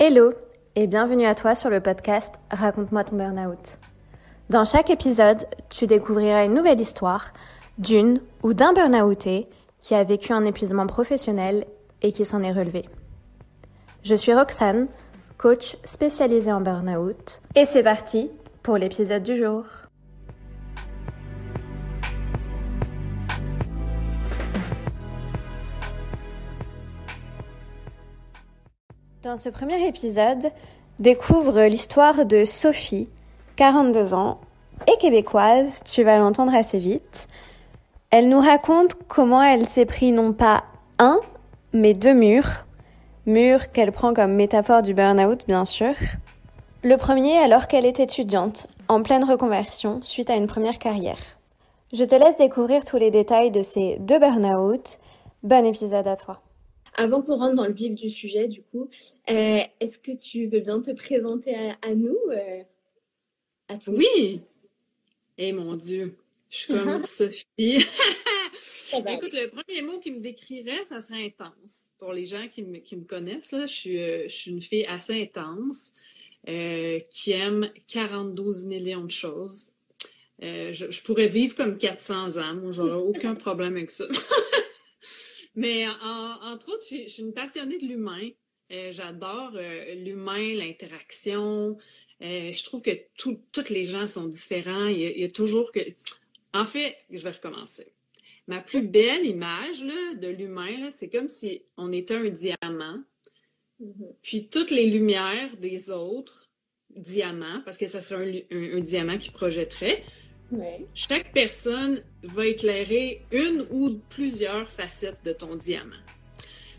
Hello 0.00 0.32
et 0.76 0.86
bienvenue 0.86 1.26
à 1.26 1.34
toi 1.34 1.56
sur 1.56 1.70
le 1.70 1.80
podcast 1.80 2.32
Raconte-moi 2.52 3.02
ton 3.02 3.16
burn-out. 3.16 3.80
Dans 4.48 4.64
chaque 4.64 4.90
épisode, 4.90 5.44
tu 5.70 5.88
découvriras 5.88 6.44
une 6.44 6.54
nouvelle 6.54 6.80
histoire 6.80 7.32
d'une 7.78 8.20
ou 8.44 8.54
d'un 8.54 8.72
burn-outé 8.72 9.48
qui 9.82 9.96
a 9.96 10.04
vécu 10.04 10.32
un 10.32 10.44
épuisement 10.44 10.86
professionnel 10.86 11.66
et 12.00 12.12
qui 12.12 12.24
s'en 12.24 12.44
est 12.44 12.52
relevé. 12.52 12.88
Je 14.04 14.14
suis 14.14 14.32
Roxane, 14.32 14.86
coach 15.36 15.76
spécialisée 15.82 16.52
en 16.52 16.60
burn-out, 16.60 17.42
et 17.56 17.64
c'est 17.64 17.82
parti 17.82 18.30
pour 18.62 18.76
l'épisode 18.76 19.24
du 19.24 19.36
jour. 19.36 19.64
Dans 29.24 29.36
ce 29.36 29.48
premier 29.48 29.84
épisode, 29.88 30.52
découvre 31.00 31.62
l'histoire 31.62 32.24
de 32.24 32.44
Sophie, 32.44 33.08
42 33.56 34.14
ans, 34.14 34.38
et 34.86 34.96
québécoise, 35.00 35.82
tu 35.82 36.04
vas 36.04 36.18
l'entendre 36.18 36.54
assez 36.54 36.78
vite. 36.78 37.26
Elle 38.10 38.28
nous 38.28 38.38
raconte 38.38 38.94
comment 39.08 39.42
elle 39.42 39.66
s'est 39.66 39.86
pris 39.86 40.12
non 40.12 40.32
pas 40.32 40.62
un, 41.00 41.20
mais 41.72 41.94
deux 41.94 42.14
murs. 42.14 42.64
Murs 43.26 43.72
qu'elle 43.72 43.90
prend 43.90 44.14
comme 44.14 44.34
métaphore 44.34 44.82
du 44.82 44.94
burn-out, 44.94 45.44
bien 45.48 45.64
sûr. 45.64 45.94
Le 46.84 46.96
premier 46.96 47.38
alors 47.38 47.66
qu'elle 47.66 47.86
est 47.86 47.98
étudiante, 47.98 48.68
en 48.86 49.02
pleine 49.02 49.24
reconversion, 49.24 49.98
suite 50.00 50.30
à 50.30 50.36
une 50.36 50.46
première 50.46 50.78
carrière. 50.78 51.18
Je 51.92 52.04
te 52.04 52.14
laisse 52.14 52.36
découvrir 52.36 52.84
tous 52.84 52.98
les 52.98 53.10
détails 53.10 53.50
de 53.50 53.62
ces 53.62 53.96
deux 53.98 54.20
burn-out. 54.20 55.00
Bon 55.42 55.66
épisode 55.66 56.06
à 56.06 56.14
toi. 56.14 56.40
Avant 56.98 57.22
qu'on 57.22 57.36
rentre 57.36 57.54
dans 57.54 57.66
le 57.66 57.72
vif 57.72 57.94
du 57.94 58.10
sujet, 58.10 58.48
du 58.48 58.60
coup, 58.60 58.90
euh, 59.30 59.60
est-ce 59.78 59.98
que 60.00 60.10
tu 60.10 60.48
veux 60.48 60.58
bien 60.58 60.80
te 60.80 60.90
présenter 60.90 61.54
à, 61.80 61.94
nous 61.94 62.18
euh, 62.32 62.62
à 63.68 63.78
Oui 63.86 64.40
Eh 65.38 65.52
mon 65.52 65.76
Dieu, 65.76 66.16
je 66.50 66.56
suis 66.56 66.74
comme 66.74 67.04
Sophie. 67.04 67.46
Écoute, 67.56 69.32
le 69.32 69.48
premier 69.48 69.82
mot 69.82 70.00
qui 70.00 70.10
me 70.10 70.18
décrirait, 70.18 70.84
ça 70.88 71.00
serait 71.00 71.26
intense. 71.26 71.88
Pour 72.00 72.12
les 72.12 72.26
gens 72.26 72.48
qui 72.48 72.64
me, 72.64 72.78
qui 72.78 72.96
me 72.96 73.04
connaissent, 73.04 73.52
là, 73.52 73.66
je, 73.66 73.74
suis, 73.74 74.02
euh, 74.02 74.24
je 74.24 74.34
suis 74.34 74.50
une 74.50 74.62
fille 74.62 74.86
assez 74.86 75.22
intense 75.22 75.94
qui 76.44 77.30
aime 77.30 77.70
42 77.86 78.66
millions 78.66 79.04
de 79.04 79.10
choses. 79.10 79.68
Je, 80.40 80.72
je, 80.72 81.02
pourrais 81.04 81.28
vivre 81.28 81.54
comme 81.54 81.78
400 81.78 82.38
ans. 82.38 82.54
Moi, 82.54 82.72
j'aurais 82.72 82.94
aucun 82.94 83.34
problème 83.36 83.76
avec 83.76 83.92
ça. 83.92 84.06
Mais 85.54 85.86
entre 85.88 86.72
autres, 86.72 86.84
je, 86.90 87.08
suis 87.08 87.22
une 87.22 87.32
passionnée 87.32 87.78
de 87.78 87.86
l'humain. 87.86 88.28
Euh, 88.70 88.92
j'adore 88.92 89.52
euh, 89.54 89.94
l'humain, 89.94 90.54
l'interaction. 90.54 91.78
Euh, 92.22 92.52
je 92.52 92.64
trouve 92.64 92.82
que 92.82 92.90
toutes 93.16 93.70
les 93.70 93.84
gens 93.84 94.06
sont 94.06 94.26
différents. 94.26 94.86
Il 94.86 95.00
y, 95.00 95.24
a, 95.24 95.30
toujours 95.30 95.72
que. 95.72 95.80
En 96.52 96.64
fait, 96.64 96.96
je 97.10 97.22
vais 97.22 97.30
recommencer. 97.30 97.92
Ma 98.46 98.60
plus 98.60 98.82
belle 98.82 99.26
image 99.26 99.80
de 99.80 100.28
l'humain, 100.28 100.90
c'est 100.94 101.10
comme 101.10 101.28
si 101.28 101.62
on 101.76 101.92
était 101.92 102.14
un 102.14 102.28
diamant. 102.28 103.02
Mm-hmm. 103.80 104.14
Puis 104.22 104.48
toutes 104.48 104.70
les 104.70 104.86
lumières 104.86 105.56
des 105.56 105.90
autres 105.90 106.48
diamants, 106.90 107.62
parce 107.64 107.76
que 107.76 107.86
ça 107.86 108.00
serait 108.00 108.46
un 108.50 108.80
diamant 108.80 109.18
qui 109.18 109.30
projetterait, 109.30 110.02
chaque 110.94 111.32
personne 111.32 112.02
va 112.22 112.46
éclairer 112.46 113.22
une 113.30 113.66
ou 113.70 113.98
plusieurs 114.08 114.68
facettes 114.68 115.22
de 115.24 115.32
ton 115.32 115.56
diamant. 115.56 115.94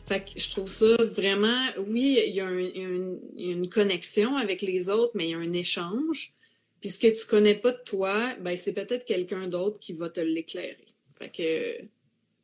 Fait 0.07 0.21
que 0.21 0.39
je 0.39 0.49
trouve 0.49 0.69
ça 0.69 0.95
vraiment, 1.03 1.67
oui, 1.85 2.19
il 2.25 2.33
y 2.33 2.41
a, 2.41 2.49
une, 2.49 3.69
connexion 3.69 4.37
avec 4.37 4.63
les 4.63 4.89
autres, 4.89 5.11
mais 5.13 5.27
il 5.27 5.31
y 5.31 5.33
a 5.35 5.37
un 5.37 5.53
échange. 5.53 6.33
Puis 6.81 6.89
ce 6.89 6.99
que 6.99 7.07
tu 7.07 7.27
connais 7.27 7.53
pas 7.53 7.71
de 7.71 7.81
toi, 7.85 8.33
ben 8.39 8.55
c'est 8.55 8.73
peut-être 8.73 9.05
quelqu'un 9.05 9.47
d'autre 9.47 9.77
qui 9.79 9.93
va 9.93 10.09
te 10.09 10.19
l'éclairer. 10.19 10.87
Fait 11.19 11.29
que 11.29 11.85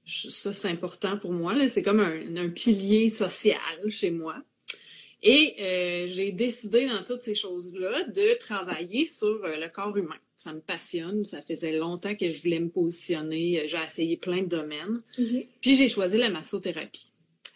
ça, 0.06 0.54
c'est 0.54 0.68
important 0.68 1.18
pour 1.18 1.32
moi. 1.32 1.56
C'est 1.70 1.82
comme 1.82 2.02
un, 2.02 2.50
pilier 2.50 3.10
social 3.10 3.90
chez 3.90 4.12
moi. 4.12 4.36
Et 5.24 5.56
euh, 5.60 6.08
j'ai 6.08 6.32
décidé 6.32 6.88
dans 6.88 7.04
toutes 7.04 7.24
ces 7.24 7.34
choses-là 7.34 8.04
de 8.04 8.38
travailler 8.38 9.08
sur 9.08 9.44
euh, 9.44 9.58
le 9.58 9.70
corps 9.70 9.98
humain. 9.98 10.20
Ça 10.38 10.54
me 10.54 10.60
passionne. 10.60 11.24
Ça 11.24 11.42
faisait 11.42 11.78
longtemps 11.78 12.16
que 12.16 12.30
je 12.30 12.42
voulais 12.42 12.60
me 12.60 12.70
positionner. 12.70 13.68
J'ai 13.68 13.84
essayé 13.86 14.18
plein 14.18 14.42
de 14.44 14.48
domaines. 14.48 15.02
Mm-hmm. 15.18 15.48
Puis 15.62 15.76
j'ai 15.76 15.90
choisi 15.90 16.18
la 16.18 16.30
massothérapie. 16.30 17.14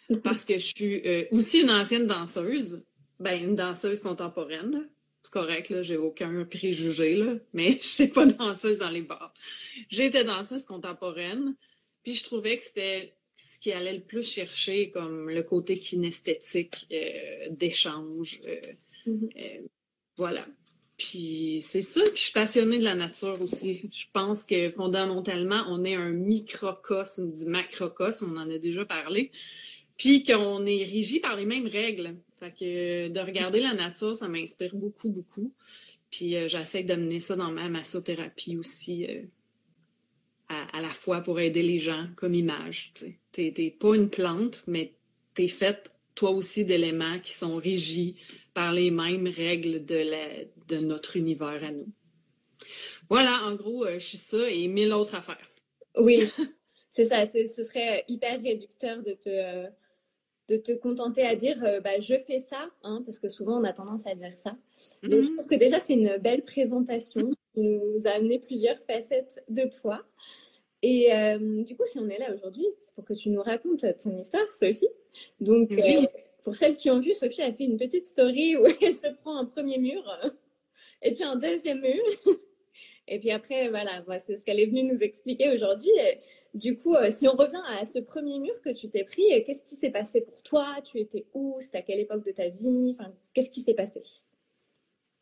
Mm-hmm. 0.08 0.20
Parce 0.20 0.44
que 0.44 0.58
je 0.58 0.66
suis 0.66 1.06
euh, 1.06 1.24
aussi 1.30 1.60
une 1.60 1.70
ancienne 1.70 2.06
danseuse. 2.06 2.82
Ben, 3.18 3.42
une 3.42 3.54
danseuse 3.54 4.00
contemporaine. 4.00 4.88
C'est 5.22 5.32
correct, 5.32 5.68
là, 5.68 5.82
j'ai 5.82 5.98
aucun 5.98 6.44
préjugé, 6.44 7.14
là, 7.16 7.34
mais 7.52 7.72
je 7.82 8.02
n'étais 8.02 8.12
pas 8.12 8.26
danseuse 8.26 8.78
dans 8.78 8.90
les 8.90 9.02
bars. 9.02 9.34
J'étais 9.90 10.24
danseuse 10.24 10.64
contemporaine, 10.64 11.54
puis 12.02 12.14
je 12.14 12.24
trouvais 12.24 12.58
que 12.58 12.64
c'était 12.64 13.14
ce 13.36 13.58
qui 13.58 13.72
allait 13.72 13.94
le 13.94 14.02
plus 14.02 14.26
chercher 14.26 14.90
comme 14.90 15.30
le 15.30 15.42
côté 15.42 15.78
kinesthétique 15.78 16.86
euh, 16.92 17.48
d'échange. 17.50 18.40
Euh, 18.46 18.60
euh, 19.08 19.60
voilà. 20.16 20.46
Puis 21.00 21.60
c'est 21.62 21.80
ça. 21.80 22.02
Puis 22.02 22.16
je 22.16 22.20
suis 22.24 22.32
passionnée 22.32 22.78
de 22.78 22.84
la 22.84 22.94
nature 22.94 23.40
aussi. 23.40 23.88
Je 23.90 24.04
pense 24.12 24.44
que 24.44 24.68
fondamentalement, 24.68 25.64
on 25.68 25.82
est 25.82 25.94
un 25.94 26.10
microcosme 26.10 27.32
du 27.32 27.46
macrocosme, 27.46 28.30
on 28.34 28.36
en 28.36 28.50
a 28.50 28.58
déjà 28.58 28.84
parlé. 28.84 29.30
Puis 29.96 30.24
qu'on 30.24 30.66
est 30.66 30.84
régi 30.84 31.18
par 31.18 31.36
les 31.36 31.46
mêmes 31.46 31.66
règles. 31.66 32.16
Fait 32.38 32.52
que 32.52 33.08
de 33.08 33.20
regarder 33.20 33.60
la 33.60 33.72
nature, 33.72 34.14
ça 34.14 34.28
m'inspire 34.28 34.74
beaucoup, 34.74 35.08
beaucoup. 35.08 35.54
Puis 36.10 36.36
j'essaie 36.48 36.82
d'amener 36.82 37.20
ça 37.20 37.34
dans 37.34 37.50
ma 37.50 37.70
massothérapie 37.70 38.58
aussi 38.58 39.06
à, 40.48 40.82
la 40.82 40.90
fois 40.90 41.22
pour 41.22 41.40
aider 41.40 41.62
les 41.62 41.78
gens 41.78 42.08
comme 42.16 42.34
image. 42.34 42.92
Tu 43.32 43.52
n'es 43.56 43.70
pas 43.70 43.94
une 43.94 44.10
plante, 44.10 44.64
mais 44.66 44.92
tu 45.34 45.44
es 45.44 45.48
faite 45.48 45.92
toi 46.14 46.30
aussi 46.30 46.66
d'éléments 46.66 47.20
qui 47.20 47.32
sont 47.32 47.56
régis 47.56 48.16
par 48.54 48.72
les 48.72 48.90
mêmes 48.90 49.28
règles 49.28 49.84
de, 49.84 49.96
la, 49.96 50.44
de 50.68 50.78
notre 50.78 51.16
univers 51.16 51.62
à 51.64 51.70
nous. 51.70 51.88
Voilà, 53.08 53.42
en 53.44 53.54
gros, 53.54 53.84
euh, 53.84 53.98
je 53.98 54.04
suis 54.04 54.18
ça 54.18 54.48
et 54.50 54.68
mille 54.68 54.92
autres 54.92 55.14
affaires. 55.14 55.48
Oui, 55.96 56.24
c'est 56.90 57.06
ça. 57.06 57.26
Ce 57.26 57.64
serait 57.64 58.04
hyper 58.08 58.40
réducteur 58.40 59.02
de 59.02 59.12
te, 59.12 59.66
de 60.48 60.56
te 60.56 60.72
contenter 60.72 61.22
à 61.22 61.36
dire 61.36 61.62
euh, 61.64 61.80
bah, 61.80 61.98
je 62.00 62.14
fais 62.26 62.40
ça, 62.40 62.70
hein, 62.82 63.02
parce 63.04 63.18
que 63.18 63.28
souvent 63.28 63.60
on 63.60 63.64
a 63.64 63.72
tendance 63.72 64.06
à 64.06 64.14
dire 64.14 64.36
ça. 64.36 64.56
Mais 65.02 65.10
je 65.10 65.16
mm-hmm. 65.16 65.34
trouve 65.36 65.46
que 65.46 65.54
déjà 65.54 65.80
c'est 65.80 65.94
une 65.94 66.16
belle 66.18 66.44
présentation 66.44 67.30
qui 67.54 67.60
nous 67.60 68.02
a 68.04 68.10
amené 68.10 68.38
plusieurs 68.38 68.78
facettes 68.86 69.42
de 69.48 69.68
toi. 69.80 70.04
Et 70.82 71.12
euh, 71.12 71.62
du 71.62 71.76
coup, 71.76 71.84
si 71.86 71.98
on 71.98 72.08
est 72.08 72.18
là 72.18 72.32
aujourd'hui, 72.34 72.66
c'est 72.80 72.94
pour 72.94 73.04
que 73.04 73.12
tu 73.12 73.28
nous 73.30 73.42
racontes 73.42 73.84
ton 74.02 74.18
histoire, 74.18 74.48
Sophie. 74.54 74.88
Donc, 75.40 75.70
euh, 75.72 76.06
pour 76.44 76.56
celles 76.56 76.76
qui 76.76 76.90
ont 76.90 77.00
vu, 77.00 77.14
Sophie 77.14 77.42
a 77.42 77.52
fait 77.52 77.64
une 77.64 77.78
petite 77.78 78.06
story 78.06 78.56
où 78.56 78.66
elle 78.80 78.94
se 78.94 79.08
prend 79.08 79.36
un 79.36 79.44
premier 79.44 79.78
mur 79.78 80.02
et 81.02 81.12
puis 81.12 81.24
un 81.24 81.36
deuxième 81.36 81.80
mur. 81.80 82.02
Et 83.12 83.18
puis 83.18 83.32
après, 83.32 83.68
voilà, 83.70 84.04
c'est 84.24 84.36
ce 84.36 84.44
qu'elle 84.44 84.60
est 84.60 84.66
venue 84.66 84.84
nous 84.84 85.02
expliquer 85.02 85.50
aujourd'hui. 85.50 85.90
Du 86.54 86.78
coup, 86.78 86.94
euh, 86.94 87.10
si 87.10 87.26
on 87.26 87.34
revient 87.34 87.62
à 87.66 87.84
ce 87.84 87.98
premier 87.98 88.38
mur 88.38 88.54
que 88.64 88.70
tu 88.70 88.88
t'es 88.88 89.02
pris, 89.02 89.24
qu'est-ce 89.44 89.62
qui 89.62 89.74
s'est 89.74 89.90
passé 89.90 90.20
pour 90.20 90.40
toi? 90.44 90.76
Tu 90.84 91.00
étais 91.00 91.26
où? 91.34 91.58
C'était 91.60 91.78
à 91.78 91.82
quelle 91.82 91.98
époque 91.98 92.24
de 92.24 92.30
ta 92.30 92.48
vie? 92.48 92.96
Enfin, 92.98 93.12
Qu'est-ce 93.34 93.50
qui 93.50 93.62
s'est 93.62 93.74
passé? 93.74 94.00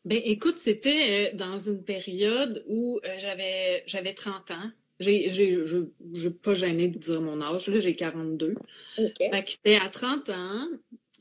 Ben, 0.05 0.21
écoute, 0.23 0.57
c'était 0.57 1.33
dans 1.33 1.57
une 1.57 1.83
période 1.83 2.63
où 2.67 2.99
j'avais 3.17 3.83
j'avais 3.87 4.13
30 4.13 4.51
ans. 4.51 4.71
J'ai, 4.99 5.29
j'ai, 5.29 5.65
je 5.65 5.77
n'ai 6.13 6.29
pas 6.29 6.53
gêné 6.53 6.89
de 6.89 6.97
dire 6.97 7.21
mon 7.21 7.41
âge, 7.41 7.69
là, 7.69 7.79
j'ai 7.79 7.95
42. 7.95 8.55
c'était 9.47 9.77
à 9.77 9.89
30 9.89 10.29
ans 10.29 10.67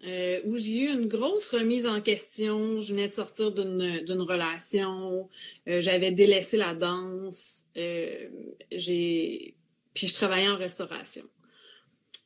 euh, 0.04 0.40
où 0.44 0.56
j'ai 0.56 0.78
eu 0.82 0.92
une 0.92 1.08
grosse 1.08 1.48
remise 1.48 1.86
en 1.86 2.00
question. 2.00 2.80
Je 2.80 2.92
venais 2.92 3.08
de 3.08 3.12
sortir 3.12 3.50
d'une, 3.50 4.22
relation. 4.22 5.28
Euh, 5.66 5.80
j'avais 5.80 6.12
délaissé 6.12 6.56
la 6.56 6.74
danse. 6.74 7.64
Euh. 7.76 8.28
Puis 8.70 10.06
je 10.06 10.14
travaillais 10.14 10.48
en 10.48 10.56
restauration. 10.56 11.24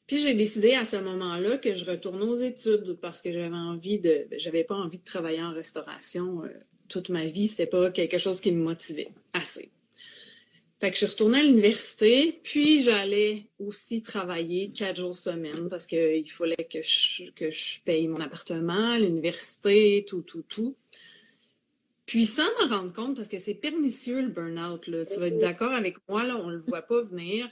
Puis 0.07 0.19
j'ai 0.19 0.35
décidé 0.35 0.75
à 0.75 0.85
ce 0.85 0.97
moment-là 0.97 1.57
que 1.57 1.75
je 1.75 1.87
retourne 1.87 2.23
aux 2.23 2.35
études 2.35 2.99
parce 3.01 3.23
que 3.23 3.33
j'avais 3.33 3.55
envie 3.55 3.99
de. 3.99 4.27
Ben, 4.29 4.39
j'avais 4.39 4.65
pas 4.65 4.75
envie 4.75 4.99
de 4.99 5.05
travailler 5.05 5.43
en 5.43 5.53
restauration 5.53 6.43
toute 6.89 7.09
ma 7.09 7.25
vie. 7.25 7.49
C'était 7.49 7.67
pas 7.67 7.91
quelque 7.91 8.19
chose 8.19 8.41
qui 8.41 8.53
me 8.53 8.63
motivait 8.63 9.13
assez. 9.33 9.71
Fait 10.83 10.91
que 10.91 10.97
je 10.97 11.07
suis 11.07 11.13
retournée 11.13 11.39
à 11.39 11.43
l'université, 11.45 12.41
puis 12.43 12.83
j'allais 12.83 13.47
aussi 13.61 14.03
travailler 14.03 14.73
quatre 14.73 14.97
jours 14.97 15.17
semaine 15.17 15.69
parce 15.71 15.87
qu'il 15.87 16.29
fallait 16.29 16.57
que 16.69 16.83
je, 16.83 17.31
que 17.37 17.51
je 17.51 17.81
paye 17.85 18.09
mon 18.09 18.21
appartement, 18.21 18.97
l'université, 18.97 20.05
tout, 20.09 20.23
tout, 20.23 20.43
tout. 20.43 20.75
Puis 22.05 22.27
sans 22.27 22.49
me 22.61 22.69
rendre 22.69 22.93
compte, 22.93 23.15
parce 23.15 23.29
que 23.29 23.39
c'est 23.39 23.55
pernicieux 23.55 24.23
le 24.23 24.29
burn-out, 24.31 24.89
là. 24.89 25.07
tu 25.07 25.21
vas 25.21 25.29
être 25.29 25.39
d'accord 25.39 25.71
avec 25.71 25.99
moi, 26.09 26.25
là, 26.25 26.37
on 26.37 26.49
ne 26.49 26.55
le 26.55 26.59
voit 26.59 26.83
pas 26.83 27.01
venir. 27.01 27.49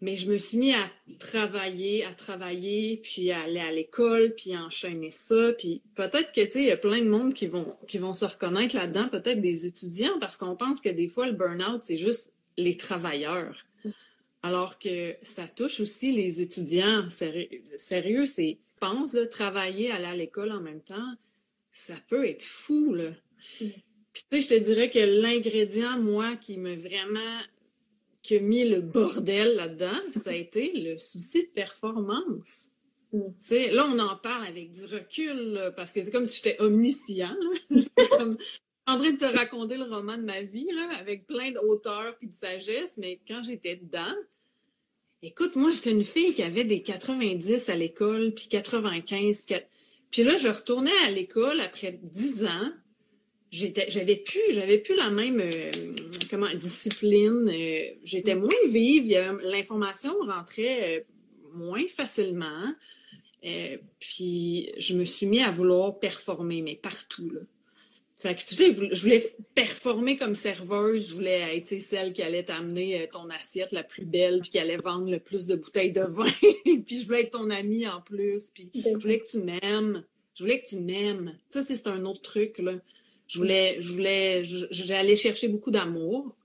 Mais 0.00 0.16
je 0.16 0.28
me 0.28 0.36
suis 0.36 0.58
mis 0.58 0.74
à 0.74 0.90
travailler, 1.20 2.04
à 2.04 2.14
travailler, 2.14 2.96
puis 2.96 3.30
à 3.30 3.42
aller 3.42 3.60
à 3.60 3.70
l'école, 3.70 4.34
puis 4.34 4.56
enchaîner 4.56 5.12
ça. 5.12 5.52
Puis 5.56 5.82
peut-être 5.94 6.32
que, 6.32 6.40
tu 6.40 6.50
sais, 6.50 6.62
il 6.62 6.68
y 6.68 6.72
a 6.72 6.76
plein 6.76 6.98
de 6.98 7.08
monde 7.08 7.32
qui 7.32 7.46
vont, 7.46 7.76
qui 7.86 7.98
vont 7.98 8.14
se 8.14 8.24
reconnaître 8.24 8.74
là-dedans, 8.74 9.08
peut-être 9.08 9.40
des 9.40 9.66
étudiants, 9.66 10.18
parce 10.18 10.36
qu'on 10.36 10.56
pense 10.56 10.80
que 10.80 10.88
des 10.88 11.06
fois, 11.06 11.26
le 11.26 11.32
burn-out, 11.34 11.82
c'est 11.84 11.96
juste 11.96 12.32
les 12.56 12.76
travailleurs. 12.76 13.66
Alors 14.42 14.78
que 14.78 15.16
ça 15.22 15.46
touche 15.46 15.80
aussi 15.80 16.12
les 16.12 16.40
étudiants. 16.40 17.06
Sérieux, 17.76 18.24
c'est, 18.24 18.58
pense, 18.80 19.12
là, 19.12 19.26
travailler, 19.26 19.90
aller 19.90 20.06
à 20.06 20.16
l'école 20.16 20.50
en 20.50 20.60
même 20.60 20.80
temps, 20.80 21.14
ça 21.72 21.94
peut 22.08 22.26
être 22.26 22.42
fou, 22.42 22.94
là. 22.94 23.10
Mm. 23.60 23.66
Puis 24.12 24.24
tu 24.28 24.40
sais, 24.40 24.40
je 24.40 24.58
te 24.58 24.64
dirais 24.64 24.90
que 24.90 24.98
l'ingrédient, 24.98 25.98
moi, 25.98 26.36
qui 26.36 26.56
m'a 26.56 26.74
vraiment 26.74 27.40
qui 28.22 28.36
a 28.36 28.40
mis 28.40 28.68
le 28.68 28.80
bordel 28.80 29.56
là-dedans, 29.56 30.00
ça 30.24 30.30
a 30.30 30.34
été 30.34 30.72
le 30.74 30.96
souci 30.96 31.44
de 31.44 31.48
performance. 31.48 32.68
Mm. 33.12 33.20
sais, 33.38 33.70
Là, 33.70 33.86
on 33.86 33.98
en 33.98 34.16
parle 34.16 34.46
avec 34.46 34.72
du 34.72 34.84
recul, 34.86 35.72
parce 35.76 35.92
que 35.92 36.02
c'est 36.02 36.10
comme 36.10 36.26
si 36.26 36.42
j'étais 36.42 36.60
omniscient. 36.60 37.36
comme 38.18 38.36
en 38.90 38.98
train 38.98 39.12
de 39.12 39.18
te 39.18 39.24
raconter 39.24 39.76
le 39.76 39.84
roman 39.84 40.16
de 40.16 40.22
ma 40.22 40.42
vie, 40.42 40.68
là, 40.72 40.88
avec 40.98 41.26
plein 41.26 41.50
de 41.50 41.58
hauteur 41.58 42.16
et 42.22 42.26
de 42.26 42.32
sagesse, 42.32 42.98
mais 42.98 43.20
quand 43.26 43.42
j'étais 43.42 43.76
dedans, 43.76 44.14
écoute, 45.22 45.56
moi, 45.56 45.70
j'étais 45.70 45.92
une 45.92 46.04
fille 46.04 46.34
qui 46.34 46.42
avait 46.42 46.64
des 46.64 46.82
90 46.82 47.68
à 47.68 47.76
l'école, 47.76 48.32
puis 48.34 48.48
95, 48.48 49.44
puis, 49.44 49.56
puis 50.10 50.24
là, 50.24 50.36
je 50.36 50.48
retournais 50.48 50.96
à 51.06 51.10
l'école 51.10 51.60
après 51.60 51.98
10 52.02 52.44
ans, 52.44 52.72
j'avais 53.52 54.16
plus 54.16 54.40
j'avais 54.50 54.78
plus 54.78 54.96
la 54.96 55.10
même 55.10 55.40
euh, 55.40 55.72
comment 56.30 56.48
discipline 56.54 57.48
euh, 57.48 57.96
j'étais 58.04 58.34
moins 58.36 58.48
vive 58.68 59.10
l'information 59.42 60.14
rentrait 60.20 60.98
euh, 60.98 61.00
moins 61.54 61.86
facilement. 61.88 62.72
Puis 63.98 64.70
je 64.78 64.94
me 64.94 65.04
suis 65.04 65.26
mis 65.26 65.40
à 65.40 65.50
vouloir 65.50 65.98
performer 65.98 66.62
mais 66.62 66.76
partout 66.76 67.28
là 67.30 67.40
fait 68.20 68.34
que, 68.34 68.42
tu 68.42 68.54
sais, 68.54 68.74
je 68.92 69.02
voulais 69.02 69.24
performer 69.54 70.18
comme 70.18 70.34
serveuse, 70.34 71.08
je 71.08 71.14
voulais 71.14 71.56
être 71.56 71.80
celle 71.80 72.12
qui 72.12 72.20
allait 72.20 72.44
t'amener 72.44 73.08
ton 73.10 73.30
assiette 73.30 73.72
la 73.72 73.82
plus 73.82 74.04
belle, 74.04 74.40
puis 74.42 74.50
qui 74.50 74.58
allait 74.58 74.76
vendre 74.76 75.10
le 75.10 75.18
plus 75.20 75.46
de 75.46 75.56
bouteilles 75.56 75.92
de 75.92 76.02
vin, 76.02 76.30
puis 76.86 77.00
je 77.00 77.06
voulais 77.06 77.22
être 77.22 77.38
ton 77.38 77.48
amie 77.48 77.88
en 77.88 78.02
plus, 78.02 78.50
puis 78.50 78.70
je 78.74 78.90
voulais 78.98 79.20
que 79.20 79.30
tu 79.30 79.38
m'aimes, 79.38 80.04
je 80.34 80.44
voulais 80.44 80.60
que 80.60 80.68
tu 80.68 80.76
m'aimes. 80.76 81.34
Ça, 81.48 81.64
c'est 81.64 81.86
un 81.86 82.04
autre 82.04 82.20
truc, 82.20 82.58
là. 82.58 82.74
Je 83.26 83.38
voulais, 83.38 83.80
je 83.80 83.92
voulais, 83.92 84.42
j'allais 84.44 85.16
chercher 85.16 85.48
beaucoup 85.48 85.70
d'amour. 85.70 86.36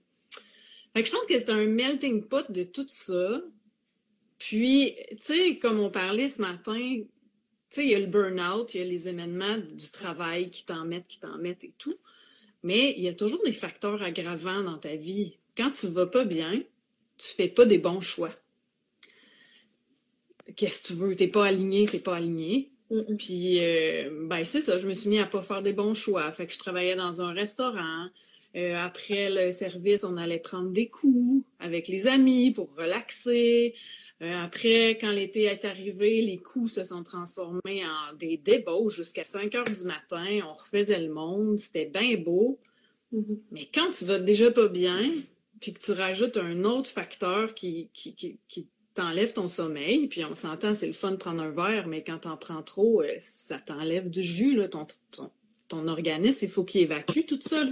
Fait 0.93 1.01
que 1.01 1.09
je 1.09 1.11
pense 1.11 1.25
que 1.25 1.37
c'est 1.37 1.49
un 1.49 1.65
melting 1.65 2.23
pot 2.23 2.49
de 2.49 2.63
tout 2.63 2.87
ça. 2.87 3.41
Puis, 4.37 4.95
tu 5.09 5.17
sais, 5.21 5.57
comme 5.57 5.79
on 5.79 5.89
parlait 5.89 6.29
ce 6.29 6.41
matin, 6.41 7.01
tu 7.69 7.81
sais, 7.81 7.85
il 7.85 7.91
y 7.91 7.95
a 7.95 7.99
le 7.99 8.05
burn-out, 8.05 8.73
il 8.73 8.79
y 8.79 8.83
a 8.83 8.85
les 8.85 9.07
événements 9.07 9.57
du 9.57 9.89
travail 9.91 10.49
qui 10.49 10.65
t'en 10.65 10.85
mettent, 10.85 11.07
qui 11.07 11.19
t'en 11.19 11.37
mettent 11.37 11.63
et 11.63 11.73
tout. 11.77 11.97
Mais 12.63 12.93
il 12.97 13.03
y 13.03 13.07
a 13.07 13.13
toujours 13.13 13.43
des 13.43 13.53
facteurs 13.53 14.01
aggravants 14.01 14.63
dans 14.63 14.77
ta 14.77 14.95
vie. 14.95 15.37
Quand 15.57 15.71
tu 15.71 15.87
vas 15.87 16.07
pas 16.07 16.25
bien, 16.25 16.61
tu 17.17 17.27
fais 17.27 17.47
pas 17.47 17.65
des 17.65 17.77
bons 17.77 18.01
choix. 18.01 18.31
Qu'est-ce 20.55 20.83
que 20.83 20.87
tu 20.87 20.93
veux? 20.93 21.15
T'es 21.15 21.27
pas 21.27 21.45
aligné, 21.45 21.85
t'es 21.85 21.99
pas 21.99 22.15
aligné. 22.15 22.71
Puis, 23.17 23.59
euh, 23.63 24.09
ben, 24.27 24.43
c'est 24.43 24.61
ça, 24.61 24.77
je 24.77 24.87
me 24.87 24.93
suis 24.93 25.09
mis 25.09 25.19
à 25.19 25.25
pas 25.25 25.41
faire 25.41 25.63
des 25.63 25.73
bons 25.73 25.95
choix. 25.95 26.31
Fait 26.31 26.45
que 26.45 26.53
je 26.53 26.59
travaillais 26.59 26.95
dans 26.95 27.21
un 27.21 27.33
restaurant. 27.33 28.07
Euh, 28.55 28.75
après 28.77 29.29
le 29.29 29.51
service, 29.51 30.03
on 30.03 30.17
allait 30.17 30.39
prendre 30.39 30.69
des 30.69 30.87
coups 30.87 31.43
avec 31.59 31.87
les 31.87 32.07
amis 32.07 32.51
pour 32.51 32.73
relaxer. 32.75 33.73
Euh, 34.21 34.43
après, 34.43 34.97
quand 34.99 35.11
l'été 35.11 35.43
est 35.43 35.65
arrivé, 35.65 36.21
les 36.21 36.37
coups 36.37 36.73
se 36.73 36.85
sont 36.85 37.03
transformés 37.03 37.85
en 37.85 38.15
des 38.15 38.37
débauches 38.37 38.95
jusqu'à 38.95 39.25
5 39.25 39.53
heures 39.55 39.65
du 39.65 39.83
matin. 39.83 40.39
On 40.49 40.53
refaisait 40.53 41.01
le 41.01 41.13
monde. 41.13 41.59
C'était 41.59 41.85
bien 41.85 42.15
beau. 42.17 42.59
Mm-hmm. 43.13 43.39
Mais 43.51 43.69
quand 43.73 43.91
tu 43.91 44.05
vas 44.05 44.19
déjà 44.19 44.51
pas 44.51 44.69
bien, 44.69 45.11
puis 45.59 45.73
que 45.73 45.79
tu 45.79 45.91
rajoutes 45.91 46.37
un 46.37 46.63
autre 46.63 46.89
facteur 46.89 47.53
qui, 47.53 47.89
qui, 47.93 48.15
qui, 48.15 48.39
qui 48.47 48.67
t'enlèves 48.93 49.33
ton 49.33 49.49
sommeil, 49.49 50.07
puis 50.07 50.23
on 50.25 50.35
s'entend, 50.35 50.73
c'est 50.73 50.87
le 50.87 50.93
fun 50.93 51.11
de 51.11 51.17
prendre 51.17 51.41
un 51.41 51.51
verre, 51.51 51.87
mais 51.87 52.03
quand 52.03 52.19
t'en 52.19 52.37
prends 52.37 52.63
trop, 52.63 53.01
euh, 53.01 53.15
ça 53.19 53.59
t'enlève 53.59 54.09
du 54.09 54.23
jus, 54.23 54.55
là, 54.55 54.69
ton, 54.69 54.87
ton, 55.67 55.87
organisme, 55.87 56.45
il 56.45 56.49
faut 56.49 56.63
qu'il 56.63 56.81
évacue 56.81 57.25
tout 57.27 57.39
ça. 57.41 57.63
Là. 57.63 57.71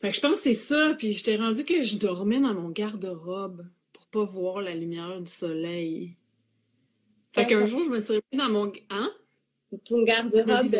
Fait 0.00 0.10
que 0.10 0.16
je 0.16 0.20
pense 0.20 0.36
que 0.36 0.42
c'est 0.42 0.54
ça, 0.54 0.94
puis 0.98 1.12
je 1.12 1.24
t'ai 1.24 1.36
rendu 1.36 1.64
que 1.64 1.80
je 1.82 1.96
dormais 1.96 2.40
dans 2.40 2.54
mon 2.54 2.68
garde-robe 2.68 3.66
pas 4.10 4.24
voir 4.24 4.60
la 4.60 4.74
lumière 4.74 5.20
du 5.20 5.30
soleil. 5.30 6.16
Fait 7.32 7.46
qu'un 7.46 7.64
jour, 7.64 7.84
je 7.84 7.90
me 7.90 8.00
suis 8.00 8.14
réveillée 8.14 8.38
dans 8.38 8.50
mon... 8.50 8.72
Hein? 8.90 9.12
Ton 9.84 10.02
garde-robe, 10.02 10.76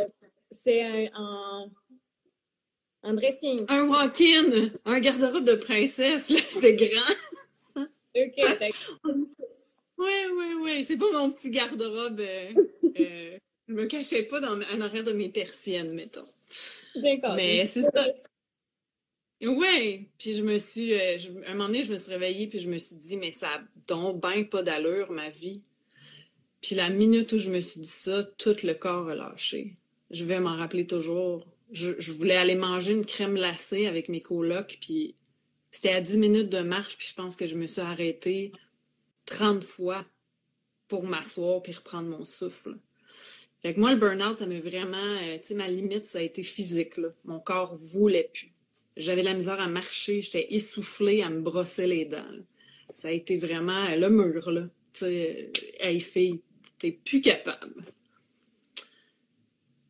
c'est 0.50 1.08
un, 1.14 1.70
un, 3.04 3.14
dressing. 3.14 3.64
Un 3.68 3.88
walk-in! 3.88 4.70
Un 4.84 4.98
garde-robe 4.98 5.44
de 5.44 5.54
princesse, 5.54 6.28
là, 6.28 6.40
c'était 6.46 6.74
grand. 6.74 7.84
OK, 8.16 8.74
Oui, 9.98 10.14
oui, 10.36 10.54
oui. 10.60 10.84
C'est 10.84 10.96
pas 10.96 11.12
mon 11.12 11.30
petit 11.30 11.50
garde-robe. 11.50 12.20
Euh, 12.20 12.52
euh, 12.98 13.38
je 13.68 13.72
me 13.72 13.86
cachais 13.86 14.24
pas 14.24 14.40
dans, 14.40 14.60
en 14.60 14.80
arrière 14.80 15.04
de 15.04 15.12
mes 15.12 15.28
persiennes, 15.28 15.92
mettons. 15.92 16.26
D'accord. 16.96 17.36
Mais 17.36 17.66
c'est 17.66 17.82
ça. 17.82 18.06
Oui, 19.42 20.08
puis 20.18 20.34
je 20.34 20.42
me 20.42 20.58
suis, 20.58 20.92
euh, 20.92 21.16
un 21.46 21.52
moment 21.52 21.66
donné, 21.66 21.82
je 21.82 21.92
me 21.92 21.96
suis 21.96 22.10
réveillée, 22.10 22.46
puis 22.46 22.58
je 22.58 22.68
me 22.68 22.76
suis 22.76 22.96
dit, 22.96 23.16
mais 23.16 23.30
ça 23.30 23.62
donc 23.86 24.20
bien 24.20 24.44
pas 24.44 24.62
d'allure, 24.62 25.10
ma 25.10 25.30
vie. 25.30 25.62
Puis 26.60 26.74
la 26.74 26.90
minute 26.90 27.32
où 27.32 27.38
je 27.38 27.50
me 27.50 27.60
suis 27.60 27.80
dit 27.80 27.88
ça, 27.88 28.22
tout 28.22 28.56
le 28.62 28.74
corps 28.74 29.08
a 29.08 29.14
lâché. 29.14 29.76
Je 30.10 30.24
vais 30.26 30.40
m'en 30.40 30.56
rappeler 30.56 30.86
toujours. 30.86 31.46
Je, 31.72 31.92
je, 31.98 32.12
voulais 32.12 32.36
aller 32.36 32.54
manger 32.54 32.92
une 32.92 33.06
crème 33.06 33.34
glacée 33.34 33.86
avec 33.86 34.08
mes 34.08 34.20
colocs, 34.20 34.78
puis 34.80 35.14
c'était 35.70 35.92
à 35.92 36.00
10 36.00 36.18
minutes 36.18 36.50
de 36.50 36.60
marche, 36.60 36.98
puis 36.98 37.08
je 37.08 37.14
pense 37.14 37.36
que 37.36 37.46
je 37.46 37.54
me 37.54 37.66
suis 37.66 37.80
arrêtée 37.80 38.52
30 39.26 39.64
fois 39.64 40.04
pour 40.88 41.04
m'asseoir 41.04 41.62
puis 41.62 41.72
reprendre 41.72 42.08
mon 42.08 42.24
souffle. 42.24 42.76
Fait 43.62 43.74
que 43.74 43.80
moi, 43.80 43.92
le 43.92 43.98
burn-out, 43.98 44.38
ça 44.38 44.46
m'a 44.46 44.58
vraiment, 44.58 44.96
euh, 44.96 45.38
tu 45.38 45.48
sais, 45.48 45.54
ma 45.54 45.68
limite, 45.68 46.06
ça 46.06 46.18
a 46.18 46.22
été 46.22 46.42
physique, 46.42 46.96
là. 46.96 47.08
Mon 47.24 47.40
corps 47.40 47.76
voulait 47.76 48.30
plus. 48.32 48.52
J'avais 48.96 49.22
la 49.22 49.34
misère 49.34 49.60
à 49.60 49.68
marcher, 49.68 50.20
j'étais 50.20 50.48
essoufflée 50.54 51.22
à 51.22 51.30
me 51.30 51.40
brosser 51.40 51.86
les 51.86 52.04
dents. 52.04 52.38
Ça 52.94 53.08
a 53.08 53.12
été 53.12 53.38
vraiment 53.38 53.88
le 53.94 54.10
mur, 54.10 54.50
là. 54.50 54.62
Tu 54.92 55.00
sais, 55.00 55.50
euh, 55.56 55.86
hey, 55.86 56.00
fille, 56.00 56.42
t'es 56.78 56.92
plus 56.92 57.20
capable. 57.20 57.84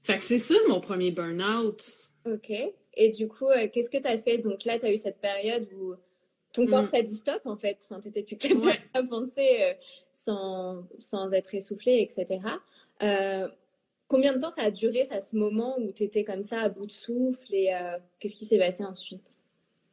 Fait 0.03 0.19
que 0.19 0.25
c'est 0.25 0.39
ça, 0.39 0.55
mon 0.69 0.81
premier 0.81 1.11
burn-out. 1.11 1.83
OK. 2.27 2.53
Et 2.95 3.09
du 3.11 3.29
coup, 3.29 3.49
euh, 3.49 3.69
qu'est-ce 3.73 3.91
que 3.91 3.99
tu 3.99 4.07
as 4.07 4.19
fait? 4.19 4.39
Donc 4.39 4.65
là, 4.65 4.79
tu 4.79 4.87
as 4.87 4.93
eu 4.93 4.97
cette 4.97 5.21
période 5.21 5.69
où 5.75 5.95
ton 6.53 6.67
corps 6.67 6.85
mm. 6.85 6.91
t'a 6.91 7.03
dit 7.03 7.15
stop, 7.15 7.43
en 7.45 7.57
fait. 7.57 7.79
Enfin, 7.85 8.01
tu 8.01 8.09
n'étais 8.09 8.23
plus 8.23 8.37
capable 8.37 8.79
d'avancer 8.95 9.59
euh, 9.61 9.75
sans, 10.13 10.85
sans, 10.99 11.31
être 11.33 11.55
essoufflé, 11.55 12.01
etc. 12.01 12.41
Euh, 13.03 13.49
combien 14.11 14.35
de 14.35 14.41
temps 14.41 14.51
ça 14.51 14.63
a 14.63 14.71
duré, 14.71 15.07
ça, 15.07 15.21
ce 15.21 15.37
moment 15.37 15.79
où 15.79 15.93
tu 15.93 16.03
étais 16.03 16.25
comme 16.25 16.43
ça, 16.43 16.61
à 16.61 16.69
bout 16.69 16.87
de 16.87 16.93
souffle 16.93 17.55
Et 17.55 17.71
qu'est-ce 18.19 18.35
qui 18.35 18.45
s'est 18.45 18.59
passé 18.59 18.85
ensuite? 18.85 19.39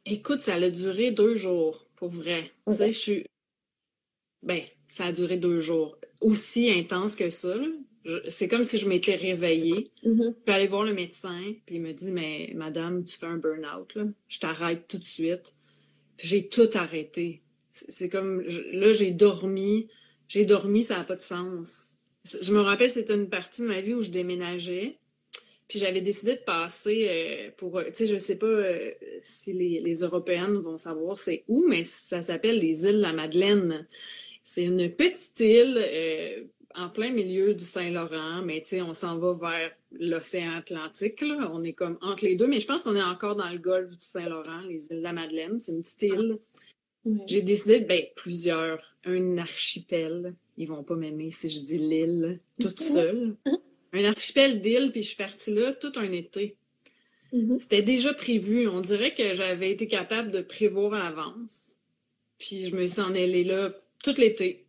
Écoute, 0.04 0.40
ça 0.40 0.54
a 0.54 0.70
duré 0.70 1.12
deux 1.12 1.36
jours, 1.36 1.86
pour 1.94 2.08
vrai. 2.08 2.50
Tu 2.66 2.74
sais, 2.74 2.92
je 2.92 2.98
suis... 2.98 3.24
Ben, 4.42 4.62
ça 4.88 5.06
a 5.06 5.12
duré 5.12 5.36
deux 5.36 5.60
jours. 5.60 5.98
Aussi 6.20 6.70
intense 6.70 7.14
que 7.14 7.30
ça, 7.30 7.54
c'est 8.28 8.48
comme 8.48 8.64
si 8.64 8.78
je 8.78 8.88
m'étais 8.88 9.14
réveillée. 9.14 9.92
Mm-hmm. 10.04 10.34
Puis 10.44 10.54
aller 10.54 10.66
voir 10.66 10.82
le 10.82 10.94
médecin, 10.94 11.54
puis 11.64 11.76
il 11.76 11.82
me 11.82 11.92
dit 11.92 12.10
Mais 12.10 12.52
madame, 12.54 13.04
tu 13.04 13.16
fais 13.16 13.26
un 13.26 13.36
burn-out, 13.36 13.94
là. 13.94 14.04
Je 14.26 14.40
t'arrête 14.40 14.88
tout 14.88 14.98
de 14.98 15.04
suite. 15.04 15.54
j'ai 16.18 16.48
tout 16.48 16.70
arrêté. 16.74 17.42
C'est 17.70 18.08
comme 18.08 18.40
là, 18.42 18.92
j'ai 18.92 19.12
dormi. 19.12 19.88
J'ai 20.28 20.44
dormi, 20.44 20.82
ça 20.82 20.96
n'a 20.96 21.04
pas 21.04 21.16
de 21.16 21.22
sens. 21.22 21.97
Je 22.42 22.52
me 22.52 22.60
rappelle, 22.60 22.90
c'était 22.90 23.14
une 23.14 23.28
partie 23.28 23.62
de 23.62 23.66
ma 23.66 23.80
vie 23.80 23.94
où 23.94 24.02
je 24.02 24.10
déménageais. 24.10 24.96
Puis 25.68 25.78
j'avais 25.78 26.00
décidé 26.00 26.34
de 26.34 26.40
passer 26.40 27.06
euh, 27.08 27.50
pour, 27.58 27.82
tu 27.84 27.90
sais, 27.92 28.06
je 28.06 28.16
sais 28.16 28.36
pas 28.36 28.46
euh, 28.46 28.90
si 29.22 29.52
les, 29.52 29.80
les 29.80 29.96
Européennes 29.96 30.56
vont 30.56 30.78
savoir 30.78 31.18
c'est 31.18 31.44
où, 31.46 31.66
mais 31.68 31.82
ça 31.82 32.22
s'appelle 32.22 32.58
les 32.58 32.86
îles 32.86 33.00
La 33.00 33.12
Madeleine. 33.12 33.86
C'est 34.44 34.64
une 34.64 34.90
petite 34.90 35.38
île 35.40 35.76
euh, 35.76 36.44
en 36.74 36.88
plein 36.88 37.10
milieu 37.10 37.54
du 37.54 37.66
Saint-Laurent, 37.66 38.40
mais 38.42 38.62
tu 38.62 38.68
sais, 38.68 38.82
on 38.82 38.94
s'en 38.94 39.18
va 39.18 39.34
vers 39.34 39.72
l'océan 39.92 40.56
Atlantique. 40.56 41.20
Là. 41.20 41.50
On 41.52 41.62
est 41.62 41.74
comme 41.74 41.98
entre 42.00 42.24
les 42.24 42.34
deux, 42.34 42.46
mais 42.46 42.60
je 42.60 42.66
pense 42.66 42.84
qu'on 42.84 42.96
est 42.96 43.02
encore 43.02 43.36
dans 43.36 43.50
le 43.50 43.58
golfe 43.58 43.90
du 43.90 44.04
Saint-Laurent, 44.04 44.62
les 44.62 44.86
îles 44.86 44.98
de 44.98 45.02
la 45.02 45.12
Madeleine. 45.12 45.58
C'est 45.58 45.72
une 45.72 45.82
petite 45.82 46.02
île. 46.02 46.38
J'ai 47.26 47.42
décidé, 47.42 47.80
ben, 47.80 48.04
plusieurs, 48.16 48.96
un 49.04 49.38
archipel. 49.38 50.34
Ils 50.58 50.66
vont 50.66 50.82
pas 50.82 50.96
m'aimer 50.96 51.30
si 51.30 51.48
je 51.48 51.60
dis 51.60 51.78
l'île 51.78 52.40
toute 52.60 52.80
seule. 52.80 53.36
un 53.92 54.04
archipel 54.04 54.60
d'îles, 54.60 54.90
puis 54.90 55.02
je 55.02 55.08
suis 55.08 55.16
partie 55.16 55.54
là 55.54 55.72
tout 55.72 55.92
un 55.94 56.10
été. 56.10 56.56
Mm-hmm. 57.32 57.60
C'était 57.60 57.82
déjà 57.82 58.12
prévu. 58.12 58.66
On 58.66 58.80
dirait 58.80 59.14
que 59.14 59.34
j'avais 59.34 59.70
été 59.70 59.86
capable 59.86 60.32
de 60.32 60.40
prévoir 60.40 60.94
à 60.94 60.98
l'avance. 60.98 61.76
Puis 62.38 62.66
je 62.66 62.74
me 62.74 62.88
suis 62.88 63.00
en 63.00 63.14
allée 63.14 63.44
là 63.44 63.72
tout 64.02 64.14
l'été. 64.18 64.66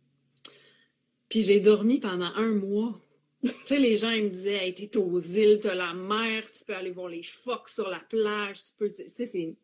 Puis 1.28 1.42
j'ai 1.42 1.58
dormi 1.58 1.98
pendant 1.98 2.32
un 2.36 2.52
mois. 2.52 3.00
tu 3.42 3.50
sais, 3.66 3.80
les 3.80 3.96
gens, 3.96 4.12
ils 4.12 4.24
me 4.24 4.30
disaient, 4.30 4.64
hey, 4.64 4.74
t'es 4.74 4.96
aux 4.96 5.18
îles, 5.18 5.58
t'as 5.60 5.74
la 5.74 5.92
mer, 5.92 6.44
tu 6.52 6.64
peux 6.64 6.74
aller 6.74 6.90
voir 6.90 7.08
les 7.08 7.24
phoques 7.24 7.68
sur 7.68 7.88
la 7.88 7.98
plage, 7.98 8.62
tu 8.62 8.70
peux. 8.78 8.92
Tu 8.92 9.08
sais, 9.08 9.26
c'est. 9.26 9.56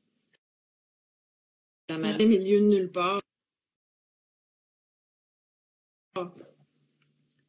Dans 1.88 1.98
ma 1.98 2.18
milieu 2.18 2.60
de 2.60 2.66
nulle 2.66 2.90
part. 2.90 3.20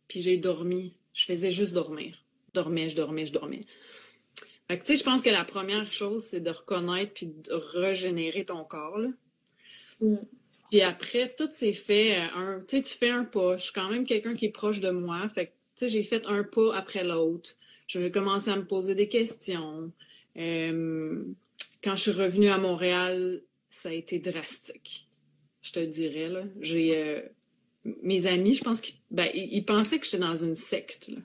Puis 0.08 0.22
j'ai 0.22 0.38
dormi. 0.38 0.94
Je 1.14 1.26
faisais 1.26 1.52
juste 1.52 1.74
dormir. 1.74 2.24
dormais, 2.54 2.90
je 2.90 2.96
dormais, 2.96 3.26
je 3.26 3.34
dormais. 3.34 3.66
Fait 4.68 4.78
que, 4.78 4.84
tu 4.84 4.94
sais, 4.94 5.00
je 5.00 5.04
pense 5.04 5.22
que 5.22 5.30
la 5.30 5.46
première 5.46 5.92
chose, 5.92 6.24
c'est 6.24 6.42
de 6.42 6.50
reconnaître 6.50 7.14
puis 7.14 7.28
de 7.28 7.54
régénérer 7.54 8.46
ton 8.46 8.64
corps. 8.64 8.98
Là. 8.98 9.10
Mm. 10.02 10.18
Puis 10.70 10.82
après, 10.82 11.34
tout 11.38 11.50
s'est 11.50 11.74
fait, 11.74 12.20
euh, 12.20 12.28
un, 12.36 12.60
tu 12.60 12.78
sais, 12.78 12.84
tu 12.84 12.94
fais 12.94 13.10
un 13.10 13.24
pas. 13.24 13.58
Je 13.58 13.64
suis 13.64 13.74
quand 13.74 13.90
même 13.90 14.06
quelqu'un 14.06 14.34
qui 14.34 14.46
est 14.46 14.52
proche 14.52 14.82
de 14.82 14.90
moi. 14.90 15.28
Fait 15.30 15.48
que, 15.48 15.52
tu 15.52 15.56
sais, 15.76 15.88
j'ai 15.88 16.04
fait 16.04 16.26
un 16.28 16.44
pas 16.44 16.76
après 16.76 17.04
l'autre. 17.04 17.52
Je 17.88 18.00
vais 18.00 18.12
commencer 18.12 18.50
à 18.50 18.58
me 18.58 18.66
poser 18.66 18.94
des 18.94 19.08
questions. 19.08 19.92
Euh, 20.36 21.24
quand 21.82 21.96
je 21.96 22.02
suis 22.02 22.12
revenue 22.12 22.50
à 22.50 22.58
Montréal, 22.58 23.42
ça 23.70 23.90
a 23.90 23.94
été 23.94 24.20
drastique. 24.20 25.08
Je 25.62 25.72
te 25.72 25.80
dirais, 25.80 26.28
là. 26.28 26.44
J'ai... 26.60 26.98
Euh, 26.98 27.22
mes 28.02 28.28
amis, 28.28 28.56
je 28.56 28.64
pense 28.64 28.82
qu'ils 28.82 28.96
ben, 29.12 29.30
ils 29.34 29.64
pensaient 29.64 30.00
que 30.00 30.06
j'étais 30.06 30.18
dans 30.20 30.36
une 30.36 30.56
secte, 30.56 31.08
là. 31.08 31.20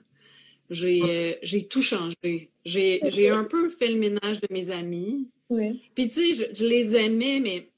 J'ai, 0.69 1.67
tout 1.69 1.81
changé. 1.81 2.49
J'ai, 2.65 3.29
un 3.29 3.43
peu 3.43 3.69
fait 3.69 3.89
le 3.89 3.99
ménage 3.99 4.41
de 4.41 4.47
mes 4.49 4.71
amis. 4.71 5.29
Oui. 5.49 5.81
Puis, 5.93 6.09
tu 6.09 6.33
sais, 6.33 6.47
je, 6.49 6.55
je, 6.55 6.65
les 6.65 6.95
aimais, 6.95 7.39
mais 7.39 7.69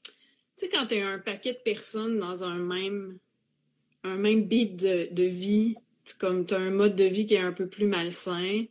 tu 0.56 0.64
sais, 0.64 0.68
quand 0.68 0.86
tu 0.86 0.96
un 0.96 1.18
paquet 1.18 1.52
de 1.52 1.58
personnes 1.58 2.18
dans 2.18 2.44
un 2.44 2.56
même, 2.56 3.18
un 4.04 4.16
même 4.16 4.44
beat 4.44 4.76
de, 4.76 5.08
de 5.10 5.24
vie, 5.24 5.74
comme 6.18 6.46
tu 6.46 6.54
as 6.54 6.58
un 6.58 6.70
mode 6.70 6.96
de 6.96 7.04
vie 7.04 7.26
qui 7.26 7.34
est 7.34 7.38
un 7.38 7.52
peu 7.52 7.66
plus 7.66 7.86
malsain, 7.86 8.64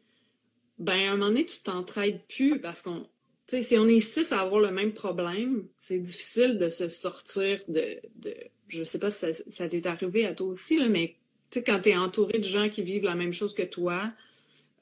ben 0.79 0.93
à 0.93 1.11
un 1.11 1.17
moment 1.17 1.27
donné, 1.27 1.45
tu 1.45 1.59
t'entraides 1.61 2.21
plus 2.27 2.59
parce 2.59 2.81
qu'on. 2.81 3.07
Tu 3.47 3.57
sais, 3.57 3.61
si 3.61 3.77
on 3.77 3.87
est 3.87 3.99
six 3.99 4.31
à 4.31 4.41
avoir 4.41 4.59
le 4.59 4.71
même 4.71 4.93
problème, 4.93 5.67
c'est 5.77 5.99
difficile 5.99 6.57
de 6.57 6.69
se 6.69 6.87
sortir 6.87 7.59
de. 7.67 7.99
de 8.15 8.33
je 8.67 8.83
sais 8.83 8.99
pas 8.99 9.11
si 9.11 9.19
ça, 9.19 9.27
ça 9.49 9.67
t'est 9.67 9.85
arrivé 9.87 10.25
à 10.25 10.33
toi 10.33 10.47
aussi, 10.47 10.77
là, 10.77 10.87
mais 10.89 11.15
quand 11.53 11.79
tu 11.81 11.89
es 11.89 11.97
entouré 11.97 12.39
de 12.39 12.43
gens 12.43 12.69
qui 12.69 12.81
vivent 12.81 13.03
la 13.03 13.15
même 13.15 13.33
chose 13.33 13.53
que 13.53 13.63
toi, 13.63 14.11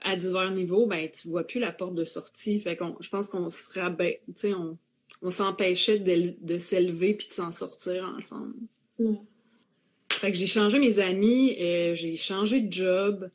à 0.02 0.16
divers 0.16 0.52
niveaux, 0.52 0.86
ben 0.86 1.10
tu 1.10 1.30
vois 1.30 1.46
plus 1.46 1.60
la 1.60 1.72
porte 1.72 1.96
de 1.96 2.04
sortie. 2.04 2.60
Fait 2.60 2.76
qu'on, 2.76 2.96
je 3.00 3.10
pense 3.10 3.30
qu'on 3.30 3.50
se 3.50 3.80
rabat, 3.80 4.12
tu 4.12 4.34
sais, 4.36 4.54
on, 4.54 4.78
on 5.22 5.32
s'empêchait 5.32 6.00
de, 6.00 6.58
s'élever 6.58 7.14
puis 7.14 7.28
de 7.28 7.32
s'en 7.32 7.52
sortir 7.52 8.14
ensemble. 8.18 8.54
Fait 10.12 10.32
que 10.32 10.38
j'ai 10.38 10.48
changé 10.48 10.80
mes 10.80 11.00
amis, 11.00 11.56
euh, 11.60 11.96
j'ai 11.96 12.18
changé 12.18 12.62
de 12.62 12.72
job, 12.72 13.30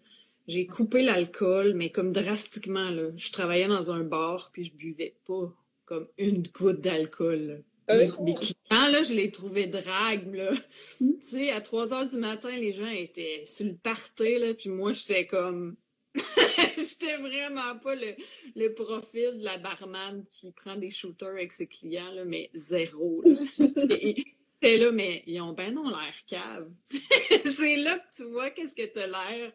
j'ai 0.46 0.66
coupé 0.66 1.02
l'alcool, 1.02 1.74
mais 1.74 1.90
comme 1.90 2.12
drastiquement. 2.12 2.90
Là. 2.90 3.08
Je 3.16 3.32
travaillais 3.32 3.68
dans 3.68 3.90
un 3.90 4.04
bar 4.04 4.50
puis 4.52 4.64
je 4.64 4.72
buvais 4.74 5.14
pas 5.26 5.52
comme 5.86 6.06
une 6.18 6.46
goutte 6.48 6.80
d'alcool. 6.80 7.62
Ah 7.88 7.96
mes, 7.96 8.34
clients, 8.34 8.54
là, 8.70 9.02
je 9.02 9.14
les 9.14 9.30
trouvais 9.30 9.66
drague, 9.66 10.34
là. 10.34 10.52
Hmm. 11.00 11.12
Tu 11.20 11.28
sais, 11.28 11.50
à 11.50 11.60
3 11.60 11.94
heures 11.94 12.06
du 12.06 12.16
matin, 12.16 12.50
les 12.50 12.72
gens 12.72 12.88
étaient 12.88 13.44
sur 13.46 13.64
le 13.64 13.74
party, 13.74 14.38
là, 14.38 14.54
puis 14.54 14.68
moi, 14.68 14.92
j'étais 14.92 15.26
comme 15.26 15.76
J'étais 16.76 17.16
vraiment 17.16 17.78
pas 17.78 17.94
le, 17.94 18.74
profil 18.74 19.38
de 19.38 19.44
la 19.44 19.58
barman 19.58 20.24
qui 20.30 20.50
prend 20.52 20.76
des 20.76 20.90
shooters 20.90 21.28
avec 21.28 21.52
ses 21.52 21.66
clients, 21.66 22.12
là, 22.12 22.24
mais 22.24 22.50
zéro. 22.54 23.22
T'es 24.60 24.76
là, 24.76 24.90
mais 24.90 25.22
ils 25.26 25.40
ont 25.40 25.52
ben 25.52 25.72
non 25.72 25.88
l'air 25.88 26.14
cave. 26.26 26.72
c'est 27.54 27.76
là 27.76 27.98
que 27.98 28.16
tu 28.16 28.24
vois 28.24 28.50
qu'est-ce 28.50 28.74
que 28.74 28.86
t'as 28.86 29.06
l'air 29.06 29.52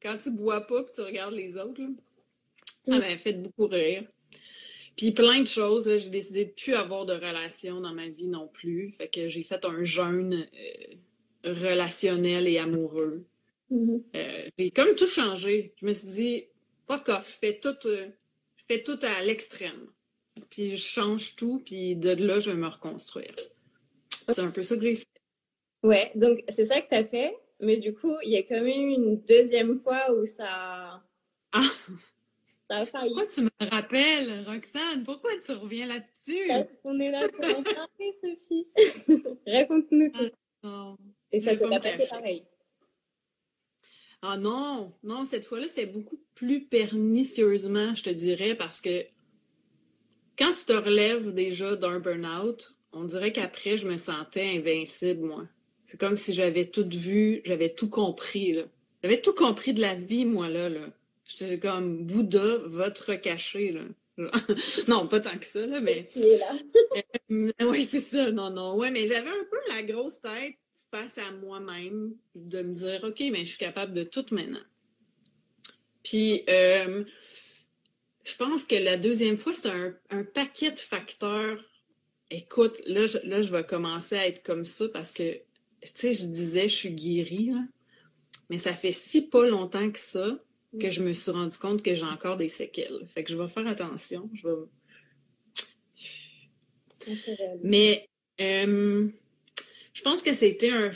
quand 0.00 0.18
tu 0.18 0.30
bois 0.30 0.60
pas 0.60 0.82
et 0.82 0.94
tu 0.94 1.00
regardes 1.00 1.34
les 1.34 1.56
autres. 1.56 1.82
Ça 2.86 2.98
m'a 2.98 3.16
fait 3.16 3.32
beaucoup 3.32 3.66
rire. 3.66 4.04
Puis 4.96 5.12
plein 5.12 5.40
de 5.40 5.46
choses. 5.46 5.94
J'ai 5.96 6.10
décidé 6.10 6.46
de 6.46 6.50
plus 6.50 6.74
avoir 6.74 7.04
de 7.04 7.12
relations 7.12 7.80
dans 7.80 7.92
ma 7.92 8.08
vie 8.08 8.28
non 8.28 8.48
plus. 8.48 8.92
Fait 8.92 9.08
que 9.08 9.28
j'ai 9.28 9.42
fait 9.42 9.64
un 9.64 9.82
jeûne 9.82 10.46
euh, 10.54 11.52
relationnel 11.52 12.48
et 12.48 12.58
amoureux. 12.58 13.24
Mm-hmm. 13.70 14.02
Euh, 14.14 14.48
j'ai 14.58 14.70
comme 14.70 14.94
tout 14.94 15.06
changé. 15.06 15.74
Je 15.80 15.86
me 15.86 15.92
suis 15.92 16.08
dit, 16.08 16.44
fuck 16.86 17.08
off, 17.08 17.30
je 17.30 17.38
fais 17.38 17.58
tout, 17.60 17.76
euh, 17.86 18.08
fais 18.68 18.82
tout 18.82 18.98
à 19.02 19.22
l'extrême. 19.22 19.86
Puis 20.50 20.70
je 20.70 20.76
change 20.76 21.36
tout, 21.36 21.62
puis 21.64 21.96
de 21.96 22.10
là, 22.10 22.38
je 22.38 22.50
vais 22.50 22.56
me 22.56 22.68
reconstruire. 22.68 23.34
C'est 24.28 24.40
un 24.40 24.50
peu 24.50 24.62
ça 24.62 24.76
que 24.76 24.82
j'ai 24.82 24.96
fait. 24.96 25.06
Ouais, 25.82 26.10
donc 26.14 26.42
c'est 26.48 26.66
ça 26.66 26.80
que 26.80 26.88
tu 26.88 26.94
as 26.94 27.04
fait, 27.04 27.34
mais 27.60 27.76
du 27.76 27.94
coup, 27.94 28.14
il 28.24 28.32
y 28.32 28.36
a 28.36 28.42
quand 28.42 28.60
même 28.60 28.88
une 28.88 29.20
deuxième 29.22 29.80
fois 29.80 30.12
où 30.12 30.26
ça. 30.26 31.02
Ah! 31.52 31.70
Ça. 32.68 32.84
Pourquoi 32.86 33.26
tu 33.26 33.42
me 33.42 33.50
rappelles, 33.60 34.44
Roxane? 34.46 35.04
Pourquoi 35.04 35.30
tu 35.44 35.52
reviens 35.52 35.86
là-dessus? 35.86 36.50
Qu'on 36.82 36.98
est 36.98 37.10
là 37.10 37.28
pour 37.28 37.44
en 37.44 37.62
parler, 37.62 38.12
Sophie. 38.20 38.66
Raconte-nous 39.46 40.10
tout. 40.10 40.30
Ah, 40.64 40.96
Et 41.30 41.40
ça 41.40 41.54
s'est 41.54 41.68
pas 41.68 41.80
passé 41.80 42.06
pareil. 42.10 42.44
Ah 44.22 44.36
non, 44.36 44.92
non, 45.04 45.24
cette 45.24 45.44
fois-là, 45.44 45.68
c'était 45.68 45.86
beaucoup 45.86 46.18
plus 46.34 46.64
pernicieusement, 46.64 47.94
je 47.94 48.02
te 48.02 48.10
dirais, 48.10 48.56
parce 48.56 48.80
que 48.80 49.04
quand 50.38 50.52
tu 50.52 50.64
te 50.64 50.72
relèves 50.72 51.32
déjà 51.32 51.76
d'un 51.76 52.00
burn-out, 52.00 52.74
on 52.92 53.04
dirait 53.04 53.32
qu'après, 53.32 53.76
je 53.76 53.86
me 53.86 53.96
sentais 53.96 54.56
invincible, 54.56 55.24
moi. 55.26 55.46
C'est 55.84 56.00
comme 56.00 56.16
si 56.16 56.32
j'avais 56.32 56.66
tout 56.66 56.88
vu, 56.88 57.42
j'avais 57.44 57.72
tout 57.74 57.88
compris, 57.88 58.54
là. 58.54 58.64
J'avais 59.02 59.20
tout 59.20 59.34
compris 59.34 59.72
de 59.74 59.80
la 59.80 59.94
vie, 59.94 60.24
moi, 60.24 60.48
là, 60.48 60.68
là. 60.68 60.88
J'étais 61.26 61.58
comme 61.58 62.04
Bouddha, 62.04 62.58
votre 62.64 63.14
caché, 63.14 63.72
là. 63.72 63.82
non, 64.88 65.06
pas 65.08 65.20
tant 65.20 65.36
que 65.38 65.44
ça, 65.44 65.64
là, 65.66 65.80
mais. 65.80 66.06
Euh, 67.28 67.50
oui, 67.62 67.82
c'est 67.82 67.98
ça, 67.98 68.30
non, 68.30 68.50
non. 68.50 68.76
Ouais, 68.76 68.92
mais 68.92 69.08
j'avais 69.08 69.28
un 69.28 69.44
peu 69.50 69.58
la 69.68 69.82
grosse 69.82 70.20
tête 70.20 70.54
face 70.92 71.18
à 71.18 71.32
moi-même, 71.32 72.14
de 72.36 72.62
me 72.62 72.72
dire, 72.72 73.02
OK, 73.02 73.18
mais 73.32 73.40
je 73.40 73.50
suis 73.50 73.58
capable 73.58 73.92
de 73.92 74.04
tout 74.04 74.24
maintenant. 74.30 74.62
Puis, 76.04 76.44
euh, 76.48 77.04
je 78.22 78.36
pense 78.36 78.64
que 78.64 78.76
la 78.76 78.96
deuxième 78.96 79.36
fois, 79.36 79.54
c'est 79.54 79.68
un, 80.10 80.22
paquet 80.22 80.70
de 80.70 80.78
facteurs. 80.78 81.58
Écoute, 82.30 82.80
là 82.86 83.06
je, 83.06 83.18
là, 83.24 83.42
je 83.42 83.50
vais 83.50 83.64
commencer 83.64 84.16
à 84.16 84.28
être 84.28 84.44
comme 84.44 84.64
ça 84.64 84.88
parce 84.88 85.10
que, 85.10 85.32
tu 85.32 85.40
sais, 85.82 86.12
je 86.12 86.26
disais, 86.26 86.68
je 86.68 86.74
suis 86.74 86.90
guérie, 86.92 87.52
mais 88.50 88.58
ça 88.58 88.74
fait 88.76 88.92
si 88.92 89.22
pas 89.22 89.46
longtemps 89.46 89.90
que 89.90 89.98
ça 89.98 90.38
que 90.80 90.90
je 90.90 91.02
me 91.02 91.12
suis 91.12 91.30
rendu 91.30 91.56
compte 91.58 91.82
que 91.82 91.94
j'ai 91.94 92.04
encore 92.04 92.36
des 92.36 92.48
séquelles. 92.48 93.06
Fait 93.08 93.24
que 93.24 93.30
je 93.30 93.36
vais 93.36 93.48
faire 93.48 93.66
attention. 93.66 94.30
Je 94.34 94.48
vais... 94.48 94.54
Mais, 97.62 98.08
euh, 98.40 99.08
je 99.92 100.02
pense 100.02 100.22
que 100.22 100.34
c'était 100.34 100.70
un, 100.70 100.90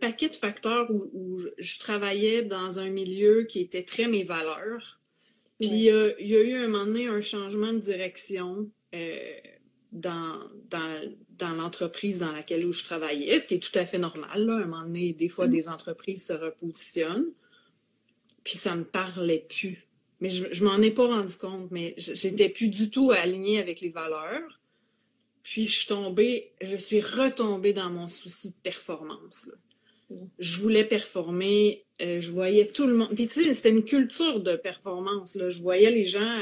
paquet 0.00 0.28
de 0.28 0.34
facteurs 0.34 0.90
où, 0.90 1.40
je 1.58 1.78
travaillais 1.78 2.42
dans 2.42 2.78
un 2.78 2.90
milieu 2.90 3.44
qui 3.44 3.60
était 3.60 3.84
très 3.84 4.08
mes 4.08 4.24
valeurs. 4.24 5.00
Puis 5.60 5.68
il 5.68 5.80
y 5.80 5.90
a 5.90 6.42
eu 6.42 6.54
un 6.54 6.68
moment 6.68 6.86
donné 6.86 7.06
un 7.08 7.20
changement 7.20 7.72
de 7.72 7.78
direction 7.78 8.70
euh, 8.94 9.18
dans, 9.92 10.40
dans, 10.70 11.54
l'entreprise 11.54 12.18
dans 12.18 12.32
laquelle 12.32 12.70
je 12.70 12.84
travaillais, 12.84 13.40
ce 13.40 13.48
qui 13.48 13.54
est 13.54 13.58
tout 13.62 13.76
à 13.78 13.86
fait 13.86 13.98
normal. 13.98 14.46
Là. 14.46 14.54
À 14.54 14.56
un 14.56 14.66
moment 14.66 14.82
donné, 14.82 15.12
des 15.12 15.28
fois, 15.28 15.46
mm. 15.46 15.50
des 15.50 15.68
entreprises 15.68 16.26
se 16.26 16.32
repositionnent. 16.32 17.32
Puis 18.48 18.56
ça 18.56 18.74
me 18.74 18.84
parlait 18.84 19.44
plus. 19.46 19.86
Mais 20.20 20.30
je, 20.30 20.46
je 20.50 20.64
m'en 20.64 20.80
ai 20.80 20.90
pas 20.90 21.06
rendu 21.06 21.34
compte, 21.34 21.70
mais 21.70 21.94
j'étais 21.98 22.48
plus 22.48 22.68
du 22.68 22.88
tout 22.88 23.10
alignée 23.10 23.58
avec 23.58 23.82
les 23.82 23.90
valeurs. 23.90 24.58
Puis 25.42 25.66
je 25.66 25.80
suis 25.80 25.86
tombée, 25.86 26.52
je 26.62 26.78
suis 26.78 27.02
retombée 27.02 27.74
dans 27.74 27.90
mon 27.90 28.08
souci 28.08 28.48
de 28.48 28.54
performance. 28.62 29.50
Je 30.38 30.60
voulais 30.62 30.84
performer, 30.84 31.84
euh, 32.00 32.20
je 32.22 32.30
voyais 32.30 32.64
tout 32.64 32.86
le 32.86 32.94
monde. 32.94 33.10
Puis 33.14 33.26
tu 33.26 33.44
sais, 33.44 33.52
c'était 33.52 33.68
une 33.68 33.84
culture 33.84 34.40
de 34.40 34.56
performance. 34.56 35.34
Là. 35.34 35.50
Je 35.50 35.60
voyais 35.60 35.90
les 35.90 36.06
gens 36.06 36.40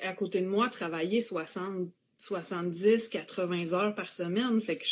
à, 0.00 0.12
côté 0.12 0.42
de 0.42 0.46
moi 0.46 0.68
travailler 0.68 1.20
60, 1.20 1.88
70, 2.18 3.08
80 3.08 3.72
heures 3.72 3.96
par 3.96 4.12
semaine. 4.12 4.60
Fait 4.60 4.76
que 4.76 4.84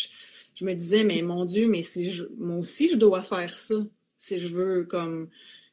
je, 0.57 0.65
me 0.65 0.75
disais, 0.75 1.05
mais 1.05 1.23
mon 1.23 1.45
Dieu, 1.45 1.69
mais 1.69 1.83
si 1.83 2.11
je, 2.11 2.25
moi 2.39 2.57
aussi 2.57 2.89
je 2.89 2.97
dois 2.97 3.23
faire 3.23 3.57
ça. 3.57 3.77
Si 4.17 4.41
je 4.41 4.49
veux 4.49 4.83
comme 4.83 5.29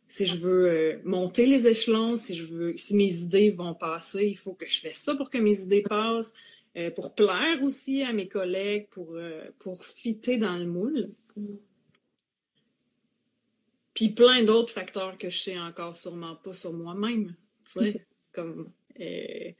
si 0.07 0.25
je 0.25 0.37
veux 0.37 0.69
euh, 0.69 0.99
monter 1.03 1.45
les 1.45 1.67
échelons, 1.67 2.15
si 2.15 2.35
je 2.35 2.45
veux, 2.45 2.77
si 2.77 2.95
mes 2.95 3.11
idées 3.11 3.49
vont 3.49 3.73
passer, 3.73 4.25
il 4.25 4.37
faut 4.37 4.53
que 4.53 4.67
je 4.67 4.79
fasse 4.79 4.97
ça 4.97 5.15
pour 5.15 5.29
que 5.29 5.37
mes 5.37 5.59
idées 5.59 5.83
passent. 5.83 6.33
Euh, 6.77 6.91
pour 6.91 7.15
plaire 7.15 7.63
aussi 7.63 8.03
à 8.03 8.13
mes 8.13 8.27
collègues, 8.27 8.87
pour, 8.91 9.15
euh, 9.15 9.45
pour 9.57 9.83
fitter 9.83 10.37
dans 10.37 10.57
le 10.57 10.65
moule. 10.65 11.09
Puis 13.95 14.09
plein 14.09 14.43
d'autres 14.43 14.71
facteurs 14.71 15.17
que 15.17 15.29
je 15.29 15.39
sais 15.39 15.59
encore 15.59 15.97
sûrement 15.97 16.35
pas 16.35 16.53
sur 16.53 16.73
moi-même. 16.73 17.35
comme 18.31 18.69
euh, 18.99 19.51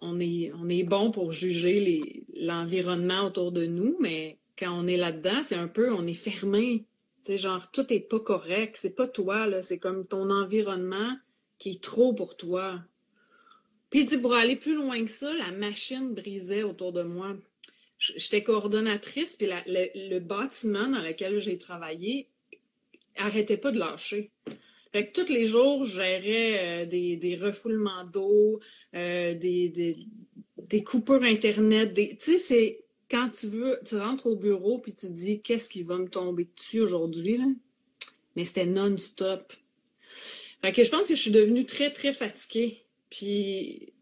on, 0.00 0.20
est, 0.20 0.52
on 0.54 0.70
est 0.70 0.84
bon 0.84 1.10
pour 1.10 1.32
juger 1.32 2.24
l'environnement 2.34 3.24
autour 3.24 3.52
de 3.52 3.66
nous, 3.66 3.98
mais 4.00 4.38
quand 4.58 4.72
on 4.72 4.86
est 4.86 4.96
là-dedans, 4.96 5.42
c'est 5.44 5.56
un 5.56 5.68
peu, 5.68 5.92
on 5.92 6.06
est 6.06 6.14
fermé. 6.14 6.86
C'est 7.22 7.38
genre, 7.38 7.70
tout 7.70 7.86
n'est 7.88 8.00
pas 8.00 8.20
correct. 8.20 8.76
C'est 8.80 8.94
pas 8.94 9.06
toi, 9.06 9.46
là. 9.46 9.62
C'est 9.62 9.78
comme 9.78 10.06
ton 10.06 10.30
environnement 10.30 11.16
qui 11.58 11.72
est 11.72 11.82
trop 11.82 12.12
pour 12.12 12.36
toi. 12.36 12.80
Puis, 13.90 14.06
pour 14.18 14.34
aller 14.34 14.56
plus 14.56 14.74
loin 14.74 15.04
que 15.04 15.10
ça, 15.10 15.32
la 15.32 15.52
machine 15.52 16.14
brisait 16.14 16.62
autour 16.62 16.92
de 16.92 17.02
moi. 17.02 17.36
J'étais 17.98 18.42
coordonnatrice, 18.42 19.36
puis 19.36 19.46
le, 19.66 20.18
bâtiment 20.18 20.88
dans 20.88 21.02
lequel 21.02 21.40
j'ai 21.40 21.58
travaillé 21.58 22.28
arrêtait 23.16 23.58
pas 23.58 23.70
de 23.70 23.78
lâcher. 23.78 24.30
Fait 24.92 25.06
que 25.06 25.20
tous 25.22 25.30
les 25.30 25.44
jours, 25.44 25.84
je 25.84 25.96
gérais 25.96 26.84
euh, 26.84 26.86
des, 26.86 27.38
refoulements 27.40 28.04
d'eau, 28.04 28.60
euh, 28.94 29.34
des, 29.34 29.68
des, 30.56 30.82
coupures 30.82 31.22
Internet. 31.22 31.94
Tu 31.94 32.16
sais, 32.18 32.38
c'est 32.38 32.84
quand 33.12 33.28
tu 33.28 33.46
veux, 33.46 33.78
tu 33.84 33.98
rentres 33.98 34.26
au 34.26 34.36
bureau 34.36 34.78
puis 34.78 34.94
tu 34.94 35.06
te 35.06 35.12
dis 35.12 35.42
qu'est-ce 35.42 35.68
qui 35.68 35.82
va 35.82 35.98
me 35.98 36.08
tomber 36.08 36.48
dessus 36.56 36.80
aujourd'hui, 36.80 37.38
Mais 38.34 38.46
c'était 38.46 38.64
non-stop. 38.64 39.52
Fait 40.62 40.72
que 40.72 40.82
je 40.82 40.90
pense 40.90 41.06
que 41.06 41.14
je 41.14 41.20
suis 41.20 41.30
devenue 41.30 41.66
très, 41.66 41.92
très 41.92 42.14
fatiguée. 42.14 42.86
Puis 43.10 43.92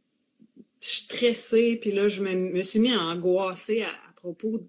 je 0.81 0.88
suis 0.88 1.02
stressée. 1.05 1.76
Puis 1.81 1.90
là, 1.90 2.07
je 2.07 2.23
me, 2.23 2.62
suis 2.62 2.79
mis 2.79 2.93
à 2.93 3.00
angoisser 3.00 3.83
à 3.83 3.93
propos 4.14 4.61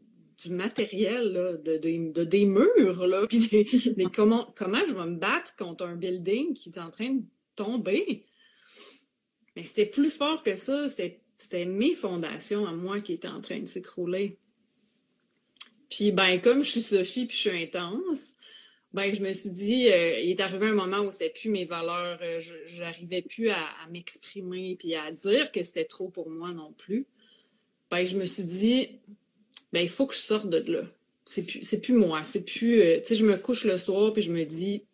du 0.44 0.50
matériel, 0.50 1.62
de, 1.64 1.78
de, 1.78 2.24
des 2.24 2.46
murs, 2.46 3.06
là, 3.06 3.28
puis 3.28 3.48
des, 3.96 4.06
comment, 4.06 4.52
comment 4.58 4.82
je 4.88 4.96
vais 4.96 5.06
me 5.06 5.18
battre 5.18 5.56
contre 5.56 5.86
un 5.86 5.96
building 5.96 6.56
qui 6.56 6.70
est 6.70 6.80
en 6.80 6.90
train 6.90 7.12
de 7.12 7.22
tomber? 7.56 8.26
Mais 9.56 9.64
c'était 9.64 9.86
plus 9.86 10.10
fort 10.10 10.42
que 10.42 10.56
ça, 10.56 10.90
c'était 10.90 11.22
mes 11.66 11.96
fondations 11.96 12.66
à 12.66 12.72
moi 12.72 13.02
qui 13.02 13.14
étaient 13.14 13.28
en 13.28 13.42
train 13.42 13.60
de 13.60 13.66
s'écrouler. 13.66 14.38
Puis, 15.90 16.12
ben, 16.12 16.40
comme 16.40 16.64
je 16.64 16.72
suis 16.72 16.82
Sophie 16.82 17.26
puis 17.26 17.36
je 17.36 17.50
suis 17.50 17.64
intense, 17.64 18.36
ben, 18.94 19.14
je 19.14 19.22
me 19.22 19.34
suis 19.34 19.52
dit, 19.52 19.90
euh, 19.90 20.20
il 20.20 20.32
est 20.32 20.40
arrivé 20.42 20.68
un 20.68 20.74
moment 20.74 21.00
où 21.00 21.12
c'était 21.12 21.30
plus 21.30 21.50
mes 21.50 21.66
valeurs, 21.66 22.20
euh, 22.22 22.40
je 22.40 22.80
n'arrivais 22.80 23.22
plus 23.22 23.50
à, 23.50 23.66
à 23.84 23.90
m'exprimer 23.90 24.76
puis 24.78 24.96
à 24.96 25.12
dire 25.12 25.52
que 25.52 25.64
c'était 25.64 25.86
trop 25.86 26.10
pour 26.10 26.30
moi 26.30 26.52
non 26.52 26.74
plus. 26.74 27.06
Ben, 27.90 28.04
je 28.06 28.18
me 28.18 28.26
suis 28.26 28.44
dit, 28.44 29.00
ben, 29.74 29.82
il 29.82 29.90
faut 29.90 30.08
que 30.08 30.14
je 30.14 30.20
sorte 30.20 30.50
de 30.50 30.72
là. 30.72 30.84
C'est 31.26 31.46
plus, 31.46 31.64
c'est 31.64 31.82
plus 31.82 31.94
moi. 31.94 32.24
C'est 32.24 32.44
plus, 32.44 32.82
euh, 32.82 33.00
tu 33.00 33.08
sais, 33.08 33.16
je 33.16 33.26
me 33.26 33.38
couche 33.38 33.66
le 33.66 33.78
soir 33.78 34.14
puis 34.14 34.22
je 34.22 34.32
me 34.32 34.44
dis, 34.44 34.86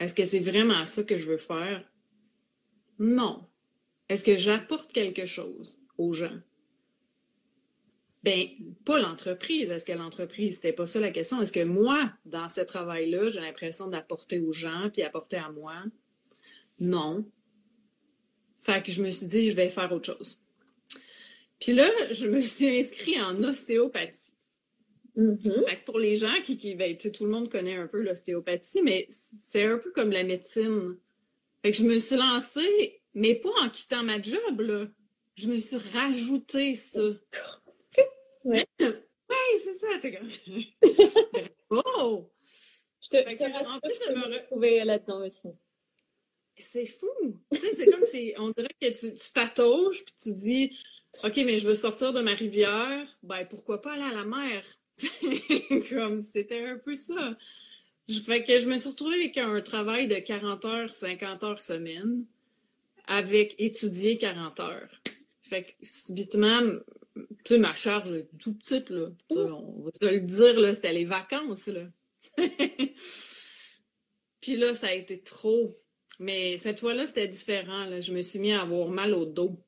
est-ce 0.00 0.14
que 0.14 0.24
c'est 0.24 0.38
vraiment 0.38 0.84
ça 0.84 1.02
que 1.02 1.16
je 1.16 1.28
veux 1.28 1.36
faire? 1.36 1.84
Non. 2.98 3.46
Est-ce 4.08 4.24
que 4.24 4.36
j'apporte 4.36 4.92
quelque 4.92 5.26
chose? 5.26 5.81
Aux 5.98 6.12
gens? 6.12 6.38
Ben, 8.22 8.46
pas 8.84 9.00
l'entreprise. 9.00 9.68
Est-ce 9.70 9.84
que 9.84 9.92
l'entreprise, 9.92 10.56
c'était 10.56 10.72
pas 10.72 10.86
ça 10.86 11.00
la 11.00 11.10
question? 11.10 11.42
Est-ce 11.42 11.52
que 11.52 11.64
moi, 11.64 12.12
dans 12.24 12.48
ce 12.48 12.60
travail-là, 12.60 13.28
j'ai 13.28 13.40
l'impression 13.40 13.88
d'apporter 13.88 14.38
aux 14.38 14.52
gens 14.52 14.90
puis 14.92 15.02
apporter 15.02 15.36
à 15.36 15.50
moi? 15.50 15.74
Non. 16.78 17.24
Fait 18.58 18.82
que 18.84 18.92
je 18.92 19.02
me 19.02 19.10
suis 19.10 19.26
dit, 19.26 19.50
je 19.50 19.56
vais 19.56 19.70
faire 19.70 19.90
autre 19.92 20.14
chose. 20.14 20.40
Puis 21.58 21.72
là, 21.72 21.88
je 22.12 22.28
me 22.28 22.40
suis 22.40 22.68
inscrite 22.78 23.20
en 23.20 23.38
ostéopathie. 23.42 24.32
Mm-hmm. 25.16 25.84
pour 25.84 25.98
les 25.98 26.16
gens 26.16 26.40
qui, 26.42 26.56
qui 26.56 26.74
ben, 26.74 26.96
tout 26.96 27.24
le 27.24 27.30
monde 27.30 27.50
connaît 27.50 27.76
un 27.76 27.86
peu 27.86 28.00
l'ostéopathie, 28.00 28.80
mais 28.80 29.08
c'est 29.44 29.64
un 29.64 29.76
peu 29.76 29.90
comme 29.90 30.10
la 30.10 30.24
médecine. 30.24 30.96
Fait 31.60 31.70
que 31.70 31.76
je 31.76 31.82
me 31.82 31.98
suis 31.98 32.16
lancée, 32.16 33.02
mais 33.12 33.34
pas 33.34 33.50
en 33.62 33.68
quittant 33.68 34.02
ma 34.02 34.22
job, 34.22 34.60
là. 34.60 34.86
Je 35.36 35.48
me 35.48 35.58
suis 35.58 35.78
rajouté 35.94 36.74
ça. 36.74 37.00
Ouais. 38.44 38.66
ouais, 38.80 39.36
c'est 39.64 39.74
ça. 39.74 39.86
T'es 40.00 40.16
comme... 40.16 40.30
oh! 41.70 42.30
Je 43.00 43.08
te, 43.08 43.16
je 43.28 43.36
te 43.36 43.68
en 43.68 43.80
plus, 43.80 43.94
je 44.06 44.12
me 44.12 44.34
retrouver 44.34 44.84
là-dedans 44.84 45.26
aussi. 45.26 45.48
C'est 46.58 46.86
fou! 46.86 47.08
tu 47.52 47.58
sais, 47.58 47.74
c'est 47.74 47.86
comme 47.86 48.04
si 48.04 48.34
on 48.38 48.50
dirait 48.50 48.68
que 48.80 48.88
tu, 48.88 49.14
tu 49.14 49.30
patauges 49.32 50.04
puis 50.04 50.14
tu 50.22 50.32
dis 50.34 50.78
OK, 51.24 51.36
mais 51.38 51.58
je 51.58 51.68
veux 51.68 51.74
sortir 51.74 52.12
de 52.12 52.20
ma 52.20 52.34
rivière, 52.34 53.06
ben 53.22 53.44
pourquoi 53.44 53.82
pas 53.82 53.92
aller 53.92 54.02
à 54.02 54.12
la 54.12 54.24
mer? 54.24 54.64
Comme 55.90 56.22
c'était 56.22 56.64
un 56.64 56.78
peu 56.78 56.94
ça. 56.94 57.36
Je, 58.08 58.20
fait 58.20 58.44
que 58.44 58.58
je 58.58 58.68
me 58.68 58.78
suis 58.78 58.88
retrouvée 58.88 59.16
avec 59.16 59.38
un 59.38 59.60
travail 59.60 60.08
de 60.08 60.16
40 60.16 60.64
heures, 60.64 60.90
50 60.90 61.44
heures 61.44 61.62
semaine, 61.62 62.24
avec 63.06 63.54
étudier 63.58 64.18
40 64.18 64.60
heures. 64.60 65.02
Fait 65.52 65.64
que 65.64 65.72
subitement, 65.82 66.62
tu 67.14 67.26
sais, 67.44 67.58
ma 67.58 67.74
charge 67.74 68.10
est 68.10 68.26
tout 68.38 68.54
petite, 68.54 68.88
là. 68.88 69.08
On 69.28 69.82
va 69.82 69.90
te 69.90 70.06
le 70.06 70.20
dire, 70.20 70.58
là, 70.58 70.74
c'était 70.74 70.94
les 70.94 71.04
vacances, 71.04 71.66
là. 71.66 71.82
Puis 74.40 74.56
là, 74.56 74.72
ça 74.72 74.86
a 74.86 74.94
été 74.94 75.20
trop. 75.20 75.78
Mais 76.18 76.56
cette 76.56 76.80
fois-là, 76.80 77.06
c'était 77.06 77.28
différent. 77.28 77.84
Là. 77.84 78.00
Je 78.00 78.14
me 78.14 78.22
suis 78.22 78.38
mis 78.38 78.52
à 78.52 78.62
avoir 78.62 78.88
mal 78.88 79.12
au 79.12 79.26
dos. 79.26 79.62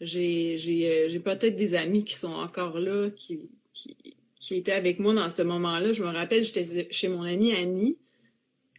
J'ai 0.00 0.58
euh, 0.84 1.20
peut-être 1.20 1.54
des 1.54 1.76
amis 1.76 2.02
qui 2.02 2.14
sont 2.14 2.32
encore 2.32 2.80
là, 2.80 3.08
qui, 3.10 3.52
qui, 3.72 4.56
étaient 4.56 4.72
avec 4.72 4.98
moi 4.98 5.14
dans 5.14 5.30
ce 5.30 5.42
moment-là. 5.42 5.92
Je 5.92 6.02
me 6.02 6.08
rappelle, 6.08 6.42
j'étais 6.42 6.88
chez 6.90 7.06
mon 7.06 7.22
amie 7.22 7.52
Annie 7.52 7.98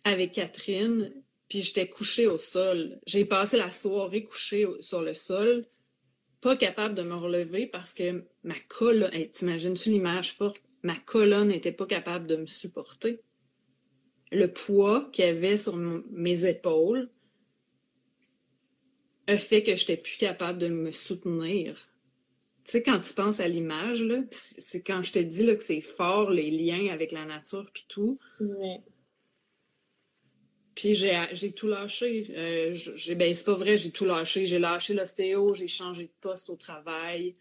avec 0.04 0.34
Catherine, 0.34 1.14
puis 1.48 1.62
j'étais 1.62 1.88
couchée 1.88 2.28
au 2.28 2.38
sol. 2.38 3.00
J'ai 3.08 3.24
passé 3.24 3.56
la 3.56 3.72
soirée 3.72 4.26
couchée 4.26 4.68
sur 4.82 5.02
le 5.02 5.14
sol, 5.14 5.66
pas 6.44 6.58
capable 6.58 6.94
de 6.94 7.04
me 7.04 7.16
relever 7.16 7.66
parce 7.66 7.94
que 7.94 8.26
ma 8.44 8.60
colonne, 8.68 9.12
t'imagines-tu 9.32 9.90
l'image 9.90 10.34
forte? 10.34 10.62
Ma 10.84 10.98
colonne 10.98 11.48
n'était 11.48 11.72
pas 11.72 11.86
capable 11.86 12.28
de 12.28 12.36
me 12.36 12.46
supporter. 12.46 13.22
Le 14.32 14.52
poids 14.52 15.10
qu'il 15.14 15.26
y 15.26 15.28
avait 15.30 15.58
sur 15.58 15.78
mes 15.78 16.46
épaules, 16.46 17.10
a 19.28 19.38
fait 19.38 19.64
que 19.64 19.74
je 19.76 19.82
n'étais 19.82 19.98
plus 19.98 20.18
capable 20.18 20.60
de 20.60 20.68
me 20.68 20.92
soutenir. 20.92 21.90
Tu 22.66 22.72
sais, 22.72 22.84
quand 22.84 23.00
tu 23.00 23.14
penses 23.14 23.40
à 23.40 23.48
l'image, 23.48 24.06
c'est 24.32 24.82
quand 24.82 25.02
je 25.02 25.14
te 25.14 25.20
dis 25.20 25.46
que 25.46 25.64
c'est 25.64 25.80
fort, 25.82 26.30
les 26.30 26.52
liens 26.52 26.92
avec 26.92 27.14
la 27.14 27.26
nature 27.26 27.70
puis 27.74 27.86
tout. 27.88 28.20
Puis 30.76 30.96
j'ai 30.96 31.52
tout 31.52 31.68
lâché. 31.68 32.26
Euh, 32.36 32.76
ben, 33.16 33.34
c'est 33.34 33.46
pas 33.46 33.54
vrai, 33.54 33.78
j'ai 33.78 33.92
tout 33.92 34.06
lâché. 34.06 34.46
J'ai 34.46 34.60
lâché 34.60 34.94
l'ostéo, 34.94 35.54
j'ai 35.54 35.68
changé 35.68 36.04
de 36.04 36.12
poste 36.22 36.50
au 36.50 36.56
travail 36.56 37.36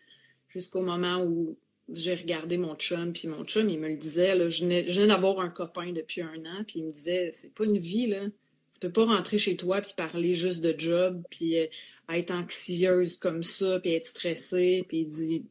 jusqu'au 0.49 0.83
moment 0.83 1.23
où 1.23 1.57
j'ai 1.89 2.15
regardé 2.15 2.59
mon 2.59 2.75
chum, 2.77 3.13
puis 3.13 3.29
mon 3.29 3.45
chum, 3.45 3.69
il 3.69 3.79
me 3.79 3.89
le 3.89 3.97
disait, 3.97 4.35
là, 4.35 4.49
je 4.49 4.63
venais, 4.63 5.07
d'avoir 5.07 5.41
un 5.41 5.49
copain 5.49 5.93
depuis 5.93 6.23
un 6.23 6.45
an, 6.47 6.65
puis 6.67 6.81
il 6.81 6.85
me 6.85 6.93
disait, 6.93 7.31
c'est 7.33 7.53
pas 7.53 7.65
une 7.65 7.79
vie, 7.79 8.07
là. 8.07 8.27
Tu 8.73 8.81
peux 8.81 8.93
pas 8.93 9.05
rentrer 9.05 9.37
chez 9.37 9.57
toi 9.57 9.83
puis 9.83 9.93
parler 9.95 10.33
juste 10.33 10.63
de 10.63 10.75
job 10.79 11.23
puis 11.29 11.59
euh, 11.59 11.67
être 12.09 12.31
anxieuse 12.31 13.19
comme 13.19 13.43
ça 13.43 13.79
puis 13.81 13.93
être 13.93 14.07
stressée 14.07 14.85
puis 14.89 15.05
dire 15.05 15.43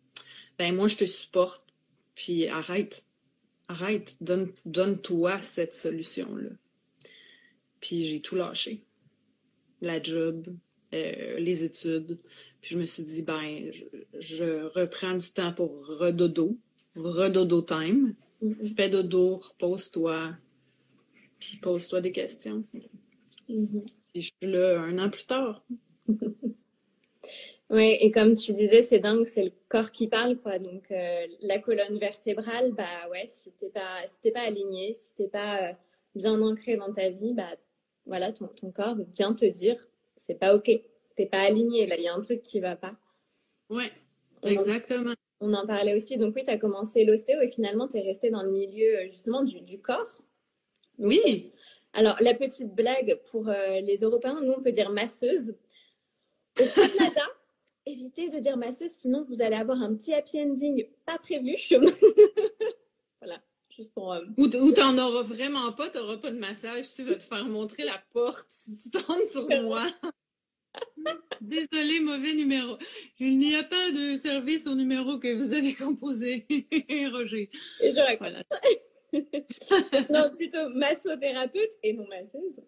ben 0.58 0.76
moi 0.76 0.88
je 0.88 0.98
te 0.98 1.06
supporte 1.06 1.63
puis 2.15 2.48
arrête 2.48 3.06
arrête 3.67 4.17
donne 4.22 4.52
donne-toi 4.65 5.39
cette 5.39 5.76
solution 5.76 6.36
là. 6.36 6.50
Puis 7.82 8.06
j'ai 8.06 8.22
tout 8.22 8.36
lâché. 8.36 8.84
La 9.82 10.02
job, 10.02 10.48
euh, 10.94 11.39
les 11.39 11.63
études. 11.63 12.20
Puis 12.62 12.76
je 12.76 12.80
me 12.80 12.86
suis 12.86 13.04
dit 13.04 13.24
ben 13.24 13.72
je, 14.20 14.67
reprends 14.76 15.15
du 15.15 15.32
temps 15.32 15.52
pour 15.52 15.86
redodo, 15.88 16.58
redodo 16.96 17.62
time. 17.62 18.15
Mm-hmm. 18.44 18.76
Fais 18.76 18.89
dodo, 18.89 19.38
repose-toi, 19.38 20.36
puis 21.41 21.58
pose-toi 21.58 22.02
des 22.02 22.12
questions. 22.12 22.63
Mhm. 23.50 23.84
je 24.15 24.22
suis 24.22 24.34
là 24.41 24.80
un 24.80 24.98
an 25.00 25.10
plus 25.10 25.26
tard. 25.26 25.65
oui, 27.70 27.98
et 28.00 28.12
comme 28.12 28.36
tu 28.36 28.54
disais, 28.54 28.82
c'est 28.82 29.00
dingue, 29.00 29.26
c'est 29.26 29.44
le 29.44 29.52
corps 29.67 29.91
qui 29.91 30.08
parle, 30.08 30.38
quoi. 30.38 30.60
Donc, 30.60 30.89
euh, 30.91 31.26
la 31.41 31.60
colonne 31.60 31.98
vertébrale, 31.98 32.72
bah 32.74 33.10
ouais, 33.10 33.26
si 33.28 33.52
t'es 33.60 33.70
pas, 33.70 34.06
si 34.08 34.32
pas 34.32 34.41
aligné, 34.41 34.94
si 34.94 35.13
t'es 35.15 35.28
pas 35.28 35.70
euh, 35.70 35.74
bien 36.15 36.39
ancré 36.41 36.78
dans 36.78 36.94
ta 36.94 37.10
vie, 37.10 37.34
bah 37.34 37.56
voilà, 38.06 38.32
ton, 38.32 38.48
ton 38.48 38.72
corps 38.72 38.98
vient 39.16 39.34
te 39.34 39.46
dire, 39.46 39.88
c'est 40.16 40.36
pas 40.36 40.56
OK, 40.56 40.72
t'es 41.16 41.26
pas 41.26 41.42
aligné, 41.42 41.86
là, 41.88 41.98
il 41.98 42.04
y 42.04 42.08
a 42.08 42.14
un 42.14 42.22
truc 42.22 42.42
qui 42.44 42.60
va 42.60 42.76
pas. 42.76 42.96
Ouais, 43.70 43.92
exactement. 44.44 45.14
On 45.40 45.54
en 45.54 45.66
parlait 45.66 45.96
aussi. 45.96 46.18
Donc 46.18 46.36
oui, 46.36 46.44
tu 46.44 46.52
as 46.52 46.58
commencé 46.58 47.04
l'ostéo 47.04 47.42
et 47.42 47.50
finalement, 47.50 47.88
tu 47.88 47.98
es 47.98 48.02
resté 48.02 48.30
dans 48.30 48.44
le 48.44 48.52
milieu 48.52 49.00
euh, 49.00 49.06
justement 49.06 49.44
du, 49.44 49.62
du 49.62 49.80
corps. 49.82 50.22
Oui. 51.00 51.52
Alors, 51.94 52.16
la 52.22 52.34
petite 52.34 52.74
blague 52.74 53.20
pour 53.32 53.50
euh, 53.50 53.80
les 53.82 53.98
Européens, 53.98 54.40
nous, 54.42 54.54
on 54.54 54.62
peut 54.62 54.72
dire 54.72 54.92
masseuse. 54.92 55.58
Au 56.60 56.66
Canada, 56.76 57.22
évitez 57.86 58.30
de 58.30 58.40
dire 58.40 58.56
masseuse, 58.56 58.92
sinon 58.92 59.26
vous 59.28 59.42
allez 59.42 59.56
avoir 59.56 59.82
un 59.82 59.96
petit 59.96 60.14
happy 60.14 60.42
ending 60.42 60.88
pas 61.06 61.18
prévu. 61.18 61.56
voilà, 63.82 63.82
juste 63.82 63.94
pour. 63.94 64.13
Euh, 64.13 64.22
ou, 64.38 64.72
t'en 64.72 64.98
auras 64.98 65.24
vraiment 65.24 65.72
pas, 65.74 65.89
t'auras 65.89 66.17
pas 66.17 66.32
de 66.32 66.38
massage, 66.38 66.94
tu 66.94 67.04
vas 67.04 67.15
te 67.15 67.24
faire 67.24 67.46
montrer 67.46 67.84
la 67.84 68.02
porte 68.13 68.48
si 68.50 68.91
tu 68.91 68.91
tombes 68.91 69.26
sur 69.26 69.48
moi. 69.63 69.86
Désolé, 71.41 72.00
mauvais 72.00 72.34
numéro. 72.34 72.78
Il 73.20 73.38
n'y 73.38 73.56
a 73.56 73.63
pas 73.63 73.91
de 73.91 74.15
service 74.15 74.67
au 74.67 74.76
numéro 74.76 75.17
que 75.17 75.34
vous 75.34 75.54
avez 75.54 75.74
composé, 75.74 76.46
Roger. 77.12 77.50
Et 77.82 77.89
je 77.91 78.17
voilà. 78.17 78.44
non, 80.10 80.34
plutôt 80.36 80.70
massothérapeute 80.70 81.72
et 81.84 81.94
non 81.94 82.08
masseuse. 82.08 82.62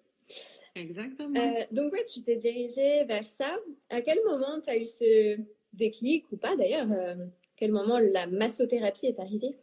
Exactement. 0.76 1.40
Euh, 1.40 1.64
donc, 1.72 1.94
ouais, 1.94 2.04
tu 2.04 2.22
t'es 2.24 2.36
dirigée 2.36 3.04
vers 3.06 3.28
ça. 3.28 3.56
À 3.90 4.02
quel 4.02 4.20
moment 4.26 4.60
tu 4.60 4.70
as 4.70 4.78
eu 4.78 4.88
ce 4.88 5.38
déclic 5.72 6.32
ou 6.32 6.38
pas 6.38 6.56
d'ailleurs 6.56 6.92
euh, 6.92 7.16
quel 7.56 7.72
moment 7.72 8.00
la 8.00 8.28
massothérapie 8.28 9.08
est 9.08 9.20
arrivée? 9.20 9.56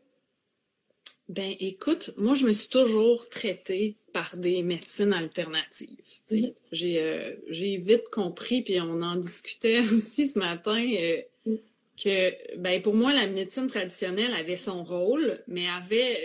Ben 1.30 1.54
écoute, 1.60 2.10
moi 2.16 2.34
je 2.34 2.44
me 2.44 2.50
suis 2.50 2.68
toujours 2.68 3.28
traitée 3.28 3.96
par 4.12 4.36
des 4.36 4.64
médecines 4.64 5.12
alternatives. 5.12 6.00
Mm-hmm. 6.28 6.54
Euh, 6.82 7.36
j'ai 7.48 7.76
vite 7.76 8.08
compris, 8.10 8.62
puis 8.62 8.80
on 8.80 9.00
en 9.00 9.14
discutait 9.14 9.78
aussi 9.94 10.28
ce 10.28 10.40
matin, 10.40 10.84
euh, 10.84 11.22
mm. 11.46 11.54
que 12.02 12.56
ben, 12.58 12.82
pour 12.82 12.94
moi 12.94 13.14
la 13.14 13.28
médecine 13.28 13.68
traditionnelle 13.68 14.34
avait 14.34 14.56
son 14.56 14.82
rôle, 14.82 15.40
mais 15.46 15.68
avait, 15.68 16.18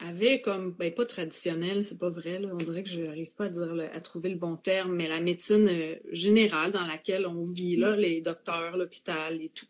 euh, 0.00 0.08
avait 0.08 0.40
comme, 0.40 0.74
ben 0.78 0.94
pas 0.94 1.04
traditionnelle, 1.04 1.82
c'est 1.82 1.98
pas 1.98 2.10
vrai, 2.10 2.38
là, 2.38 2.50
on 2.52 2.58
dirait 2.58 2.84
que 2.84 2.90
je 2.90 3.00
n'arrive 3.00 3.34
pas 3.34 3.46
à, 3.46 3.48
dire, 3.48 3.90
à 3.92 4.00
trouver 4.00 4.28
le 4.28 4.38
bon 4.38 4.54
terme, 4.54 4.94
mais 4.94 5.08
la 5.08 5.18
médecine 5.18 5.98
générale 6.12 6.70
dans 6.70 6.86
laquelle 6.86 7.26
on 7.26 7.42
vit, 7.42 7.74
là, 7.74 7.96
les 7.96 8.20
docteurs, 8.20 8.76
l'hôpital 8.76 9.42
et 9.42 9.48
tout, 9.48 9.66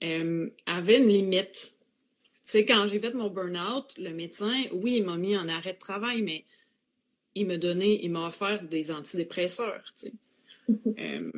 avait 0.00 0.98
une 0.98 1.08
limite 1.08 1.75
sais, 2.52 2.64
quand 2.64 2.86
j'ai 2.86 3.00
fait 3.00 3.14
mon 3.14 3.28
burn-out, 3.28 3.96
le 3.98 4.10
médecin, 4.10 4.64
oui, 4.72 4.96
il 4.96 5.04
m'a 5.04 5.16
mis 5.16 5.36
en 5.36 5.48
arrêt 5.48 5.72
de 5.72 5.78
travail, 5.78 6.22
mais 6.22 6.44
il 7.34 7.46
m'a 7.46 7.58
donné, 7.58 8.02
il 8.04 8.10
m'a 8.10 8.28
offert 8.28 8.62
des 8.62 8.90
antidépresseurs, 8.90 9.84
tu 9.98 10.08
sais. 10.08 10.12
Euh, 10.98 11.30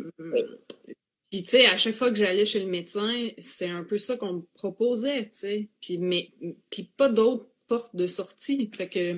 puis, 1.30 1.42
tu 1.42 1.50
sais, 1.50 1.66
à 1.66 1.76
chaque 1.76 1.94
fois 1.94 2.08
que 2.08 2.16
j'allais 2.16 2.46
chez 2.46 2.60
le 2.60 2.66
médecin, 2.66 3.28
c'est 3.36 3.68
un 3.68 3.84
peu 3.84 3.98
ça 3.98 4.16
qu'on 4.16 4.32
me 4.34 4.42
proposait, 4.54 5.24
tu 5.24 5.38
sais. 5.38 5.68
Puis, 5.82 5.98
mais, 5.98 6.30
puis 6.70 6.90
pas 6.96 7.10
d'autres 7.10 7.46
portes 7.66 7.94
de 7.94 8.06
sortie. 8.06 8.70
Fait 8.74 8.88
que 8.88 9.16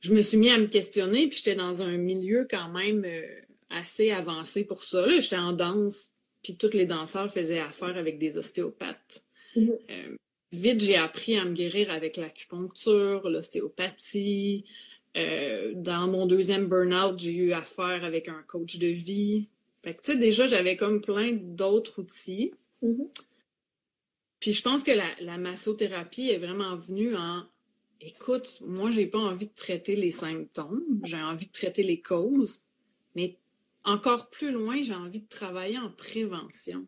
je 0.00 0.12
me 0.12 0.20
suis 0.20 0.36
mis 0.36 0.50
à 0.50 0.58
me 0.58 0.66
questionner, 0.66 1.28
puis 1.28 1.38
j'étais 1.38 1.54
dans 1.54 1.80
un 1.80 1.96
milieu 1.96 2.46
quand 2.50 2.68
même 2.68 3.06
euh, 3.06 3.26
assez 3.70 4.10
avancé 4.10 4.64
pour 4.64 4.82
ça. 4.82 5.08
J'étais 5.18 5.38
en 5.38 5.54
danse, 5.54 6.10
puis 6.42 6.56
tous 6.56 6.74
les 6.74 6.84
danseurs 6.84 7.32
faisaient 7.32 7.60
affaire 7.60 7.96
avec 7.96 8.18
des 8.18 8.36
ostéopathes. 8.36 9.24
Mm-hmm. 9.56 9.78
Euh, 9.90 10.16
vite, 10.54 10.80
j'ai 10.80 10.96
appris 10.96 11.36
à 11.36 11.44
me 11.44 11.52
guérir 11.52 11.90
avec 11.90 12.16
l'acupuncture, 12.16 13.28
l'ostéopathie. 13.28 14.64
Euh, 15.16 15.72
dans 15.76 16.08
mon 16.08 16.26
deuxième 16.26 16.66
burn-out, 16.66 17.18
j'ai 17.18 17.34
eu 17.34 17.52
affaire 17.52 18.04
avec 18.04 18.28
un 18.28 18.42
coach 18.46 18.78
de 18.78 18.88
vie. 18.88 19.48
Fait 19.82 19.94
que, 19.94 20.02
tu 20.02 20.12
sais, 20.12 20.18
déjà, 20.18 20.46
j'avais 20.46 20.76
comme 20.76 21.00
plein 21.00 21.32
d'autres 21.32 22.00
outils. 22.00 22.52
Mm-hmm. 22.82 23.08
Puis 24.40 24.52
je 24.52 24.62
pense 24.62 24.82
que 24.82 24.90
la, 24.90 25.38
massothérapie 25.38 26.28
est 26.28 26.38
vraiment 26.38 26.76
venue 26.76 27.16
en 27.16 27.44
écoute, 28.00 28.60
moi, 28.60 28.90
j'ai 28.90 29.06
pas 29.06 29.18
envie 29.18 29.46
de 29.46 29.54
traiter 29.54 29.96
les 29.96 30.10
symptômes, 30.10 30.84
j'ai 31.04 31.16
envie 31.16 31.46
de 31.46 31.52
traiter 31.52 31.82
les 31.82 32.02
causes, 32.02 32.60
mais 33.14 33.38
encore 33.84 34.28
plus 34.28 34.50
loin, 34.52 34.82
j'ai 34.82 34.94
envie 34.94 35.20
de 35.20 35.28
travailler 35.28 35.78
en 35.78 35.90
prévention. 35.90 36.86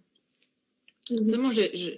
Tu 1.07 1.15
sais, 1.15 1.23
mm-hmm. 1.23 1.37
moi, 1.39 1.51
je, 1.51 1.63
je 1.73 1.91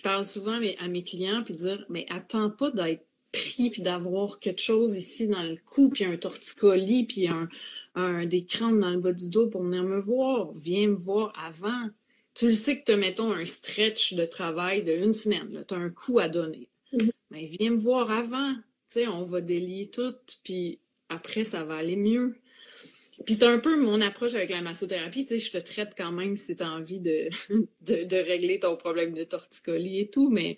parle 0.00 0.24
souvent 0.24 0.58
à 0.78 0.88
mes 0.88 1.04
clients 1.04 1.42
puis 1.44 1.54
dire 1.54 1.84
mais 1.88 2.06
attends 2.08 2.50
pas 2.50 2.70
d'être 2.70 3.04
pris 3.32 3.70
puis 3.70 3.82
d'avoir 3.82 4.38
quelque 4.38 4.60
chose 4.60 4.96
ici 4.96 5.26
dans 5.26 5.42
le 5.42 5.56
cou 5.64 5.90
puis 5.90 6.04
un 6.04 6.16
torticolis 6.16 7.04
puis 7.04 7.28
un, 7.28 7.48
un 7.94 8.26
des 8.26 8.44
crampes 8.44 8.78
dans 8.78 8.90
le 8.90 9.00
bas 9.00 9.12
du 9.12 9.28
dos 9.28 9.48
pour 9.48 9.62
venir 9.62 9.82
me 9.82 9.98
voir. 9.98 10.52
Viens 10.52 10.88
me 10.88 10.94
voir 10.94 11.32
avant. 11.38 11.88
Tu 12.34 12.46
le 12.46 12.54
sais 12.54 12.80
que 12.80 12.90
tu 12.90 12.96
mettons 12.96 13.32
un 13.32 13.44
stretch 13.44 14.14
de 14.14 14.24
travail 14.24 14.82
de 14.82 14.92
une 14.92 15.12
semaine. 15.12 15.64
Tu 15.68 15.74
as 15.74 15.78
un 15.78 15.90
coup 15.90 16.18
à 16.18 16.28
donner. 16.28 16.68
Mm-hmm. 16.92 17.10
Mais 17.30 17.46
viens 17.46 17.70
me 17.72 17.78
voir 17.78 18.10
avant. 18.10 18.54
Tu 18.54 19.00
sais, 19.00 19.08
on 19.08 19.22
va 19.22 19.40
délier 19.40 19.88
tout, 19.88 20.14
puis 20.44 20.78
après, 21.08 21.44
ça 21.44 21.64
va 21.64 21.76
aller 21.76 21.96
mieux. 21.96 22.36
Puis 23.24 23.34
c'est 23.34 23.44
un 23.44 23.58
peu 23.58 23.78
mon 23.78 24.00
approche 24.00 24.34
avec 24.34 24.50
la 24.50 24.62
massothérapie. 24.62 25.26
Tu 25.26 25.38
sais, 25.38 25.38
je 25.38 25.52
te 25.52 25.58
traite 25.58 25.92
quand 25.96 26.12
même 26.12 26.36
si 26.36 26.56
tu 26.56 26.62
as 26.62 26.70
envie 26.70 27.00
de, 27.00 27.28
de, 27.80 28.16
régler 28.16 28.60
ton 28.60 28.76
problème 28.76 29.14
de 29.14 29.24
torticolis 29.24 30.00
et 30.00 30.10
tout, 30.10 30.30
mais 30.30 30.56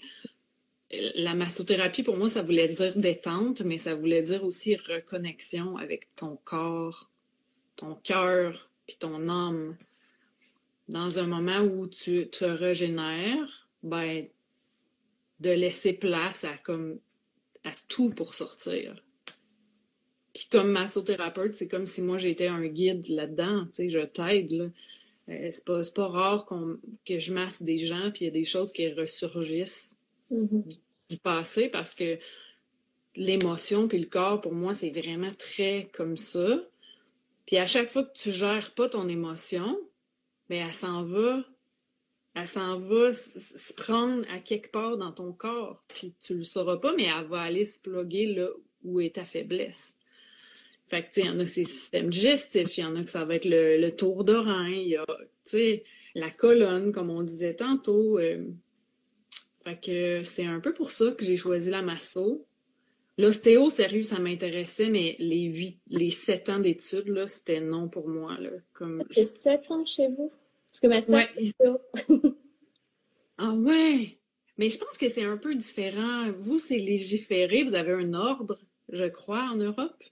la 0.90 1.34
massothérapie, 1.34 2.02
pour 2.02 2.16
moi, 2.16 2.28
ça 2.28 2.42
voulait 2.42 2.68
dire 2.68 2.96
détente, 2.96 3.62
mais 3.62 3.78
ça 3.78 3.94
voulait 3.94 4.22
dire 4.22 4.44
aussi 4.44 4.76
reconnexion 4.76 5.76
avec 5.76 6.14
ton 6.14 6.36
corps, 6.44 7.10
ton 7.76 7.96
cœur, 7.96 8.70
puis 8.86 8.96
ton 8.96 9.28
âme. 9.28 9.76
Dans 10.88 11.18
un 11.18 11.26
moment 11.26 11.60
où 11.60 11.86
tu 11.86 12.28
te 12.28 12.44
régénères, 12.44 13.68
ben, 13.82 14.26
de 15.40 15.50
laisser 15.50 15.92
place 15.92 16.44
à 16.44 16.56
comme 16.58 16.98
à 17.64 17.72
tout 17.88 18.10
pour 18.10 18.34
sortir. 18.34 19.03
Puis 20.34 20.48
comme 20.50 20.72
massothérapeute, 20.72 21.54
c'est 21.54 21.68
comme 21.68 21.86
si 21.86 22.02
moi 22.02 22.18
j'étais 22.18 22.48
un 22.48 22.66
guide 22.66 23.08
là-dedans, 23.08 23.66
tu 23.66 23.74
sais, 23.74 23.90
je 23.90 24.00
t'aide, 24.00 24.50
là. 24.52 24.64
Euh, 25.30 25.48
c'est 25.52 25.64
pas, 25.64 25.80
pas, 25.94 26.08
rare 26.08 26.46
que 27.06 27.18
je 27.18 27.32
masse 27.32 27.62
des 27.62 27.78
gens, 27.78 28.10
puis 28.10 28.24
il 28.24 28.24
y 28.24 28.28
a 28.28 28.32
des 28.32 28.44
choses 28.44 28.72
qui 28.72 28.92
ressurgissent 28.92 29.96
mm-hmm. 30.30 30.76
du, 31.08 31.16
passé 31.16 31.68
parce 31.68 31.94
que 31.94 32.18
l'émotion 33.16 33.88
puis 33.88 33.98
le 33.98 34.06
corps, 34.06 34.40
pour 34.40 34.52
moi, 34.52 34.74
c'est 34.74 34.90
vraiment 34.90 35.32
très 35.38 35.88
comme 35.94 36.18
ça. 36.18 36.60
Puis 37.46 37.56
à 37.56 37.66
chaque 37.66 37.88
fois 37.88 38.04
que 38.04 38.12
tu 38.12 38.32
gères 38.32 38.74
pas 38.74 38.88
ton 38.88 39.08
émotion, 39.08 39.78
ben 40.50 40.66
elle 40.66 40.74
s'en 40.74 41.02
va, 41.04 41.42
elle 42.34 42.48
s'en 42.48 42.78
va 42.78 43.14
se 43.14 43.72
prendre 43.72 44.26
à 44.30 44.40
quelque 44.40 44.70
part 44.70 44.98
dans 44.98 45.12
ton 45.12 45.32
corps. 45.32 45.82
Puis 45.88 46.14
tu 46.20 46.34
le 46.34 46.44
sauras 46.44 46.76
pas, 46.76 46.92
mais 46.94 47.04
elle 47.04 47.26
va 47.28 47.40
aller 47.40 47.64
se 47.64 47.80
plugger 47.80 48.26
là 48.26 48.48
où 48.82 49.00
est 49.00 49.14
ta 49.14 49.24
faiblesse. 49.24 49.93
Fait 50.88 51.02
que, 51.02 51.20
il 51.20 51.26
y 51.26 51.28
en 51.28 51.38
a 51.40 51.46
ces 51.46 51.64
systèmes 51.64 52.10
digestifs, 52.10 52.76
il 52.78 52.80
y 52.82 52.84
en 52.84 52.96
a 52.96 53.04
que 53.04 53.10
ça 53.10 53.24
va 53.24 53.36
être 53.36 53.46
le, 53.46 53.90
tour 53.90 54.24
d'oreille, 54.24 54.82
il 54.82 54.88
y 54.88 54.96
a, 54.96 55.06
la 56.14 56.30
colonne, 56.30 56.92
comme 56.92 57.10
on 57.10 57.22
disait 57.22 57.54
tantôt. 57.54 58.18
Euh. 58.18 58.44
fait 59.64 59.80
que 59.80 60.22
c'est 60.22 60.46
un 60.46 60.60
peu 60.60 60.72
pour 60.72 60.90
ça 60.90 61.10
que 61.12 61.24
j'ai 61.24 61.36
choisi 61.36 61.70
la 61.70 61.82
masso. 61.82 62.46
L'ostéo, 63.16 63.70
sérieux, 63.70 64.02
ça 64.02 64.18
m'intéressait, 64.18 64.90
mais 64.90 65.14
les 65.20 65.44
huit, 65.44 65.80
les 65.88 66.10
sept 66.10 66.48
ans 66.48 66.58
d'études, 66.58 67.08
là, 67.08 67.28
c'était 67.28 67.60
non 67.60 67.88
pour 67.88 68.08
moi, 68.08 68.36
là. 68.40 68.50
Comme... 68.72 69.04
sept 69.10 69.70
ans 69.70 69.86
chez 69.86 70.08
vous? 70.08 70.32
Parce 70.70 70.80
que 70.80 70.86
ma 70.88 71.02
soeur, 71.02 71.78
ah 73.38 73.54
ouais! 73.54 74.18
Mais 74.58 74.68
je 74.68 74.78
pense 74.78 74.98
que 74.98 75.08
c'est 75.08 75.24
un 75.24 75.36
peu 75.36 75.54
différent. 75.54 76.30
Vous, 76.38 76.58
c'est 76.58 76.78
légiféré, 76.78 77.62
vous 77.62 77.76
avez 77.76 77.92
un 77.92 78.14
ordre, 78.14 78.58
je 78.88 79.04
crois, 79.04 79.48
en 79.52 79.56
Europe? 79.56 80.02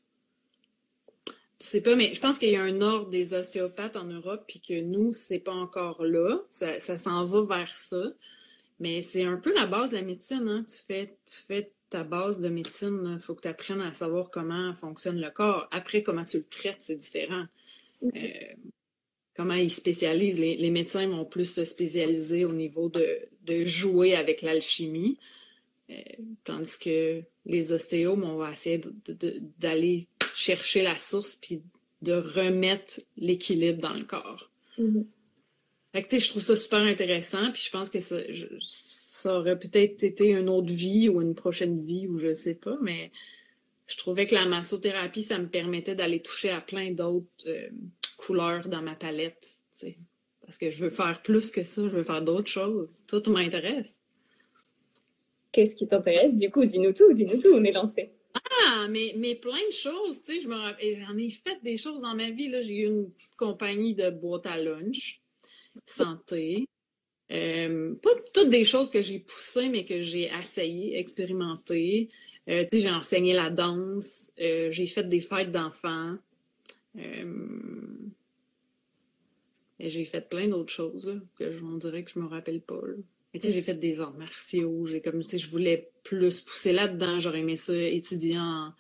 Je 1.62 1.68
sais 1.68 1.81
pas, 1.81 1.94
mais 1.94 2.12
je 2.12 2.20
pense 2.20 2.40
qu'il 2.40 2.51
y 2.51 2.57
a 2.57 2.62
un 2.62 2.81
ordre 2.81 3.09
des 3.09 3.35
ostéopathes 3.35 3.94
en 3.94 4.07
Europe, 4.07 4.42
puis 4.48 4.61
que 4.61 4.81
nous, 4.81 5.12
c'est 5.12 5.38
pas 5.38 5.53
encore 5.53 6.05
là. 6.05 6.40
Ça, 6.51 6.98
s'en 6.98 7.22
va 7.25 7.42
vers 7.42 7.77
ça. 7.77 8.03
Mais 8.81 9.01
c'est 9.01 9.22
un 9.22 9.37
peu 9.37 9.55
la 9.55 9.66
base 9.66 9.92
de 9.92 9.96
la 9.96 10.03
médecine. 10.03 10.48
Hein? 10.48 10.64
Tu, 10.68 10.75
fais, 10.75 11.16
tu 11.25 11.37
fais 11.37 11.70
ta 11.88 12.03
base 12.03 12.40
de 12.40 12.48
médecine. 12.48 13.12
Il 13.14 13.20
faut 13.20 13.37
que 13.37 13.42
tu 13.42 13.48
apprennes 13.48 13.81
à 13.81 13.92
savoir 13.92 14.31
comment 14.31 14.75
fonctionne 14.75 15.20
le 15.20 15.31
corps. 15.31 15.68
Après, 15.70 16.03
comment 16.03 16.25
tu 16.25 16.38
le 16.38 16.48
traites, 16.48 16.81
c'est 16.81 16.96
différent. 16.96 17.44
Euh, 18.03 18.09
comment 19.37 19.55
ils 19.55 19.70
spécialisent. 19.70 20.40
Les, 20.40 20.70
médecins 20.70 21.07
vont 21.07 21.25
plus 21.25 21.44
se 21.44 21.64
spécialiser 21.64 22.44
au 22.44 22.53
niveau 22.53 22.90
de, 22.90 23.64
jouer 23.64 24.16
avec 24.16 24.42
l'alchimie. 24.42 25.16
Euh, 25.90 25.94
tandis 26.42 26.77
que 26.77 27.22
les 27.46 27.70
ostéos, 27.70 28.18
on 28.20 28.35
va 28.35 28.51
essayer 28.51 28.81
d'aller 29.61 30.09
chercher 30.37 30.83
la 30.83 30.97
source 30.97 31.37
puis 31.37 31.62
de 32.03 32.12
remettre 32.12 33.01
l'équilibre 33.16 33.81
dans 33.81 33.95
le 33.95 34.05
corps. 34.05 34.51
Mm-hmm. 34.79 35.07
Fait 35.92 36.03
que, 36.03 36.18
je 36.18 36.29
trouve 36.29 36.42
ça 36.42 36.57
super 36.57 36.81
intéressant, 36.81 37.53
puis 37.53 37.62
je 37.66 37.71
pense 37.71 37.90
que 37.90 38.01
ça, 38.01 38.16
ça 38.66 39.38
aurait 39.38 39.59
peut-être 39.59 40.03
été 40.03 40.29
une 40.29 40.49
autre 40.49 40.73
vie 40.73 41.09
ou 41.09 41.21
une 41.21 41.35
prochaine 41.35 41.85
vie 41.85 42.07
ou 42.09 42.18
je 42.18 42.33
sais 42.33 42.55
pas, 42.55 42.79
mais 42.81 43.12
je 43.87 43.97
trouvais 43.99 44.27
que 44.27 44.35
la 44.35 44.47
massothérapie, 44.47 45.23
ça 45.23 45.38
me 45.38 45.49
permettait 45.49 45.95
d'aller 45.95 46.21
toucher 46.21 46.51
à 46.51 46.61
plein 46.61 46.92
d'autres 46.92 47.27
euh, 47.47 47.68
couleurs 48.16 48.68
dans 48.68 48.81
ma 48.81 48.95
palette, 48.95 49.61
sais. 49.75 49.99
Parce 50.45 50.59
que 50.59 50.71
je 50.71 50.85
veux 50.85 50.90
faire 50.90 51.23
plus 51.23 51.51
que 51.51 51.62
ça, 51.62 51.83
je 51.83 51.88
veux 51.88 52.03
faire 52.03 52.23
d'autres 52.23 52.51
choses. 52.51 52.88
Tout 53.07 53.23
m'intéresse. 53.31 54.01
Qu'est-ce 55.53 55.75
qui 55.75 55.87
t'intéresse? 55.87 56.35
Du 56.35 56.51
coup, 56.51 56.64
dis-nous 56.64 56.92
tout, 56.92 57.12
dis-nous 57.12 57.40
tout, 57.40 57.53
on 57.55 57.62
est 57.64 57.73
lancé. 57.73 58.12
Ah, 58.35 58.87
mais, 58.88 59.14
mais 59.16 59.35
plein 59.35 59.61
de 59.68 59.73
choses, 59.73 60.23
tu 60.23 60.40
sais, 60.40 60.49
j'en 60.49 61.16
ai 61.16 61.31
fait 61.31 61.62
des 61.62 61.77
choses 61.77 62.01
dans 62.03 62.14
ma 62.14 62.31
vie, 62.31 62.49
là. 62.49 62.61
J'ai 62.61 62.81
eu 62.81 62.87
une 62.87 63.11
compagnie 63.37 63.95
de 63.95 64.11
boîte 64.11 64.47
à 64.47 64.59
lunch, 64.59 65.21
santé. 65.87 66.68
Euh, 67.31 67.95
pas 68.03 68.11
toutes 68.35 68.51
des 68.51 68.64
choses 68.64 68.90
que 68.90 69.01
j'ai 69.01 69.18
poussées, 69.18 69.68
mais 69.68 69.85
que 69.85 70.03
j'ai 70.03 70.31
essayé, 70.31 70.99
expérimenté. 70.99 72.11
Euh, 72.49 72.66
j'ai 72.73 72.90
enseigné 72.90 73.33
la 73.33 73.51
danse, 73.51 74.31
euh, 74.40 74.71
j'ai 74.71 74.87
fait 74.87 75.09
des 75.09 75.21
fêtes 75.21 75.53
d'enfants. 75.53 76.16
Et 79.79 79.90
j'ai 79.90 80.05
fait 80.05 80.29
plein 80.29 80.47
d'autres 80.49 80.73
choses 80.73 81.21
que 81.37 81.51
je, 81.51 81.64
on 81.64 81.77
dirait 81.77 82.05
que 82.05 82.11
je 82.11 82.18
me 82.18 82.27
rappelle 82.27 82.61
pas. 82.61 82.81
Mais 83.33 83.40
tu 83.40 83.47
sais, 83.47 83.53
j'ai 83.53 83.62
fait 83.62 83.75
des 83.75 84.01
arts 84.01 84.14
martiaux, 84.14 84.85
j'ai 84.85 85.01
comme 85.01 85.23
si 85.23 85.38
je 85.38 85.51
voulais 85.51 85.90
plus 86.05 86.40
pousser 86.42 86.73
là-dedans, 86.73 87.18
j'aurais 87.18 87.40
aimé 87.40 87.57
ça 87.57 87.75
étudier 87.75 88.38
en, 88.38 88.73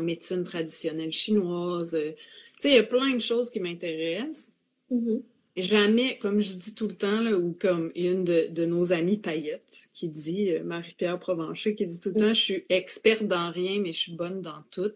médecine 0.00 0.44
traditionnelle 0.44 1.10
chinoise. 1.10 1.98
Tu 2.00 2.62
sais, 2.62 2.70
il 2.70 2.74
y 2.76 2.78
a 2.78 2.84
plein 2.84 3.14
de 3.14 3.20
choses 3.20 3.50
qui 3.50 3.58
m'intéressent. 3.58 4.52
Mm-hmm. 4.92 5.22
Jamais, 5.56 6.18
comme 6.18 6.40
je 6.40 6.56
dis 6.56 6.74
tout 6.74 6.88
le 6.88 6.94
temps, 6.94 7.20
là, 7.20 7.36
ou 7.36 7.52
comme 7.52 7.92
une 7.94 8.24
de, 8.24 8.64
nos 8.64 8.92
amies 8.92 9.18
paillettes 9.18 9.88
qui 9.92 10.08
dit, 10.08 10.50
euh, 10.50 10.64
Marie-Pierre 10.64 11.18
Provencher, 11.18 11.74
qui 11.74 11.84
dit 11.84 12.00
tout 12.00 12.10
le 12.14 12.20
temps, 12.20 12.32
je 12.32 12.40
suis 12.40 12.64
experte 12.70 13.24
dans 13.24 13.50
rien, 13.50 13.78
mais 13.80 13.92
je 13.92 13.98
suis 13.98 14.12
bonne 14.12 14.40
dans 14.40 14.62
tout. 14.70 14.94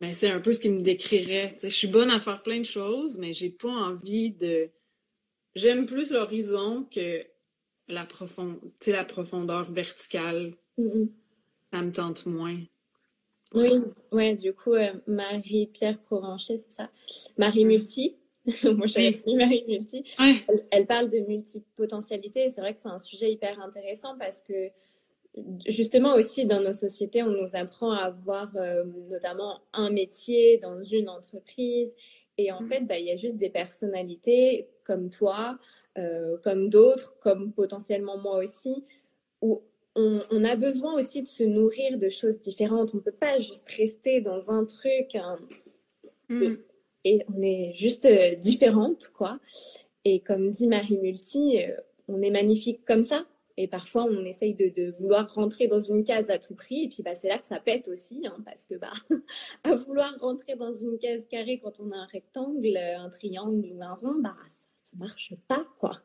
ben, 0.00 0.12
c'est 0.12 0.30
un 0.30 0.40
peu 0.40 0.54
ce 0.54 0.60
qui 0.60 0.70
me 0.70 0.80
décrirait. 0.80 1.56
je 1.62 1.68
suis 1.68 1.88
bonne 1.88 2.10
à 2.10 2.18
faire 2.18 2.42
plein 2.42 2.60
de 2.60 2.64
choses, 2.64 3.18
mais 3.18 3.34
j'ai 3.34 3.50
pas 3.50 3.68
envie 3.68 4.30
de. 4.30 4.70
J'aime 5.54 5.84
plus 5.84 6.12
l'horizon 6.12 6.86
que 6.90 7.22
la, 7.88 8.04
profond... 8.04 8.60
la 8.86 9.04
profondeur 9.04 9.70
verticale. 9.70 10.54
Ça 10.76 11.82
me 11.82 11.92
tente 11.92 12.26
moins. 12.26 12.58
Oui, 13.54 13.70
ouais, 14.12 14.34
du 14.34 14.52
coup, 14.54 14.74
euh, 14.74 14.92
Marie-Pierre 15.06 15.98
Provencher, 16.02 16.58
c'est 16.58 16.72
ça? 16.72 16.90
Marie 17.36 17.64
Multi. 17.64 18.16
Moi, 18.64 18.86
j'avais 18.86 19.22
Marie 19.26 19.64
Multi. 19.68 20.04
Elle, 20.70 20.86
parle 20.86 21.10
de 21.10 21.18
multipotentialité. 21.18 22.48
C'est 22.50 22.60
vrai 22.60 22.74
que 22.74 22.80
c'est 22.80 22.88
un 22.88 22.98
sujet 22.98 23.30
hyper 23.30 23.60
intéressant 23.60 24.16
parce 24.18 24.42
que 24.42 24.70
justement 25.66 26.14
aussi 26.14 26.44
dans 26.44 26.60
nos 26.60 26.72
sociétés, 26.72 27.22
on 27.22 27.30
nous 27.30 27.54
apprend 27.54 27.92
à 27.92 28.04
avoir 28.04 28.54
euh, 28.56 28.84
notamment 29.10 29.60
un 29.72 29.90
métier 29.90 30.58
dans 30.58 30.82
une 30.82 31.08
entreprise. 31.08 31.94
Et 32.38 32.50
en 32.52 32.62
mm. 32.62 32.68
fait, 32.68 32.80
bah, 32.80 32.98
il 32.98 33.06
y 33.06 33.10
a 33.10 33.16
juste 33.16 33.36
des 33.36 33.50
personnalités 33.50 34.68
comme 34.84 35.10
toi, 35.10 35.58
euh, 35.98 36.36
comme 36.42 36.68
d'autres, 36.68 37.16
comme 37.20 37.52
potentiellement 37.52 38.18
moi 38.18 38.42
aussi, 38.42 38.84
où 39.40 39.62
on, 39.94 40.44
a 40.44 40.56
besoin 40.56 40.94
aussi 40.94 41.22
de 41.22 41.28
se 41.28 41.44
nourrir 41.44 41.98
de 41.98 42.08
choses 42.08 42.40
différentes. 42.40 42.94
On 42.94 42.98
ne 42.98 43.02
peut 43.02 43.12
pas 43.12 43.38
juste 43.38 43.68
rester 43.68 44.20
dans 44.20 44.50
un 44.50 44.64
truc. 44.64 45.16
Mm 46.28 46.54
et 47.04 47.22
on 47.28 47.42
est 47.42 47.72
juste 47.74 48.04
euh, 48.04 48.34
différentes, 48.36 49.10
quoi. 49.14 49.38
Et 50.04 50.20
comme 50.20 50.50
dit 50.50 50.66
Marie 50.66 50.98
Multi, 50.98 51.62
euh, 51.62 51.76
on 52.08 52.22
est 52.22 52.30
magnifique 52.30 52.84
comme 52.84 53.04
ça. 53.04 53.24
Et 53.58 53.68
parfois, 53.68 54.04
on 54.04 54.24
essaye 54.24 54.54
de, 54.54 54.94
vouloir 54.98 55.32
rentrer 55.34 55.68
dans 55.68 55.78
une 55.78 56.04
case 56.04 56.30
à 56.30 56.38
tout 56.38 56.54
prix. 56.54 56.84
Et 56.84 56.88
puis, 56.88 57.02
bah, 57.02 57.14
c'est 57.14 57.28
là 57.28 57.38
que 57.38 57.44
ça 57.44 57.60
pète 57.60 57.86
aussi, 57.88 58.22
hein, 58.26 58.38
parce 58.44 58.66
que 58.66 58.74
bah, 58.76 58.92
à 59.64 59.74
vouloir 59.74 60.14
rentrer 60.20 60.56
dans 60.56 60.72
une 60.72 60.98
case 60.98 61.26
carrée 61.26 61.60
quand 61.62 61.78
on 61.78 61.90
a 61.90 61.96
un 61.96 62.06
rectangle, 62.06 62.76
un 62.76 63.10
triangle 63.10 63.68
ou 63.72 63.82
un 63.82 63.94
rond, 63.94 64.14
bah, 64.20 64.34
marche 64.96 65.34
pas, 65.48 65.66
quoi. 65.78 66.02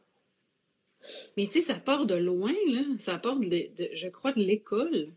Mais 1.36 1.46
tu 1.46 1.54
sais, 1.54 1.62
ça 1.62 1.76
part 1.76 2.06
de 2.06 2.16
loin, 2.16 2.54
là. 2.68 2.84
Ça 3.00 3.18
part, 3.18 3.38
de, 3.38 3.70
je 3.94 4.08
crois, 4.10 4.34
de 4.34 4.42
l'école 4.42 5.14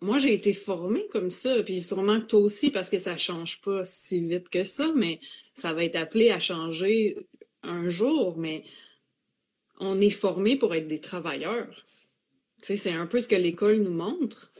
moi, 0.00 0.18
j'ai 0.18 0.34
été 0.34 0.52
formée 0.52 1.06
comme 1.10 1.30
ça, 1.30 1.62
puis 1.62 1.80
sûrement 1.80 2.20
que 2.20 2.26
toi 2.26 2.40
aussi, 2.40 2.70
parce 2.70 2.90
que 2.90 2.98
ça 2.98 3.16
change 3.16 3.60
pas 3.60 3.84
si 3.84 4.20
vite 4.20 4.48
que 4.48 4.64
ça, 4.64 4.92
mais 4.94 5.20
ça 5.54 5.72
va 5.72 5.84
être 5.84 5.96
appelé 5.96 6.30
à 6.30 6.38
changer 6.38 7.16
un 7.62 7.88
jour, 7.88 8.36
mais 8.36 8.64
on 9.80 10.00
est 10.00 10.10
formé 10.10 10.56
pour 10.56 10.74
être 10.74 10.86
des 10.86 11.00
travailleurs. 11.00 11.84
c'est 12.62 12.92
un 12.92 13.06
peu 13.06 13.20
ce 13.20 13.28
que 13.28 13.36
l'école 13.36 13.78
nous 13.78 13.92
montre. 13.92 14.52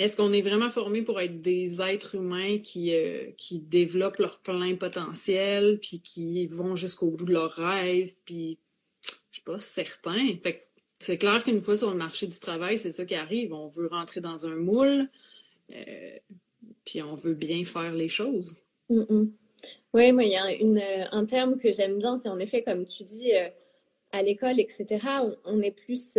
Est-ce 0.00 0.16
qu'on 0.16 0.32
est 0.32 0.40
vraiment 0.40 0.70
formé 0.70 1.02
pour 1.02 1.20
être 1.20 1.42
des 1.42 1.82
êtres 1.82 2.14
humains 2.14 2.58
qui, 2.58 2.94
euh, 2.94 3.30
qui 3.36 3.58
développent 3.58 4.16
leur 4.16 4.38
plein 4.38 4.74
potentiel, 4.74 5.78
puis 5.78 6.00
qui 6.00 6.46
vont 6.46 6.74
jusqu'au 6.74 7.10
bout 7.10 7.26
de 7.26 7.34
leurs 7.34 7.52
rêves, 7.52 8.14
puis 8.24 8.58
je 9.02 9.10
suis 9.32 9.42
pas 9.42 9.60
certain. 9.60 10.34
Fait 10.42 10.66
c'est 11.00 11.18
clair 11.18 11.44
qu'une 11.44 11.60
fois 11.60 11.76
sur 11.76 11.90
le 11.90 11.96
marché 11.96 12.26
du 12.26 12.38
travail, 12.38 12.78
c'est 12.78 12.92
ça 12.92 13.04
qui 13.04 13.14
arrive. 13.14 13.52
On 13.52 13.68
veut 13.68 13.88
rentrer 13.88 14.22
dans 14.22 14.46
un 14.46 14.56
moule, 14.56 15.06
euh, 15.70 16.18
puis 16.86 17.02
on 17.02 17.14
veut 17.14 17.34
bien 17.34 17.66
faire 17.66 17.92
les 17.92 18.08
choses. 18.08 18.62
Oui, 18.88 20.12
moi, 20.12 20.24
il 20.24 20.30
y 20.30 20.36
a 20.36 20.50
une, 20.54 20.82
un 21.12 21.26
terme 21.26 21.58
que 21.58 21.72
j'aime 21.72 21.98
bien, 21.98 22.16
c'est 22.16 22.30
en 22.30 22.38
effet, 22.38 22.62
comme 22.62 22.86
tu 22.86 23.04
dis, 23.04 23.34
euh, 23.34 23.48
à 24.12 24.22
l'école, 24.22 24.60
etc., 24.60 24.86
on, 25.44 25.60
est 25.60 25.70
plus 25.70 26.16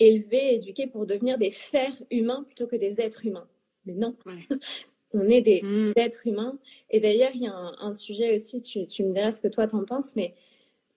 euh, 0.00 0.04
élevé, 0.04 0.54
éduqué 0.54 0.86
pour 0.86 1.06
devenir 1.06 1.38
des 1.38 1.50
fers 1.50 1.94
humains 2.10 2.44
plutôt 2.44 2.66
que 2.66 2.76
des 2.76 3.00
êtres 3.00 3.26
humains. 3.26 3.48
Mais 3.86 3.94
non, 3.94 4.16
on 5.12 5.28
est 5.28 5.42
des 5.42 5.62
mm. 5.62 5.92
êtres 5.96 6.26
humains. 6.26 6.58
Et 6.90 7.00
d'ailleurs, 7.00 7.32
il 7.34 7.42
y 7.42 7.46
a 7.46 7.54
un, 7.54 7.92
sujet 7.92 8.34
aussi, 8.36 8.62
tu, 8.62 8.86
tu, 8.86 9.04
me 9.04 9.12
diras 9.12 9.32
ce 9.32 9.40
que 9.40 9.48
toi 9.48 9.66
t'en 9.66 9.84
penses, 9.84 10.16
mais 10.16 10.34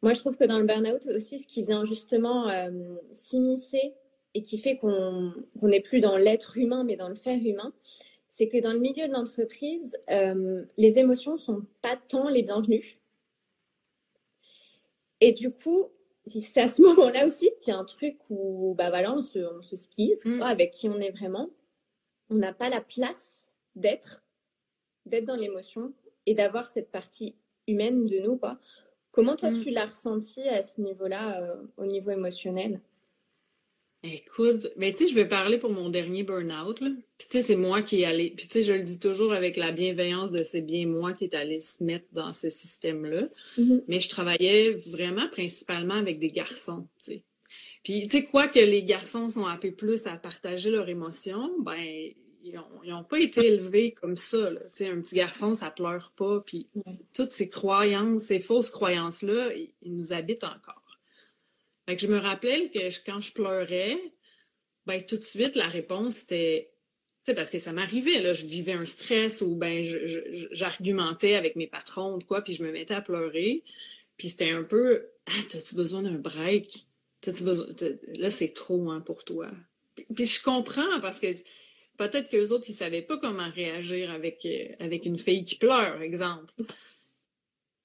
moi, 0.01 0.13
je 0.13 0.19
trouve 0.19 0.37
que 0.37 0.43
dans 0.43 0.59
le 0.59 0.65
burn-out 0.65 1.07
aussi, 1.07 1.39
ce 1.39 1.47
qui 1.47 1.63
vient 1.63 1.83
justement 1.83 2.49
euh, 2.49 2.69
s'immiscer 3.11 3.93
et 4.33 4.43
qui 4.43 4.59
fait 4.59 4.77
qu'on 4.77 5.33
n'est 5.63 5.81
plus 5.81 5.99
dans 5.99 6.17
l'être 6.17 6.57
humain, 6.57 6.83
mais 6.83 6.95
dans 6.95 7.09
le 7.09 7.15
faire 7.15 7.39
humain, 7.43 7.73
c'est 8.29 8.47
que 8.47 8.61
dans 8.61 8.73
le 8.73 8.79
milieu 8.79 9.07
de 9.07 9.13
l'entreprise, 9.13 9.97
euh, 10.11 10.63
les 10.77 10.99
émotions 10.99 11.37
sont 11.37 11.63
pas 11.81 11.97
tant 12.07 12.29
les 12.29 12.43
bienvenues. 12.43 12.99
Et 15.21 15.31
du 15.31 15.49
coup, 15.49 15.87
c'est 16.29 16.61
à 16.61 16.67
ce 16.67 16.81
moment-là 16.83 17.25
aussi 17.25 17.49
qu'il 17.61 17.73
y 17.73 17.75
a 17.75 17.79
un 17.79 17.85
truc 17.85 18.17
où 18.29 18.73
bah 18.77 18.89
voilà, 18.89 19.13
on 19.13 19.21
se, 19.21 19.39
on 19.39 19.61
se 19.61 19.75
skise 19.75 20.25
mm. 20.25 20.41
avec 20.41 20.71
qui 20.71 20.89
on 20.89 20.99
est 20.99 21.11
vraiment. 21.11 21.49
On 22.29 22.35
n'a 22.35 22.53
pas 22.53 22.69
la 22.69 22.81
place 22.81 23.51
d'être, 23.75 24.23
d'être 25.05 25.25
dans 25.25 25.35
l'émotion 25.35 25.93
et 26.25 26.33
d'avoir 26.33 26.69
cette 26.69 26.91
partie 26.91 27.35
humaine 27.67 28.05
de 28.05 28.19
nous, 28.19 28.37
quoi, 28.37 28.59
Comment 29.17 29.35
toi, 29.35 29.49
mm. 29.49 29.63
tu 29.63 29.71
l'as 29.71 29.87
ressenti 29.87 30.47
à 30.47 30.61
ce 30.61 30.79
niveau-là, 30.79 31.41
euh, 31.41 31.55
au 31.77 31.87
niveau 31.87 32.11
émotionnel? 32.11 32.81
Écoute, 34.13 34.67
mais 34.77 34.93
tu 34.93 34.99
sais, 34.99 35.07
je 35.07 35.15
vais 35.15 35.27
parler 35.27 35.57
pour 35.57 35.71
mon 35.71 35.89
dernier 35.89 36.23
burn-out. 36.23 36.79
Puis 36.79 36.87
tu 37.19 37.25
sais, 37.29 37.41
c'est 37.41 37.55
moi 37.55 37.81
qui 37.81 38.01
est 38.01 38.05
allé. 38.05 38.31
Puis 38.35 38.47
tu 38.47 38.53
sais, 38.53 38.63
je 38.63 38.73
le 38.73 38.83
dis 38.83 38.99
toujours 38.99 39.33
avec 39.33 39.57
la 39.57 39.71
bienveillance 39.71 40.31
de 40.31 40.43
c'est 40.43 40.61
bien 40.61 40.87
moi 40.87 41.13
qui 41.13 41.25
est 41.25 41.35
allé 41.35 41.59
se 41.59 41.83
mettre 41.83 42.05
dans 42.13 42.33
ce 42.33 42.49
système-là. 42.49 43.27
Mm-hmm. 43.57 43.83
Mais 43.87 43.99
je 43.99 44.09
travaillais 44.09 44.71
vraiment 44.71 45.27
principalement 45.29 45.95
avec 45.95 46.19
des 46.19 46.29
garçons, 46.29 46.87
tu 46.99 47.11
sais. 47.11 47.23
Puis 47.83 48.07
tu 48.07 48.17
sais, 48.17 48.23
quoi 48.25 48.47
que 48.47 48.59
les 48.59 48.83
garçons 48.83 49.29
sont 49.29 49.45
un 49.45 49.57
peu 49.57 49.71
plus 49.71 50.07
à 50.07 50.17
partager 50.17 50.69
leurs 50.69 50.89
émotions, 50.89 51.51
ben 51.59 52.11
ils 52.43 52.91
n'ont 52.91 53.03
pas 53.03 53.19
été 53.19 53.47
élevés 53.47 53.91
comme 53.91 54.17
ça. 54.17 54.49
Un 54.81 55.01
petit 55.01 55.15
garçon, 55.15 55.53
ça 55.53 55.69
pleure 55.69 56.11
pas. 56.15 56.41
Puis 56.45 56.67
toutes 57.13 57.31
ces 57.31 57.49
croyances, 57.49 58.23
ces 58.23 58.39
fausses 58.39 58.69
croyances-là, 58.69 59.51
ils, 59.81 59.95
nous 59.95 60.13
habitent 60.13 60.43
encore. 60.43 60.83
Fait 61.87 61.95
que 61.95 62.01
je 62.01 62.07
me 62.07 62.17
rappelle 62.17 62.69
que 62.69 63.05
quand 63.05 63.21
je 63.21 63.31
pleurais, 63.31 63.97
ben, 64.85 65.03
tout 65.05 65.17
de 65.17 65.23
suite, 65.23 65.55
la 65.55 65.67
réponse 65.67 66.23
était. 66.23 66.71
parce 67.35 67.49
que 67.49 67.59
ça 67.59 67.71
m'arrivait, 67.71 68.21
là, 68.21 68.33
je 68.33 68.45
vivais 68.45 68.73
un 68.73 68.85
stress 68.85 69.41
ou 69.41 69.55
ben 69.55 69.83
j'argumentais 70.51 71.35
avec 71.35 71.55
mes 71.55 71.67
patrons, 71.67 72.19
quoi, 72.19 72.41
puis 72.41 72.53
je 72.53 72.63
me 72.63 72.71
mettais 72.71 72.93
à 72.93 73.01
pleurer. 73.01 73.63
Puis 74.17 74.29
c'était 74.29 74.51
un 74.51 74.63
peu 74.63 75.07
Ah, 75.27 75.31
t'as-tu 75.49 75.75
besoin 75.75 76.03
d'un 76.03 76.17
break? 76.17 76.85
T'as-tu 77.21 77.43
besoin. 77.43 77.67
Là, 78.15 78.31
c'est 78.31 78.53
trop 78.53 78.91
hein, 78.91 79.01
pour 79.01 79.23
toi. 79.23 79.49
Puis 80.15 80.25
je 80.25 80.43
comprends 80.43 80.99
parce 81.01 81.19
que 81.19 81.27
peut-être 81.97 82.29
qu'eux 82.29 82.49
autres, 82.49 82.65
ils 82.69 82.73
savaient 82.73 83.01
pas 83.01 83.17
comment 83.17 83.49
réagir 83.49 84.11
avec, 84.11 84.45
euh, 84.45 84.67
avec 84.79 85.05
une 85.05 85.17
fille 85.17 85.43
qui 85.43 85.55
pleure, 85.55 86.01
exemple. 86.01 86.53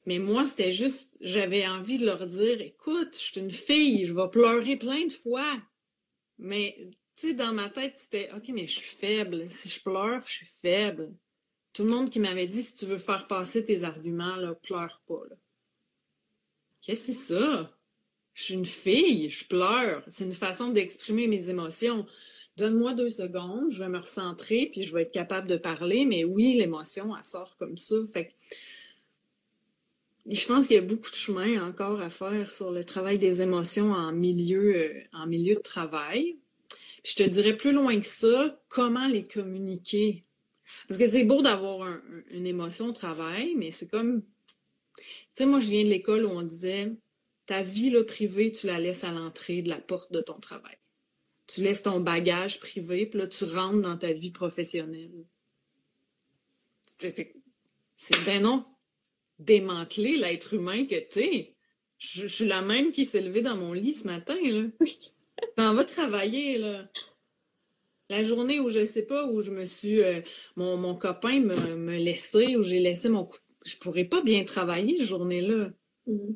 Mais 0.07 0.19
moi, 0.19 0.47
c'était 0.47 0.73
juste, 0.73 1.17
j'avais 1.21 1.67
envie 1.67 1.99
de 1.99 2.07
leur 2.07 2.27
dire, 2.27 2.61
écoute, 2.61 3.11
je 3.13 3.19
suis 3.19 3.41
une 3.41 3.53
fille, 3.53 4.05
je 4.07 4.13
vais 4.13 4.29
pleurer 4.29 4.77
plein 4.77 5.07
de 5.07 5.13
fois. 5.13 5.61
Mais, 6.39 6.77
tu 7.17 7.29
sais, 7.29 7.35
dans 7.35 7.53
ma 7.53 7.71
tête, 7.71 7.95
c'était, 7.97 8.31
OK, 8.35 8.49
mais 8.49 8.67
je 8.67 8.81
suis 8.81 8.97
faible. 8.97 9.47
Si 9.51 9.69
je 9.69 9.81
pleure, 9.81 10.23
je 10.27 10.33
suis 10.33 10.47
faible. 10.61 11.13
Tout 11.73 11.85
le 11.85 11.91
monde 11.91 12.11
qui 12.11 12.21
m'avait 12.21 12.49
dit, 12.49 12.63
si 12.63 12.75
tu 12.75 12.85
veux 12.85 12.99
faire 12.99 13.27
passer 13.29 13.65
tes 13.65 13.85
arguments, 13.85 14.37
là, 14.37 14.55
pleure 14.55 15.01
pas, 15.07 15.23
Qu'est-ce 16.83 17.07
que 17.07 17.13
c'est 17.13 17.35
ça? 17.35 17.71
Je 18.35 18.43
suis 18.43 18.55
une 18.55 18.67
fille, 18.67 19.31
je 19.31 19.47
pleure. 19.47 20.03
C'est 20.09 20.25
une 20.25 20.35
façon 20.35 20.71
d'exprimer 20.71 21.29
mes 21.29 21.49
émotions. 21.49 22.07
Donne-moi 22.57 22.95
deux 22.95 23.09
secondes, 23.09 23.71
je 23.71 23.83
vais 23.83 23.89
me 23.89 23.99
recentrer, 23.99 24.69
puis 24.73 24.83
je 24.83 24.93
vais 24.93 25.03
être 25.03 25.13
capable 25.13 25.47
de 25.47 25.57
parler. 25.57 26.05
Mais 26.05 26.25
oui, 26.25 26.55
l'émotion, 26.55 27.17
elle 27.17 27.25
sort 27.25 27.57
comme 27.57 27.79
ça. 27.79 27.95
Fait 28.13 28.35
je 30.27 30.47
pense 30.47 30.67
qu'il 30.67 30.77
y 30.77 30.79
a 30.79 30.83
beaucoup 30.83 31.11
de 31.11 31.17
chemin 31.17 31.67
encore 31.67 32.01
à 32.01 32.11
faire 32.11 32.51
sur 32.51 32.71
le 32.71 32.85
travail 32.85 33.19
des 33.19 33.43
émotions 33.43 33.93
en 33.93 34.13
milieu, 34.13 34.77
euh, 34.77 35.03
en 35.13 35.27
milieu 35.27 35.55
de 35.55 35.61
travail. 35.61 36.39
je 37.05 37.15
te 37.17 37.23
dirais 37.23 37.57
plus 37.57 37.73
loin 37.73 37.99
que 38.01 38.07
ça, 38.07 38.61
comment 38.69 39.09
les 39.09 39.25
communiquer. 39.25 40.25
Parce 40.89 40.99
que 40.99 41.09
c'est 41.09 41.25
beau 41.25 41.43
d'avoir 41.43 41.87
une 42.31 42.47
émotion 42.47 42.89
au 42.89 42.93
travail, 42.93 43.55
mais 43.57 43.73
c'est 43.73 43.89
comme. 43.89 44.23
Tu 44.97 45.05
sais, 45.33 45.47
moi, 45.47 45.61
je 45.61 45.69
viens 45.71 45.85
de 45.85 45.89
l'école 45.89 46.25
où 46.25 46.31
on 46.31 46.43
disait 46.43 46.93
ta 47.47 47.63
vie 47.63 47.91
le 47.91 48.07
privée, 48.07 48.53
tu 48.53 48.67
la 48.67 48.79
laisses 48.79 49.05
à 49.05 49.11
l'entrée 49.11 49.63
de 49.63 49.69
la 49.69 49.81
porte 49.81 50.13
de 50.13 50.21
ton 50.21 50.39
travail 50.39 50.77
tu 51.47 51.63
laisses 51.63 51.83
ton 51.83 52.01
bagage 52.01 52.61
privé, 52.61 53.07
puis 53.07 53.19
là, 53.19 53.27
tu 53.27 53.45
rentres 53.45 53.83
dans 53.83 53.99
ta 53.99 54.13
vie 54.13 54.31
professionnelle. 54.31 55.27
C'est 56.99 58.25
ben 58.25 58.43
non. 58.43 58.65
Démanteler 59.45 60.17
l'être 60.17 60.55
humain 60.55 60.87
que 60.87 60.97
tu 61.09 61.21
es. 61.21 61.55
Je, 61.99 62.27
suis 62.27 62.47
la 62.47 62.63
même 62.63 62.93
qui 62.93 63.05
s'est 63.05 63.21
levée 63.21 63.43
dans 63.43 63.57
mon 63.57 63.73
lit 63.73 63.95
ce 63.95 64.07
matin. 64.07 64.37
Là. 64.43 64.65
Oui. 64.81 64.99
T'en 65.57 65.75
vas 65.75 65.85
travailler, 65.85 66.59
là. 66.59 66.89
La 68.11 68.25
journée 68.25 68.61
où 68.61 68.69
je 68.69 68.85
sais 68.85 69.03
pas, 69.03 69.27
où 69.27 69.41
je 69.41 69.51
me 69.51 69.65
suis. 69.65 70.03
Euh, 70.03 70.21
mon, 70.57 70.95
copain 70.97 71.41
me, 71.41 71.77
me 71.77 71.97
laissé, 71.97 72.57
où 72.57 72.63
j'ai 72.63 72.81
laissé 72.81 73.09
mon 73.09 73.25
coup. 73.25 73.39
Je 73.65 73.77
pourrais 73.77 74.05
pas 74.05 74.21
bien 74.21 74.45
travailler 74.45 74.99
cette 74.99 75.07
journée-là. 75.07 75.71
Mm. 76.07 76.35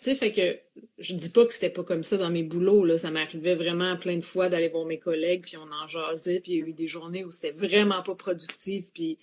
Tu 0.00 0.04
sais, 0.04 0.14
fait 0.14 0.32
que 0.32 0.58
je 0.98 1.14
dis 1.14 1.28
pas 1.28 1.44
que 1.44 1.52
c'était 1.52 1.70
pas 1.70 1.84
comme 1.84 2.04
ça 2.04 2.16
dans 2.16 2.30
mes 2.30 2.42
boulots, 2.42 2.84
là. 2.84 2.98
Ça 2.98 3.10
m'arrivait 3.10 3.54
vraiment 3.54 3.96
plein 3.96 4.16
de 4.16 4.24
fois 4.24 4.48
d'aller 4.48 4.68
voir 4.68 4.86
mes 4.86 4.98
collègues, 4.98 5.42
puis 5.42 5.56
on 5.56 5.70
en 5.70 5.86
jasait, 5.86 6.40
puis 6.40 6.52
il 6.52 6.58
y 6.58 6.62
a 6.62 6.66
eu 6.66 6.72
des 6.72 6.86
journées 6.86 7.24
où 7.24 7.30
c'était 7.30 7.50
vraiment 7.50 8.02
pas 8.02 8.14
productif, 8.14 8.86
puis 8.92 9.18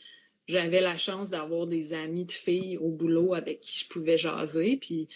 j'avais 0.47 0.81
la 0.81 0.97
chance 0.97 1.29
d'avoir 1.29 1.67
des 1.67 1.93
amis 1.93 2.25
de 2.25 2.31
filles 2.31 2.77
au 2.77 2.89
boulot 2.89 3.33
avec 3.33 3.61
qui 3.61 3.79
je 3.79 3.87
pouvais 3.87 4.17
jaser, 4.17 4.77
puis 4.77 5.07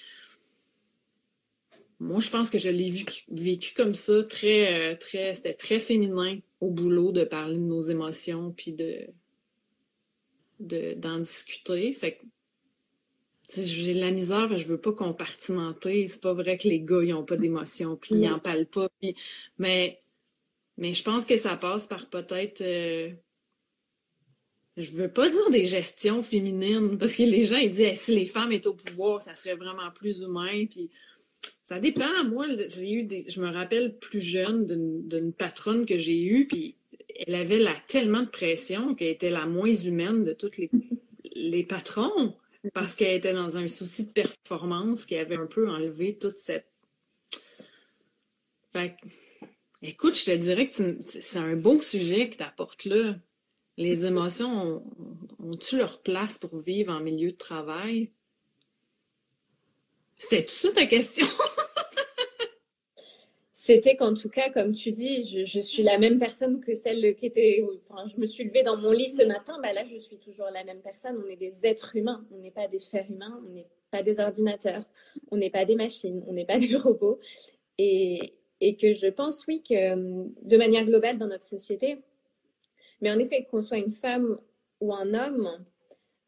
moi, 2.01 2.19
je 2.19 2.31
pense 2.31 2.49
que 2.49 2.57
je 2.57 2.69
l'ai 2.69 2.91
vécu, 3.29 3.75
comme 3.75 3.93
ça, 3.93 4.23
très, 4.23 4.93
euh, 4.93 4.97
très, 4.97 5.35
c'était 5.35 5.53
très 5.53 5.79
féminin 5.79 6.39
au 6.59 6.71
boulot 6.71 7.11
de 7.11 7.23
parler 7.23 7.57
de 7.57 7.61
nos 7.61 7.81
émotions, 7.81 8.51
puis 8.51 8.73
de, 8.73 9.07
d'en 10.95 11.19
discuter. 11.19 11.93
Fait 11.93 12.15
que 12.15 12.25
j'ai 13.55 13.93
la 13.93 14.09
misère, 14.09 14.57
je 14.57 14.65
veux 14.65 14.81
pas 14.81 14.93
compartimenter. 14.93 16.07
C'est 16.07 16.21
pas 16.21 16.33
vrai 16.33 16.57
que 16.57 16.67
les 16.67 16.81
gars, 16.81 17.03
ils 17.03 17.13
ont 17.13 17.23
pas 17.23 17.37
d'émotions, 17.37 17.95
puis 17.97 18.15
ils 18.15 18.29
en 18.29 18.39
parlent 18.39 18.65
pas. 18.65 18.89
Mais, 19.59 20.01
mais 20.77 20.93
je 20.93 21.03
pense 21.03 21.25
que 21.25 21.37
ça 21.37 21.55
passe 21.55 21.85
par 21.85 22.09
peut-être... 22.09 22.61
Euh, 22.61 23.11
je 24.81 24.91
veux 24.91 25.07
pas 25.07 25.29
dire 25.29 25.49
des 25.49 25.65
gestions 25.65 26.23
féminines, 26.23 26.97
parce 26.97 27.15
que 27.15 27.23
les 27.23 27.45
gens, 27.45 27.57
ils 27.57 27.71
disent 27.71 27.99
si 27.99 28.15
les 28.15 28.25
femmes 28.25 28.51
étaient 28.51 28.67
au 28.67 28.73
pouvoir, 28.73 29.21
ça 29.21 29.35
serait 29.35 29.55
vraiment 29.55 29.91
plus 29.93 30.21
humain. 30.21 30.65
Puis 30.69 30.89
ça 31.63 31.79
dépend. 31.79 32.23
Moi, 32.25 32.47
j'ai 32.67 32.91
eu. 32.91 33.07
Je 33.27 33.41
me 33.41 33.49
rappelle 33.51 33.97
plus 33.97 34.21
jeune 34.21 34.65
d'une 34.65 35.33
patronne 35.33 35.85
que 35.85 35.97
j'ai 35.97 36.21
eue, 36.21 36.47
puis 36.47 36.75
elle 37.27 37.35
avait 37.35 37.63
tellement 37.87 38.23
de 38.23 38.29
pression 38.29 38.95
qu'elle 38.95 39.09
était 39.09 39.29
la 39.29 39.45
moins 39.45 39.71
humaine 39.71 40.23
de 40.23 40.33
toutes 40.33 40.57
les, 40.57 40.69
les 41.35 41.63
patrons 41.63 42.35
parce 42.73 42.95
qu'elle 42.95 43.15
était 43.15 43.33
dans 43.33 43.57
un 43.57 43.67
souci 43.67 44.05
de 44.05 44.11
performance 44.11 45.05
qui 45.05 45.15
avait 45.15 45.37
un 45.37 45.47
peu 45.47 45.69
enlevé 45.69 46.17
toute 46.17 46.37
cette. 46.37 46.67
Fait 48.71 48.95
écoute, 49.81 50.15
je 50.15 50.25
te 50.25 50.35
dirais 50.35 50.69
que 50.69 51.01
c'est 51.01 51.39
un 51.39 51.55
beau 51.55 51.81
sujet 51.81 52.29
que 52.29 52.37
tu 52.37 52.43
apportes 52.43 52.85
là. 52.85 53.15
Les 53.77 54.05
émotions 54.05 54.83
ont-tu 55.39 55.77
leur 55.77 56.01
place 56.01 56.37
pour 56.37 56.57
vivre 56.57 56.93
en 56.93 56.99
milieu 56.99 57.31
de 57.31 57.37
travail? 57.37 58.11
C'était 60.17 60.45
tout 60.45 60.53
ça 60.53 60.71
ta 60.71 60.85
question? 60.85 61.25
c'était 63.53 63.95
qu'en 63.95 64.15
tout 64.15 64.27
cas, 64.27 64.49
comme 64.49 64.73
tu 64.73 64.91
dis, 64.91 65.45
je, 65.45 65.59
suis 65.59 65.83
la 65.83 65.97
même 65.97 66.19
personne 66.19 66.61
que 66.61 66.73
celle 66.73 67.15
qui 67.15 67.27
était. 67.27 67.63
Enfin, 67.87 68.07
je 68.07 68.19
me 68.19 68.25
suis 68.25 68.43
levée 68.43 68.63
dans 68.63 68.75
mon 68.75 68.91
lit 68.91 69.07
ce 69.07 69.23
matin, 69.23 69.59
bah 69.61 69.71
là, 69.71 69.83
je 69.85 69.99
suis 69.99 70.17
toujours 70.17 70.47
la 70.51 70.63
même 70.63 70.81
personne. 70.81 71.21
On 71.23 71.29
est 71.29 71.35
des 71.35 71.65
êtres 71.65 71.95
humains, 71.95 72.25
on 72.31 72.39
n'est 72.39 72.51
pas 72.51 72.67
des 72.67 72.79
fers 72.79 73.05
humains, 73.09 73.39
on 73.47 73.51
n'est 73.51 73.67
pas 73.91 74.03
des 74.03 74.19
ordinateurs, 74.19 74.83
on 75.29 75.37
n'est 75.37 75.51
pas 75.51 75.65
des 75.65 75.75
machines, 75.75 76.23
on 76.27 76.33
n'est 76.33 76.45
pas 76.45 76.57
des 76.57 76.75
robots. 76.75 77.19
Et, 77.77 78.33
et, 78.61 78.75
que 78.75 78.93
je 78.93 79.07
pense, 79.07 79.45
oui, 79.47 79.61
que 79.61 79.95
de 79.95 80.57
manière 80.57 80.85
globale 80.85 81.19
dans 81.19 81.27
notre 81.27 81.45
société, 81.45 81.99
mais 83.01 83.11
en 83.11 83.19
effet, 83.19 83.47
qu'on 83.49 83.61
soit 83.61 83.77
une 83.77 83.91
femme 83.91 84.37
ou 84.79 84.93
un 84.93 85.13
homme, 85.13 85.49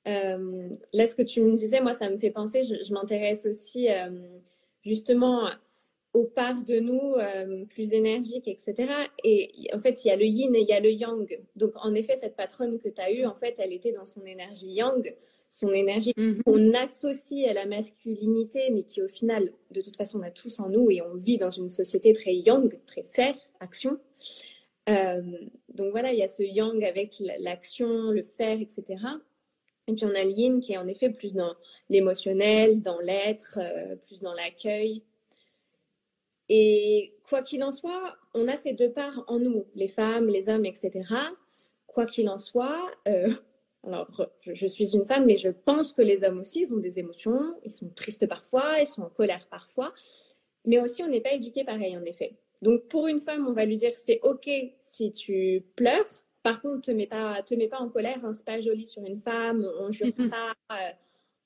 euh, 0.08 0.70
là, 0.92 1.08
ce 1.08 1.16
que 1.16 1.22
tu 1.22 1.42
me 1.42 1.56
disais, 1.56 1.80
moi, 1.80 1.94
ça 1.94 2.10
me 2.10 2.18
fait 2.18 2.32
penser, 2.32 2.64
je, 2.64 2.94
m'intéresse 2.94 3.46
aussi 3.46 3.90
euh, 3.90 4.10
justement 4.82 5.50
aux 6.14 6.26
parts 6.26 6.62
de 6.64 6.80
nous 6.80 7.16
euh, 7.16 7.66
plus 7.66 7.94
énergiques, 7.94 8.48
etc. 8.48 8.92
Et 9.24 9.52
en 9.74 9.80
fait, 9.80 10.04
il 10.04 10.10
y 10.10 10.12
a 10.12 10.16
le 10.16 10.26
yin 10.26 10.56
et 10.56 10.62
il 10.62 10.68
y 10.68 10.74
a 10.74 10.80
le 10.80 10.92
yang. 10.92 11.40
Donc, 11.56 11.72
en 11.76 11.94
effet, 11.96 12.18
cette 12.18 12.36
patronne 12.36 12.80
que 12.80 12.90
tu 12.90 13.02
as 13.02 13.12
eue, 13.12 13.26
en 13.26 13.34
fait, 13.34 13.56
elle 13.58 13.74
était 13.74 13.94
dans 13.94 14.06
son 14.06 14.24
énergie 14.26 14.72
yang, 14.72 15.16
son 15.50 15.72
énergie 15.72 16.14
mhm. 16.18 16.44
qu'on 16.44 16.74
associe 16.74 17.48
à 17.50 17.54
la 17.54 17.66
masculinité, 17.66 18.70
mais 18.72 18.84
qui, 18.84 19.02
au 19.02 19.08
final, 19.08 19.54
de 19.72 19.82
toute 19.82 19.96
façon, 19.96 20.20
on 20.20 20.24
a 20.24 20.32
tous 20.32 20.60
en 20.60 20.70
nous 20.70 20.92
et 20.92 21.02
on 21.02 21.16
vit 21.16 21.38
dans 21.38 21.52
une 21.52 21.70
société 21.70 22.14
très 22.14 22.36
yang, 22.36 22.78
très 22.86 23.04
faire, 23.04 23.36
action. 23.60 23.98
Euh, 24.90 25.22
donc 25.70 25.92
voilà, 25.92 26.12
il 26.12 26.20
y 26.20 26.24
a 26.24 26.28
ce 26.28 26.44
yang 26.44 26.84
avec 26.84 27.16
l'action, 27.40 28.12
le 28.12 28.24
faire, 28.24 28.60
etc. 28.60 28.84
Et 29.88 29.94
puis 29.94 30.06
on 30.06 30.16
a 30.16 30.24
le 30.24 30.32
yin 30.32 30.60
qui 30.60 30.74
est 30.74 30.78
en 30.78 30.88
effet 30.88 31.10
plus 31.10 31.34
dans 31.34 31.56
l'émotionnel, 31.90 32.82
dans 32.82 33.00
l'être, 33.00 33.60
euh, 33.62 33.96
plus 33.96 34.22
dans 34.22 34.34
l'accueil, 34.34 35.04
et 36.50 37.16
quoi 37.28 37.42
qu'il 37.42 37.64
en 37.64 37.72
soit, 37.72 38.16
on 38.34 38.48
a 38.48 38.58
ces 38.58 38.74
deux 38.74 38.92
parts 38.92 39.24
en 39.28 39.40
nous, 39.40 39.66
les 39.76 39.88
femmes, 39.88 40.28
les 40.28 40.50
hommes, 40.50 40.66
etc. 40.66 41.04
Quoi 41.88 42.06
qu'il 42.06 42.30
en 42.30 42.40
soit, 42.40 42.92
euh, 43.08 43.34
alors 43.86 44.08
je, 44.42 44.68
suis 44.68 44.94
une 44.94 45.06
femme, 45.06 45.26
mais 45.26 45.38
je 45.38 45.50
pense 45.50 45.94
que 45.94 46.02
les 46.02 46.24
hommes 46.24 46.40
aussi, 46.42 46.62
ils 46.62 46.74
ont 46.74 46.78
des 46.78 47.00
émotions, 47.00 47.56
ils 47.64 47.72
sont 47.72 47.90
tristes 47.90 48.28
parfois, 48.28 48.80
ils 48.80 48.88
sont 48.88 49.04
en 49.04 49.10
colère 49.10 49.48
parfois, 49.50 49.94
mais 50.66 50.80
aussi 50.80 51.04
on 51.04 51.08
n'est 51.08 51.22
pas 51.22 51.34
éduqué 51.34 51.64
pareil 51.64 51.98
en 51.98 52.04
effet. 52.04 52.36
Donc 52.64 52.88
pour 52.88 53.08
une 53.08 53.22
femme, 53.22 53.48
on 53.48 53.54
va 53.54 53.66
lui 53.66 53.78
dire 53.78 53.94
c'est 53.96 54.20
ok 54.24 54.50
si 54.82 55.12
tu 55.12 55.64
pleures, 55.76 56.10
par 56.42 56.62
contre 56.62 56.82
te 56.82 56.92
mets 56.92 57.08
pas, 57.08 57.42
te 57.44 57.54
mets 57.54 57.68
pas 57.68 57.80
en 57.80 57.90
colère, 57.90 58.24
hein, 58.26 58.34
c'est 58.34 58.46
pas 58.46 58.60
joli 58.60 58.88
sur 58.88 59.06
une 59.06 59.22
femme, 59.22 59.68
on 59.80 59.92
jure 59.92 60.14
pas, 60.16 60.54
euh, 60.72 60.92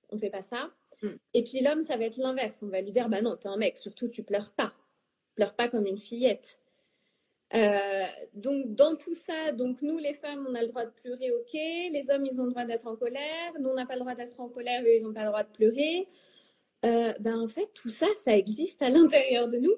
on 0.09 0.17
fait 0.17 0.29
pas 0.29 0.43
ça. 0.43 0.71
Mm. 1.01 1.09
Et 1.33 1.43
puis 1.43 1.61
l'homme, 1.61 1.83
ça 1.83 1.97
va 1.97 2.05
être 2.05 2.17
l'inverse, 2.17 2.61
on 2.63 2.67
va 2.67 2.81
lui 2.81 2.91
dire 2.91 3.09
bah 3.09 3.21
non, 3.21 3.35
t'es 3.35 3.49
un 3.49 3.57
mec, 3.57 3.77
surtout 3.77 4.07
tu 4.07 4.23
pleures 4.23 4.51
pas 4.51 4.73
pleure 5.37 5.53
pas 5.53 5.69
comme 5.69 5.85
une 5.85 5.99
fillette. 5.99 6.59
Euh, 7.53 8.05
donc 8.33 8.75
dans 8.75 8.97
tout 8.97 9.15
ça, 9.15 9.53
donc 9.53 9.81
nous 9.81 9.97
les 9.97 10.15
femmes, 10.15 10.45
on 10.49 10.55
a 10.55 10.61
le 10.61 10.67
droit 10.67 10.83
de 10.83 10.91
pleurer, 10.91 11.31
ok. 11.31 11.53
Les 11.53 12.09
hommes, 12.09 12.25
ils 12.25 12.41
ont 12.41 12.45
le 12.45 12.49
droit 12.49 12.65
d'être 12.65 12.87
en 12.87 12.97
colère. 12.97 13.53
Nous, 13.59 13.69
on 13.69 13.75
n'a 13.75 13.85
pas 13.85 13.93
le 13.93 14.01
droit 14.01 14.15
d'être 14.15 14.37
en 14.39 14.49
colère, 14.49 14.83
eux, 14.83 14.95
ils 14.95 15.03
n'ont 15.03 15.13
pas 15.13 15.21
le 15.21 15.27
droit 15.27 15.43
de 15.43 15.51
pleurer. 15.53 16.09
Euh, 16.85 17.13
ben 17.19 17.39
en 17.39 17.47
fait, 17.47 17.69
tout 17.73 17.89
ça, 17.89 18.07
ça 18.17 18.35
existe 18.35 18.81
à 18.81 18.89
l'intérieur 18.89 19.47
de 19.47 19.59
nous. 19.59 19.75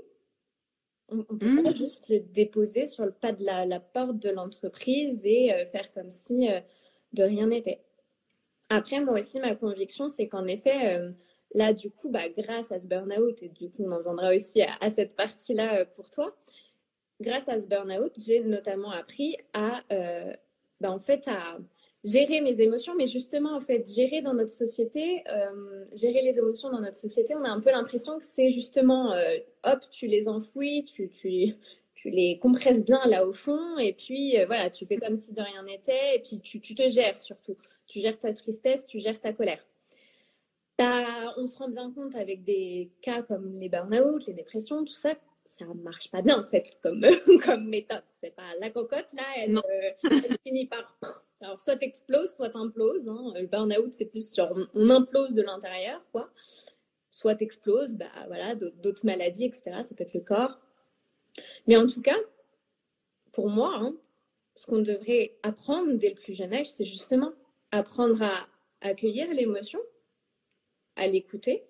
On 1.12 1.17
ne 1.17 1.24
peut 1.24 1.45
mmh. 1.45 1.63
pas 1.63 1.74
juste 1.74 2.08
le 2.10 2.19
déposer 2.19 2.88
sur 2.88 3.06
le 3.06 3.12
pas 3.12 3.32
de 3.32 3.43
la, 3.43 3.80
porte 3.80 4.19
de 4.19 4.30
l'entreprise 4.30 5.19
et 5.24 5.54
euh, 5.54 5.65
faire 5.67 5.91
comme 5.93 6.12
si 6.12 6.50
de 7.13 7.24
rien 7.24 7.48
n'était. 7.48 7.82
Après, 8.69 9.02
moi 9.02 9.19
aussi, 9.19 9.39
ma 9.39 9.56
conviction, 9.56 10.10
c'est 10.10 10.28
qu'en 10.28 10.45
effet, 10.45 11.12
Là, 11.56 11.74
du 11.74 11.89
coup, 11.89 12.10
bah, 12.10 12.30
grâce 12.30 12.72
à 12.72 12.80
ce 12.80 12.86
burn-out, 12.86 13.41
et 13.41 13.50
du 13.50 13.69
coup, 13.72 13.84
on 13.84 13.91
en 13.91 14.02
viendra 14.02 14.36
aussi 14.36 14.62
à, 14.62 14.91
cette 14.91 15.15
partie-là 15.15 15.80
euh, 15.80 15.86
pour 15.95 16.10
toi, 16.12 16.36
grâce 17.19 17.50
à 17.50 17.60
ce 17.60 17.67
burn-out, 17.67 18.13
j'ai 18.17 18.41
notamment 18.41 18.91
appris 18.91 19.36
à, 19.54 19.82
euh, 19.91 20.32
bah, 20.80 20.91
en 20.91 21.00
fait, 21.00 21.28
à 21.28 21.58
gérer 22.04 22.42
mes 22.42 22.62
émotions, 22.62 22.96
mais 22.96 23.08
justement, 23.08 23.56
en 23.56 23.60
fait, 23.60 23.88
gérer 23.92 24.22
dans 24.22 24.34
notre 24.34 24.52
société, 24.52 25.24
euh, 25.30 25.86
gérer 25.94 26.22
les 26.22 26.38
émotions 26.38 26.70
dans 26.70 26.82
notre 26.82 26.98
société, 26.98 27.36
on 27.36 27.44
a 27.44 27.50
un 27.50 27.60
peu 27.60 27.72
l'impression 27.72 28.20
que 28.20 28.26
c'est 28.26 28.52
justement, 28.52 29.14
hop, 29.64 29.80
tu 29.92 30.08
les 30.08 30.28
enfouis, 30.28 30.86
tu, 30.86 31.10
tu, 31.10 31.56
tu, 31.96 32.10
les 32.10 32.40
compresses 32.40 32.84
bien 32.86 33.02
là 33.06 33.26
au 33.28 33.34
fond, 33.34 33.78
et 33.78 33.94
puis 33.94 34.36
voilà, 34.46 34.70
tu 34.70 34.86
fais 34.86 34.98
comme 34.98 35.18
si 35.18 35.34
de 35.34 35.42
rien 35.42 35.64
n'était, 35.64 36.16
et 36.16 36.20
puis 36.20 36.40
tu, 36.40 36.62
tu 36.62 36.76
te 36.76 36.88
gères 36.88 37.22
surtout. 37.22 37.58
Tu 37.88 38.00
gères 38.00 38.20
ta 38.20 38.34
tristesse, 38.34 38.86
tu 38.86 39.00
gères 39.00 39.20
ta 39.20 39.34
colère 39.34 39.66
on 41.38 41.48
se 41.48 41.58
rend 41.58 41.70
bien 41.70 41.92
compte 41.92 42.16
avec 42.16 42.44
des 42.44 42.92
cas 43.02 43.22
comme 43.24 43.54
les 43.56 43.70
burn-out, 43.70 44.26
les 44.28 44.34
dépressions, 44.34 44.86
tout 44.86 44.94
ça, 44.94 45.16
ça 45.44 45.66
marche 45.84 46.10
pas 46.10 46.22
bien 46.22 46.40
en 46.40 46.50
fait 46.50 46.78
comme, 46.82 47.02
comme 47.46 47.68
méthode. 47.68 48.04
C'est 48.22 48.36
pas 48.36 48.56
la 48.60 48.70
cocotte 48.70 49.08
là, 49.14 49.24
elle, 49.38 49.58
euh, 49.58 50.20
finit 50.46 50.68
par. 50.68 50.98
Alors 51.41 51.60
soit 51.60 51.78
t'exploses, 51.78 52.34
soit 52.36 52.49
t'imploses. 52.49 53.08
Hein. 53.08 53.33
Le 53.35 53.48
burn-out 53.48 53.94
c'est 53.94 54.06
plus 54.06 54.31
sur 54.31 54.54
on, 54.73 54.90
implose 54.90 55.33
de 55.33 55.42
l'intérieur 55.42 56.06
quoi. 56.12 56.29
Soit 57.12 57.35
t'exploses, 57.35 57.96
bah 57.96 58.12
voilà, 58.27 58.56
d'autres 58.56 59.06
maladies 59.06 59.46
etc. 59.46 59.81
Ça 59.83 59.96
peut 59.96 60.04
être 60.04 60.13
le 60.13 60.21
corps. 60.21 60.60
Mais 61.67 61.77
en 61.77 61.87
tout 61.87 62.02
cas, 62.02 62.17
pour 63.31 63.50
moi, 63.50 63.73
hein, 63.75 63.96
ce 64.56 64.65
qu'on 64.65 64.79
devrait 64.79 65.37
apprendre 65.44 65.94
dès 65.94 66.10
le 66.10 66.15
plus 66.15 66.33
jeune 66.33 66.54
âge, 66.54 66.69
c'est 66.69 66.85
justement 66.85 67.31
apprendre 67.71 68.21
à 68.23 68.48
accueillir 68.81 69.31
l'émotion 69.33 69.79
à 71.00 71.08
l'écouter, 71.08 71.63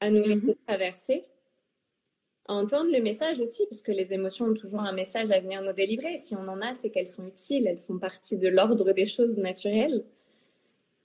à 0.00 0.10
nous 0.10 0.22
laisser 0.22 0.46
mhm. 0.46 0.56
traverser, 0.66 1.24
à 2.46 2.54
entendre 2.54 2.90
le 2.90 3.00
message 3.00 3.40
aussi, 3.40 3.66
parce 3.66 3.82
que 3.82 3.92
les 3.92 4.12
émotions 4.12 4.46
ont 4.46 4.54
toujours 4.54 4.80
un 4.80 4.92
message 4.92 5.30
à 5.30 5.40
venir 5.40 5.62
nous 5.62 5.72
délivrer. 5.72 6.18
Si 6.18 6.34
on 6.34 6.48
en 6.48 6.60
a, 6.60 6.74
c'est 6.74 6.90
qu'elles 6.90 7.08
sont 7.08 7.26
utiles, 7.26 7.66
elles 7.66 7.78
font 7.78 7.98
partie 7.98 8.36
de 8.36 8.48
l'ordre 8.48 8.92
des 8.92 9.06
choses 9.06 9.36
naturelles. 9.36 10.04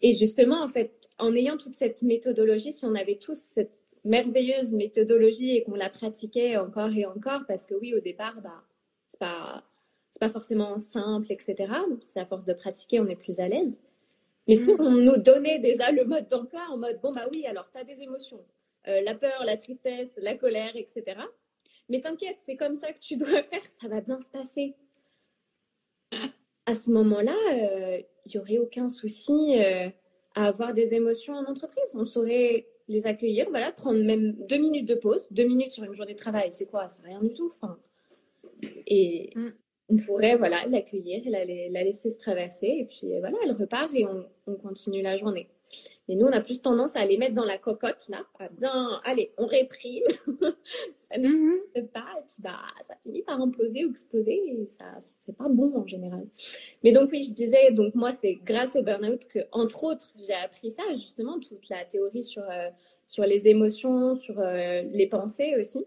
Et 0.01 0.13
justement, 0.13 0.63
en 0.63 0.67
fait, 0.67 1.09
en 1.19 1.35
ayant 1.35 1.57
toute 1.57 1.73
cette 1.73 2.01
méthodologie, 2.01 2.73
si 2.73 2.85
on 2.85 2.95
avait 2.95 3.17
tous 3.17 3.37
cette 3.37 3.71
merveilleuse 4.03 4.73
méthodologie 4.73 5.55
et 5.55 5.63
qu'on 5.63 5.75
la 5.75 5.89
pratiquait 5.89 6.57
encore 6.57 6.95
et 6.95 7.05
encore, 7.05 7.41
parce 7.47 7.65
que 7.65 7.75
oui, 7.75 7.93
au 7.93 7.99
départ, 7.99 8.41
bah, 8.41 8.63
c'est 9.09 9.19
pas, 9.19 9.63
pas 10.19 10.29
forcément 10.29 10.77
simple, 10.77 11.31
etc. 11.31 11.73
C'est 12.01 12.19
à 12.19 12.25
force 12.25 12.45
de 12.45 12.53
pratiquer, 12.53 12.99
on 12.99 13.07
est 13.07 13.15
plus 13.15 13.39
à 13.39 13.47
l'aise. 13.47 13.79
Mais 14.47 14.55
si 14.55 14.71
on 14.79 14.91
nous 14.91 15.17
donnait 15.17 15.59
déjà 15.59 15.91
le 15.91 16.05
mode 16.05 16.27
d'emploi 16.27 16.61
en 16.71 16.77
mode, 16.77 16.99
bon, 17.01 17.11
bah 17.11 17.27
oui, 17.31 17.45
alors 17.45 17.69
tu 17.71 17.77
as 17.77 17.83
des 17.83 18.01
émotions, 18.01 18.39
euh, 18.87 19.01
la 19.01 19.15
peur, 19.15 19.43
la 19.45 19.57
tristesse, 19.57 20.13
la 20.17 20.35
colère, 20.35 20.75
etc. 20.75 21.19
Mais 21.89 22.01
t'inquiète, 22.01 22.37
c'est 22.45 22.55
comme 22.55 22.75
ça 22.75 22.91
que 22.93 22.99
tu 22.99 23.17
dois 23.17 23.43
faire, 23.43 23.61
ça 23.81 23.87
va 23.87 24.01
bien 24.01 24.19
se 24.19 24.29
passer. 24.31 24.75
À 26.65 26.75
ce 26.75 26.91
moment-là, 26.91 27.35
il 28.25 28.31
n'y 28.33 28.39
aurait 28.39 28.57
aucun 28.57 28.89
souci 28.89 29.57
à 30.35 30.45
avoir 30.45 30.73
des 30.73 30.93
émotions 30.93 31.33
en 31.33 31.45
entreprise. 31.45 31.95
On 31.95 32.05
saurait 32.05 32.67
les 32.87 33.05
accueillir, 33.05 33.49
voilà, 33.49 33.71
prendre 33.71 34.01
même 34.03 34.33
deux 34.47 34.57
minutes 34.57 34.87
de 34.87 34.95
pause, 34.95 35.25
deux 35.31 35.45
minutes 35.45 35.71
sur 35.71 35.83
une 35.83 35.93
journée 35.93 36.13
de 36.13 36.17
travail, 36.17 36.49
c'est 36.53 36.65
quoi? 36.65 36.87
C'est 36.89 37.03
rien 37.03 37.21
du 37.21 37.33
tout. 37.33 37.51
Enfin, 37.55 37.77
et 38.85 39.31
mm. 39.35 39.49
on 39.89 39.97
pourrait 39.97 40.37
voilà 40.37 40.65
l'accueillir 40.67 41.23
la, 41.25 41.43
la, 41.45 41.83
laisser 41.83 42.11
se 42.11 42.17
traverser, 42.17 42.67
et 42.67 42.85
puis 42.85 43.19
voilà, 43.19 43.37
elle 43.43 43.51
repart 43.51 43.93
et 43.93 44.05
on, 44.05 44.25
on 44.47 44.55
continue 44.55 45.01
la 45.01 45.17
journée. 45.17 45.49
Et 46.09 46.15
nous, 46.15 46.25
on 46.25 46.31
a 46.31 46.39
plus 46.39 46.61
tendance 46.61 46.95
à 46.95 47.05
les 47.05 47.17
mettre 47.17 47.35
dans 47.35 47.43
la 47.43 47.57
cocotte, 47.57 48.07
là. 48.07 48.25
À 48.39 48.49
allez, 49.03 49.33
on 49.37 49.45
réprime. 49.45 50.03
ça 50.95 51.17
ne 51.17 51.27
mm 51.27 51.87
pas. 51.93 52.05
Et 52.17 52.23
puis, 52.29 52.41
bah, 52.41 52.59
ça 52.87 52.95
finit 53.03 53.23
par 53.23 53.41
imploser 53.41 53.83
ou 53.85 53.91
exploser. 53.91 54.35
Et 54.35 54.69
ça, 54.79 54.85
c'est 55.25 55.35
pas 55.35 55.49
bon 55.49 55.75
en 55.75 55.85
général. 55.85 56.25
Mais 56.83 56.93
donc, 56.93 57.09
oui, 57.11 57.23
je 57.23 57.33
disais, 57.33 57.71
donc 57.71 57.93
moi, 57.93 58.13
c'est 58.13 58.35
grâce 58.45 58.75
au 58.77 58.83
burn-out 58.83 59.25
que, 59.27 59.39
entre 59.51 59.83
autres, 59.83 60.13
j'ai 60.25 60.33
appris 60.33 60.71
ça, 60.71 60.83
justement, 60.93 61.39
toute 61.39 61.67
la 61.69 61.83
théorie 61.83 62.23
sur, 62.23 62.43
euh, 62.43 62.69
sur 63.05 63.25
les 63.25 63.47
émotions, 63.49 64.15
sur 64.15 64.39
euh, 64.39 64.83
les 64.83 65.07
pensées 65.07 65.55
aussi. 65.59 65.85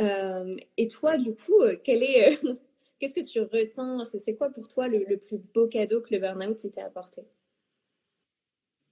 Euh, 0.00 0.56
et 0.76 0.88
toi, 0.88 1.16
du 1.16 1.34
coup, 1.34 1.62
quel 1.84 2.02
est, 2.02 2.40
qu'est-ce 2.98 3.14
que 3.14 3.20
tu 3.20 3.40
retiens? 3.40 4.04
C'est, 4.04 4.34
quoi 4.34 4.48
pour 4.48 4.66
toi 4.66 4.88
le, 4.88 5.04
le, 5.04 5.16
plus 5.16 5.38
beau 5.54 5.68
cadeau 5.68 6.00
que 6.00 6.12
le 6.12 6.18
burn-out 6.18 6.56
t'a 6.72 6.86
apporté? 6.86 7.22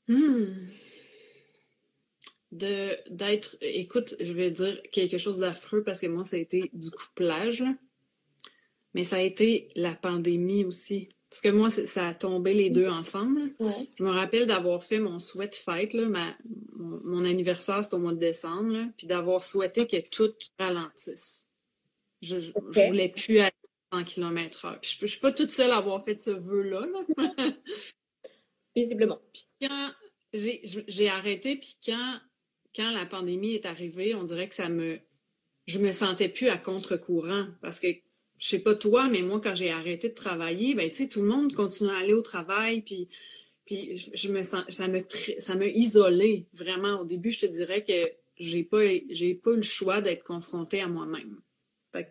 Hmm. 0.08 0.46
De, 2.50 2.96
d'être, 3.10 3.56
écoute, 3.60 4.14
je 4.20 4.32
vais 4.32 4.50
dire 4.50 4.80
quelque 4.90 5.18
chose 5.18 5.40
d'affreux 5.40 5.82
parce 5.82 6.00
que 6.00 6.06
moi, 6.06 6.24
ça 6.24 6.36
a 6.36 6.38
été 6.38 6.70
du 6.72 6.90
couplage, 6.90 7.62
mais 8.94 9.04
ça 9.04 9.16
a 9.16 9.20
été 9.20 9.68
la 9.76 9.94
pandémie 9.94 10.64
aussi. 10.64 11.08
Parce 11.30 11.42
que 11.42 11.50
moi, 11.50 11.68
ça 11.68 12.08
a 12.08 12.14
tombé 12.14 12.54
les 12.54 12.70
deux 12.70 12.88
ensemble. 12.88 13.52
Je 13.98 14.02
me 14.02 14.10
rappelle 14.10 14.46
d'avoir 14.46 14.82
fait 14.82 14.98
mon 14.98 15.18
sweat 15.18 15.54
fight, 15.54 15.92
là, 15.92 16.06
ma, 16.06 16.34
mon, 16.74 17.24
anniversaire, 17.24 17.84
c'était 17.84 17.96
au 17.96 17.98
mois 17.98 18.14
de 18.14 18.18
décembre, 18.18 18.86
puis 18.96 19.06
d'avoir 19.06 19.44
souhaité 19.44 19.86
que 19.86 20.08
tout 20.08 20.32
ralentisse. 20.58 21.46
Je, 22.22 22.36
ne 22.36 22.86
voulais 22.88 23.10
plus 23.10 23.40
aller 23.40 23.52
100 23.92 24.04
km 24.04 24.66
h 24.66 24.78
je, 24.82 25.02
ne 25.02 25.06
suis 25.06 25.20
pas 25.20 25.32
toute 25.32 25.50
seule 25.50 25.70
à 25.70 25.76
avoir 25.76 26.02
fait 26.02 26.20
ce 26.20 26.30
vœu-là. 26.30 26.80
Là. 26.80 27.54
visiblement. 28.74 29.20
Puis 29.32 29.46
quand 29.60 29.92
j'ai 30.32 31.08
arrêté, 31.08 31.56
puis 31.56 31.76
quand, 31.84 32.18
quand 32.74 32.90
la 32.90 33.06
pandémie 33.06 33.54
est 33.54 33.66
arrivée, 33.66 34.14
on 34.14 34.24
dirait 34.24 34.48
que 34.48 34.54
ça 34.54 34.68
me. 34.68 34.98
Je 35.66 35.78
me 35.78 35.92
sentais 35.92 36.30
plus 36.30 36.48
à 36.48 36.56
contre-courant 36.56 37.46
parce 37.60 37.78
que 37.78 37.88
je 38.38 38.46
sais 38.46 38.60
pas 38.60 38.74
toi, 38.74 39.08
mais 39.08 39.22
moi, 39.22 39.40
quand 39.40 39.54
j'ai 39.54 39.70
arrêté 39.70 40.08
de 40.08 40.14
travailler, 40.14 40.74
ben, 40.74 40.88
tu 40.90 40.96
sais, 40.96 41.08
tout 41.08 41.20
le 41.20 41.28
monde 41.28 41.52
continue 41.54 41.90
à 41.90 41.98
aller 41.98 42.14
au 42.14 42.22
travail, 42.22 42.82
puis, 42.82 43.08
puis 43.66 44.10
je 44.14 44.32
me 44.32 44.42
sens, 44.42 44.64
ça 44.68 44.88
me, 44.88 45.00
ça 45.38 45.56
m'a 45.56 45.66
isolé 45.66 46.46
vraiment. 46.54 47.00
Au 47.00 47.04
début, 47.04 47.30
je 47.30 47.40
te 47.40 47.46
dirais 47.46 47.84
que 47.84 48.08
j'ai 48.38 48.62
pas, 48.62 48.84
j'ai 49.10 49.34
pas 49.34 49.50
eu 49.50 49.56
le 49.56 49.62
choix 49.62 50.00
d'être 50.00 50.24
confrontée 50.24 50.80
à 50.80 50.88
moi-même. 50.88 51.40
tu 51.92 52.04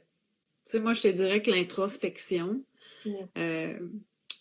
sais, 0.65 0.79
moi, 0.79 0.93
je 0.93 1.03
te 1.03 1.07
dirais 1.07 1.41
que 1.41 1.49
l'introspection, 1.49 2.61
euh, 3.37 3.79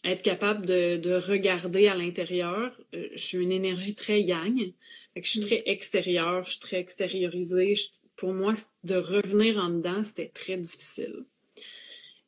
être 0.06 0.22
capable 0.22 0.66
de, 0.66 1.14
regarder 1.14 1.88
à 1.88 1.94
l'intérieur. 1.94 2.80
Euh, 2.94 3.08
je 3.12 3.18
suis 3.18 3.38
une 3.38 3.52
énergie 3.52 3.94
très 3.94 4.22
yang. 4.22 4.72
je 5.16 5.28
suis 5.28 5.40
mm. 5.40 5.44
très 5.44 5.62
extérieure, 5.66 6.44
je 6.44 6.50
suis 6.52 6.60
très 6.60 6.78
extériorisée. 6.78 7.74
pour 8.16 8.32
moi, 8.32 8.54
de 8.84 8.96
revenir 8.96 9.58
en 9.58 9.70
dedans, 9.70 10.04
c'était 10.04 10.28
très 10.28 10.56
difficile. 10.56 11.24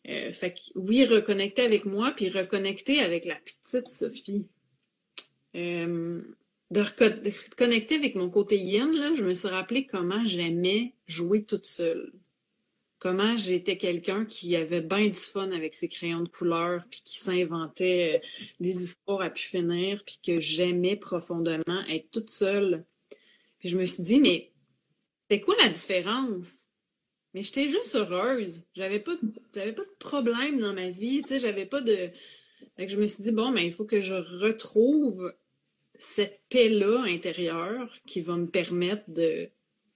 Euh, 0.09 0.33
fait 0.33 0.53
que 0.53 0.61
oui, 0.75 1.05
reconnecter 1.05 1.63
avec 1.63 1.85
moi, 1.85 2.13
puis 2.17 2.29
reconnecter 2.31 3.01
avec 3.01 3.25
la 3.25 3.37
petite 3.37 3.89
Sophie. 3.89 4.47
Euh, 5.55 6.21
de 6.71 6.81
reconnecter 6.81 7.95
avec 7.95 8.15
mon 8.15 8.29
côté 8.29 8.59
yin, 8.59 8.93
là, 8.93 9.15
je 9.15 9.25
me 9.25 9.33
suis 9.33 9.49
rappelé 9.49 9.87
comment 9.87 10.25
j'aimais 10.25 10.93
jouer 11.07 11.45
toute 11.45 11.67
seule 11.67 12.13
comment 12.99 13.37
j'étais 13.37 13.79
quelqu'un 13.79 14.25
qui 14.25 14.57
avait 14.57 14.81
bien 14.81 15.07
du 15.07 15.19
fun 15.19 15.51
avec 15.53 15.75
ses 15.75 15.89
crayons 15.89 16.23
de 16.23 16.29
couleur, 16.29 16.85
puis 16.91 17.01
qui 17.05 17.19
s'inventait 17.19 18.17
euh, 18.17 18.27
des 18.61 18.83
histoires 18.83 19.21
à 19.21 19.31
pu 19.31 19.43
finir, 19.43 20.03
puis 20.05 20.19
que 20.25 20.39
j'aimais 20.39 20.97
profondément 20.97 21.85
être 21.89 22.11
toute 22.11 22.31
seule. 22.31 22.85
Puis 23.59 23.69
je 23.69 23.79
me 23.79 23.85
suis 23.85 24.03
dit, 24.03 24.21
mais 24.21 24.53
c'est 25.31 25.41
quoi 25.41 25.55
la 25.63 25.69
différence? 25.69 26.49
Mais 27.35 27.43
j'étais 27.43 27.69
juste 27.69 27.95
heureuse. 27.95 28.65
J'avais 28.75 29.01
pas, 29.01 29.17
pas 29.53 29.67
de 29.67 29.97
problème 29.99 30.59
dans 30.61 30.73
ma 30.73 30.91
vie, 30.91 31.23
j'avais 31.29 31.67
pas 31.67 31.81
de... 31.81 32.11
je 32.79 32.97
me 32.97 33.07
suis 33.07 33.23
dit, 33.23 33.33
bon, 33.33 33.51
mais 33.51 33.67
il 33.67 33.73
faut 33.73 33.85
que 33.85 34.01
je 34.01 34.15
retrouve 34.15 35.33
cette 35.99 36.41
paix-là 36.49 37.03
intérieure 37.07 37.93
qui 38.07 38.21
va 38.21 38.37
me 38.37 38.47
permettre 38.47 39.05
de, 39.09 39.51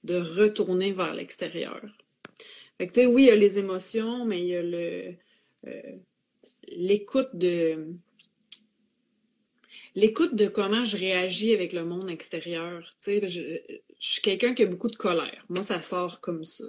de 0.04 0.16
retourner 0.16 0.92
vers 0.92 1.14
l'extérieur 1.14 1.82
oui, 3.06 3.22
il 3.22 3.26
y 3.26 3.30
a 3.30 3.36
les 3.36 3.58
émotions, 3.58 4.24
mais 4.24 4.40
il 4.40 4.46
y 4.46 4.56
a 4.56 4.62
le 4.62 5.14
euh, 5.66 5.96
l'écoute 6.68 7.30
de 7.34 7.94
l'écoute 9.94 10.34
de 10.34 10.48
comment 10.48 10.84
je 10.84 10.96
réagis 10.96 11.54
avec 11.54 11.72
le 11.72 11.84
monde 11.84 12.10
extérieur. 12.10 12.94
je, 13.04 13.18
je 13.28 13.60
suis 13.98 14.22
quelqu'un 14.22 14.54
qui 14.54 14.62
a 14.62 14.66
beaucoup 14.66 14.88
de 14.88 14.96
colère. 14.96 15.44
Moi, 15.48 15.62
ça 15.62 15.80
sort 15.80 16.20
comme 16.20 16.44
ça. 16.44 16.64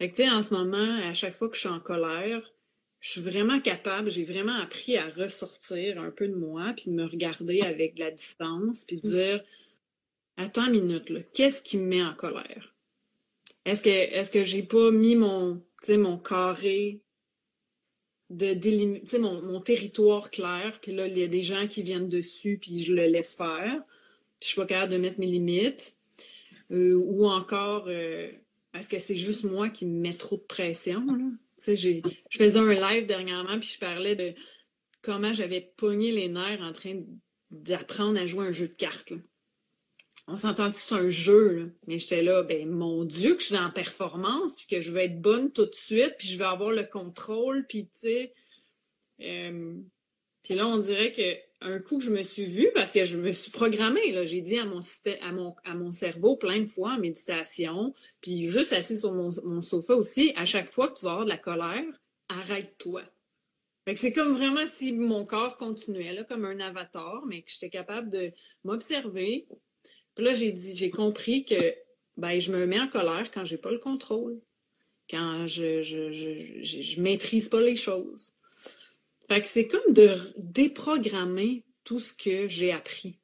en 0.00 0.42
ce 0.42 0.54
moment, 0.54 0.98
à 1.04 1.12
chaque 1.12 1.34
fois 1.34 1.48
que 1.48 1.54
je 1.54 1.60
suis 1.60 1.68
en 1.68 1.80
colère, 1.80 2.52
je 3.00 3.10
suis 3.10 3.20
vraiment 3.20 3.60
capable, 3.60 4.10
j'ai 4.10 4.24
vraiment 4.24 4.56
appris 4.56 4.96
à 4.96 5.08
ressortir 5.10 6.00
un 6.00 6.10
peu 6.10 6.26
de 6.28 6.34
moi, 6.34 6.72
puis 6.76 6.90
de 6.90 6.96
me 6.96 7.04
regarder 7.04 7.60
avec 7.60 7.94
de 7.94 8.00
la 8.00 8.10
distance, 8.10 8.84
puis 8.84 8.96
de 8.96 9.08
dire 9.08 9.44
Attends 10.38 10.66
une 10.66 10.82
minute, 10.82 11.32
qu'est-ce 11.32 11.62
qui 11.62 11.78
me 11.78 11.86
met 11.86 12.02
en 12.02 12.14
colère? 12.14 12.75
Est-ce 13.66 13.82
que 13.82 13.90
est-ce 13.90 14.30
que 14.30 14.44
j'ai 14.44 14.62
pas 14.62 14.90
mis 14.90 15.16
mon, 15.16 15.60
mon 15.88 16.18
carré 16.18 17.02
de 18.30 18.54
délimiter, 18.54 19.18
mon, 19.18 19.42
mon 19.42 19.60
territoire 19.60 20.30
clair, 20.30 20.78
puis 20.80 20.92
là, 20.92 21.06
il 21.06 21.18
y 21.18 21.22
a 21.22 21.28
des 21.28 21.42
gens 21.42 21.66
qui 21.68 21.82
viennent 21.82 22.08
dessus, 22.08 22.58
puis 22.58 22.82
je 22.82 22.92
le 22.92 23.06
laisse 23.06 23.36
faire. 23.36 23.82
Puis 24.40 24.42
je 24.42 24.46
suis 24.48 24.56
pas 24.56 24.66
capable 24.66 24.92
de 24.92 24.98
mettre 24.98 25.20
mes 25.20 25.26
limites. 25.26 25.98
Euh, 26.72 26.94
ou 26.94 27.26
encore, 27.26 27.86
euh, 27.88 28.30
est-ce 28.74 28.88
que 28.88 28.98
c'est 28.98 29.16
juste 29.16 29.44
moi 29.44 29.68
qui 29.68 29.86
me 29.86 30.00
mets 30.00 30.12
trop 30.12 30.36
de 30.36 30.42
pression? 30.42 31.04
Là? 31.06 31.24
Je 31.58 32.38
faisais 32.38 32.58
un 32.58 32.74
live 32.74 33.06
dernièrement, 33.06 33.58
puis 33.58 33.70
je 33.74 33.78
parlais 33.78 34.14
de 34.14 34.34
comment 35.02 35.32
j'avais 35.32 35.72
pogné 35.76 36.12
les 36.12 36.28
nerfs 36.28 36.62
en 36.62 36.72
train 36.72 37.00
d'apprendre 37.50 38.18
à 38.20 38.26
jouer 38.26 38.46
un 38.46 38.52
jeu 38.52 38.68
de 38.68 38.74
cartes 38.74 39.12
on 40.28 40.36
s'entend 40.36 40.72
c'est 40.72 40.94
un 40.94 41.08
jeu, 41.08 41.52
là? 41.52 41.64
mais 41.86 41.98
j'étais 41.98 42.22
là, 42.22 42.42
ben 42.42 42.68
mon 42.68 43.04
Dieu, 43.04 43.34
que 43.34 43.40
je 43.40 43.46
suis 43.46 43.56
en 43.56 43.70
performance, 43.70 44.56
puis 44.56 44.66
que 44.66 44.80
je 44.80 44.90
vais 44.90 45.06
être 45.06 45.20
bonne 45.20 45.52
tout 45.52 45.66
de 45.66 45.74
suite, 45.74 46.14
puis 46.18 46.28
je 46.28 46.38
vais 46.38 46.44
avoir 46.44 46.72
le 46.72 46.84
contrôle, 46.84 47.64
puis 47.68 47.84
tu 47.86 48.00
sais. 48.00 48.34
Euh, 49.20 49.76
puis 50.42 50.54
là, 50.54 50.66
on 50.66 50.78
dirait 50.78 51.12
que 51.12 51.46
un 51.60 51.78
coup 51.78 51.98
que 51.98 52.04
je 52.04 52.10
me 52.10 52.22
suis 52.22 52.46
vue, 52.46 52.70
parce 52.74 52.92
que 52.92 53.06
je 53.06 53.16
me 53.16 53.32
suis 53.32 53.50
programmée, 53.50 54.12
là, 54.12 54.24
j'ai 54.24 54.42
dit 54.42 54.58
à 54.58 54.64
mon, 54.64 54.80
à, 55.22 55.32
mon, 55.32 55.54
à 55.64 55.74
mon 55.74 55.92
cerveau 55.92 56.36
plein 56.36 56.60
de 56.60 56.66
fois 56.66 56.92
en 56.92 56.98
méditation, 56.98 57.94
puis 58.20 58.46
juste 58.46 58.72
assis 58.72 58.98
sur 58.98 59.12
mon, 59.12 59.30
mon 59.44 59.62
sofa 59.62 59.94
aussi, 59.94 60.32
à 60.36 60.44
chaque 60.44 60.70
fois 60.70 60.88
que 60.88 60.98
tu 60.98 61.04
vas 61.04 61.12
avoir 61.12 61.24
de 61.24 61.30
la 61.30 61.38
colère, 61.38 61.84
arrête-toi. 62.28 63.02
Fait 63.84 63.94
que 63.94 64.00
c'est 64.00 64.12
comme 64.12 64.36
vraiment 64.36 64.66
si 64.66 64.92
mon 64.92 65.24
corps 65.24 65.56
continuait, 65.56 66.12
là, 66.12 66.24
comme 66.24 66.44
un 66.44 66.58
avatar, 66.60 67.24
mais 67.26 67.42
que 67.42 67.50
j'étais 67.50 67.70
capable 67.70 68.10
de 68.10 68.32
m'observer, 68.64 69.46
puis 70.16 70.24
là, 70.24 70.34
j'ai 70.34 70.50
dit, 70.50 70.74
j'ai 70.74 70.90
compris 70.90 71.44
que 71.44 71.74
ben, 72.16 72.40
je 72.40 72.50
me 72.50 72.66
mets 72.66 72.80
en 72.80 72.88
colère 72.88 73.30
quand 73.30 73.44
j'ai 73.44 73.58
pas 73.58 73.70
le 73.70 73.78
contrôle, 73.78 74.40
quand 75.10 75.46
je, 75.46 75.82
je, 75.82 76.10
je, 76.12 76.62
je, 76.62 77.00
maîtrise 77.00 77.50
pas 77.50 77.60
les 77.60 77.76
choses. 77.76 78.32
Fait 79.28 79.42
que 79.42 79.48
c'est 79.48 79.66
comme 79.66 79.92
de 79.92 80.16
déprogrammer 80.38 81.64
tout 81.84 82.00
ce 82.00 82.14
que 82.14 82.48
j'ai 82.48 82.72
appris. 82.72 83.18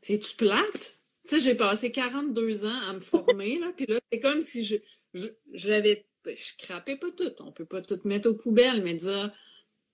C'est-tu 0.00 0.34
plate? 0.36 0.96
Tu 1.24 1.36
sais, 1.36 1.40
j'ai 1.40 1.54
passé 1.54 1.92
42 1.92 2.64
ans 2.64 2.80
à 2.88 2.94
me 2.94 3.00
former, 3.00 3.58
là, 3.58 3.70
puis 3.76 3.86
là, 3.86 4.00
c'est 4.10 4.20
comme 4.20 4.40
si 4.40 4.64
je, 4.64 5.28
j'avais, 5.52 6.06
je 6.24 6.56
crappais 6.58 6.96
pas 6.96 7.10
tout. 7.10 7.30
On 7.40 7.52
peut 7.52 7.66
pas 7.66 7.82
tout 7.82 8.00
mettre 8.04 8.30
aux 8.30 8.34
poubelles, 8.34 8.82
mais 8.82 8.94
dire, 8.94 9.30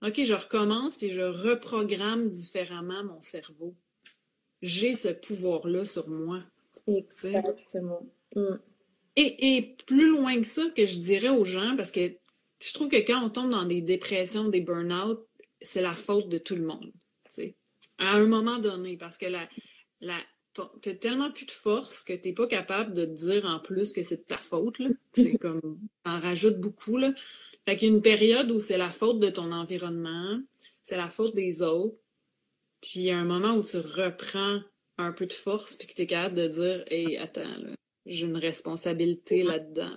OK, 0.03 0.23
je 0.23 0.35
recommence, 0.35 0.99
puis 0.99 1.11
je 1.11 1.21
reprogramme 1.21 2.31
différemment 2.31 3.03
mon 3.03 3.21
cerveau 3.21 3.75
j'ai 4.63 4.95
ce 4.95 5.09
pouvoir-là 5.09 5.85
sur 5.85 6.09
moi. 6.09 6.43
Exactement. 6.87 8.07
Mm. 8.35 8.57
Et, 9.17 9.75
plus 9.87 10.11
loin 10.11 10.41
que 10.41 10.47
ça, 10.47 10.63
que 10.77 10.85
je 10.85 10.99
dirais 10.99 11.29
aux 11.29 11.45
gens, 11.45 11.77
parce 11.77 11.91
que 11.91 12.13
je 12.61 12.73
trouve 12.73 12.89
que 12.89 13.05
quand 13.05 13.25
on 13.25 13.31
tombe 13.31 13.51
dans 13.51 13.65
des 13.65 13.81
dépressions, 13.81 14.49
des 14.49 14.61
burn-out, 14.61 15.27
c'est 15.61 15.83
la 15.83 15.95
faute 15.95 16.29
de 16.29 16.39
tout 16.39 16.55
le 16.55 16.63
monde. 16.63 16.93
À 18.01 18.13
un 18.13 18.27
moment 18.27 18.61
donné, 18.61 18.97
parce 18.97 19.19
que 19.19 19.27
la, 19.27 19.49
la, 20.01 20.21
t'as 20.55 20.95
tellement 20.95 21.33
plus 21.33 21.47
de 21.47 21.51
force 21.51 22.05
que 22.05 22.13
t'es 22.13 22.33
pas 22.33 22.47
capable 22.47 22.95
de 22.95 23.05
te 23.07 23.11
dire 23.11 23.45
en 23.45 23.59
plus 23.59 23.93
que 23.93 24.05
c'est 24.05 24.19
de 24.19 24.23
ta 24.23 24.39
faute. 24.39 24.77
C'est 25.13 25.37
comme, 25.37 25.81
en 26.05 26.21
rajoute 26.21 26.61
beaucoup. 26.61 26.97
Là. 26.97 27.13
Fait 27.65 27.77
qu'il 27.77 27.89
y 27.89 27.91
a 27.91 27.95
une 27.95 28.03
période 28.03 28.51
où 28.53 28.61
c'est 28.61 28.79
la 28.79 28.91
faute 28.91 29.19
de 29.19 29.31
ton 29.31 29.53
environnement, 29.53 30.41
c'est 30.83 30.97
la 30.97 31.09
faute 31.09 31.35
des 31.35 31.61
autres. 31.61 31.97
Puis 32.81 32.93
il 32.97 33.03
y 33.03 33.11
a 33.11 33.19
un 33.19 33.25
moment 33.25 33.55
où 33.55 33.63
tu 33.63 33.79
reprends 33.79 34.61
un 34.99 35.13
peu 35.13 35.27
de 35.27 35.33
force 35.33 35.77
puis 35.77 35.89
que 35.89 35.95
tu 35.95 36.03
es 36.03 36.07
capable 36.07 36.37
de 36.37 36.49
dire 36.49 36.85
Hey, 36.91 37.17
attends, 37.17 37.55
j'ai 38.07 38.27
une 38.27 38.37
responsabilité 38.37 39.43
là-dedans. 39.43 39.97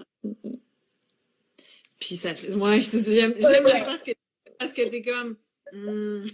Puis 1.99 2.17
ça 2.17 2.35
fait. 2.35 2.53
Ouais, 2.53 2.81
j'aime 2.81 3.35
la 3.39 3.85
parce 3.85 4.03
que, 4.03 4.11
parce 4.59 4.73
que 4.73 4.89
t'es 4.89 5.01
comme. 5.01 5.37
Hmm, 5.73 6.25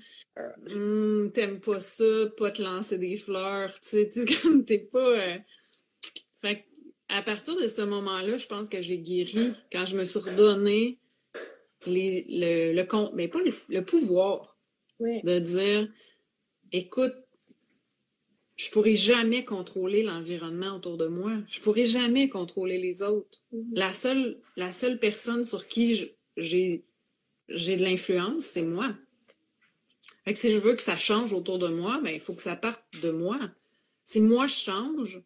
hmm, 0.69 1.31
t'aimes 1.31 1.59
pas 1.59 1.79
ça, 1.79 2.25
pas 2.37 2.51
te 2.51 2.61
lancer 2.61 2.97
des 2.97 3.17
fleurs, 3.17 3.79
tu 3.81 3.89
sais, 3.89 4.09
tu 4.09 4.25
comme 4.41 4.65
t'es 4.65 4.79
pas. 4.79 4.99
Euh, 4.99 5.37
fait 6.41 6.65
à 7.09 7.21
partir 7.21 7.55
de 7.55 7.67
ce 7.67 7.81
moment-là, 7.81 8.37
je 8.37 8.47
pense 8.47 8.67
que 8.67 8.81
j'ai 8.81 8.97
guéri 8.97 9.53
quand 9.71 9.85
je 9.85 9.95
me 9.95 10.05
suis 10.05 10.19
redonné 10.19 10.99
les, 11.85 12.25
le, 12.27 12.73
le, 12.73 13.15
mais 13.15 13.27
pas 13.27 13.39
le, 13.69 13.81
pouvoir 13.81 14.57
de 14.99 15.39
dire 15.39 15.89
écoute, 16.71 17.15
je 18.55 18.71
pourrai 18.71 18.95
jamais 18.95 19.45
contrôler 19.45 20.03
l'environnement 20.03 20.75
autour 20.75 20.97
de 20.97 21.07
moi. 21.07 21.33
Je 21.49 21.59
pourrai 21.59 21.85
jamais 21.85 22.27
contrôler 22.27 22.79
les 22.79 23.03
autres. 23.03 23.43
Mm-hmm. 23.53 23.75
La 23.75 23.93
seule, 23.93 24.37
la 24.55 24.71
seule 24.71 24.99
personne 24.99 25.45
sur 25.45 25.67
qui 25.67 26.09
j'ai, 26.37 26.83
j'ai 27.49 27.77
de 27.77 27.83
l'influence, 27.83 28.45
c'est 28.45 28.63
moi. 28.63 28.95
Fait 30.25 30.33
que 30.33 30.39
si 30.39 30.51
je 30.51 30.57
veux 30.57 30.75
que 30.75 30.81
ça 30.81 30.97
change 30.97 31.33
autour 31.33 31.59
de 31.59 31.67
moi, 31.67 32.01
ben, 32.03 32.09
il 32.09 32.19
faut 32.19 32.33
que 32.33 32.41
ça 32.41 32.55
parte 32.55 32.83
de 33.01 33.11
moi. 33.11 33.39
Si 34.03 34.19
moi 34.19 34.47
je 34.47 34.55
change, 34.55 35.21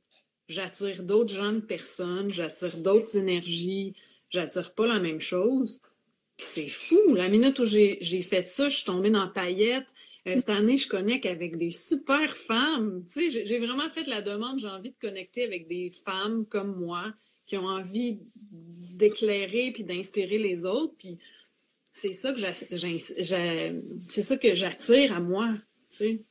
j'attire 0.47 1.01
d'autres 1.03 1.33
gens 1.33 1.53
de 1.53 1.59
personnes, 1.59 2.29
j'attire 2.29 2.77
d'autres 2.77 3.15
énergies, 3.17 3.95
j'attire 4.29 4.73
pas 4.75 4.87
la 4.87 4.99
même 4.99 5.21
chose. 5.21 5.81
C'est 6.37 6.67
fou. 6.67 7.15
La 7.15 7.29
minute 7.29 7.59
où 7.59 7.65
j'ai 7.65 8.21
fait 8.21 8.47
ça, 8.47 8.69
je 8.69 8.75
suis 8.75 8.85
tombée 8.85 9.09
dans 9.09 9.27
paillettes. 9.27 9.93
Euh, 10.27 10.37
cette 10.37 10.49
année, 10.49 10.77
je 10.77 10.87
connecte 10.87 11.25
avec 11.25 11.57
des 11.57 11.71
super 11.71 12.35
femmes. 12.35 13.03
Tu 13.11 13.31
sais, 13.31 13.45
j'ai 13.45 13.59
vraiment 13.59 13.89
fait 13.89 14.05
la 14.05 14.21
demande, 14.21 14.59
j'ai 14.59 14.67
envie 14.67 14.91
de 14.91 14.99
connecter 14.99 15.43
avec 15.43 15.67
des 15.67 15.89
femmes 15.89 16.45
comme 16.45 16.75
moi 16.79 17.13
qui 17.47 17.57
ont 17.57 17.65
envie 17.65 18.19
d'éclairer 18.51 19.71
puis 19.71 19.83
d'inspirer 19.83 20.37
les 20.37 20.65
autres. 20.65 20.93
Puis 20.97 21.17
c'est 21.91 22.13
ça 22.13 22.33
que 22.33 22.39
j'attire 24.55 25.13
à 25.13 25.19
moi. 25.19 25.49
Tu 25.89 25.97
sais. 25.97 26.21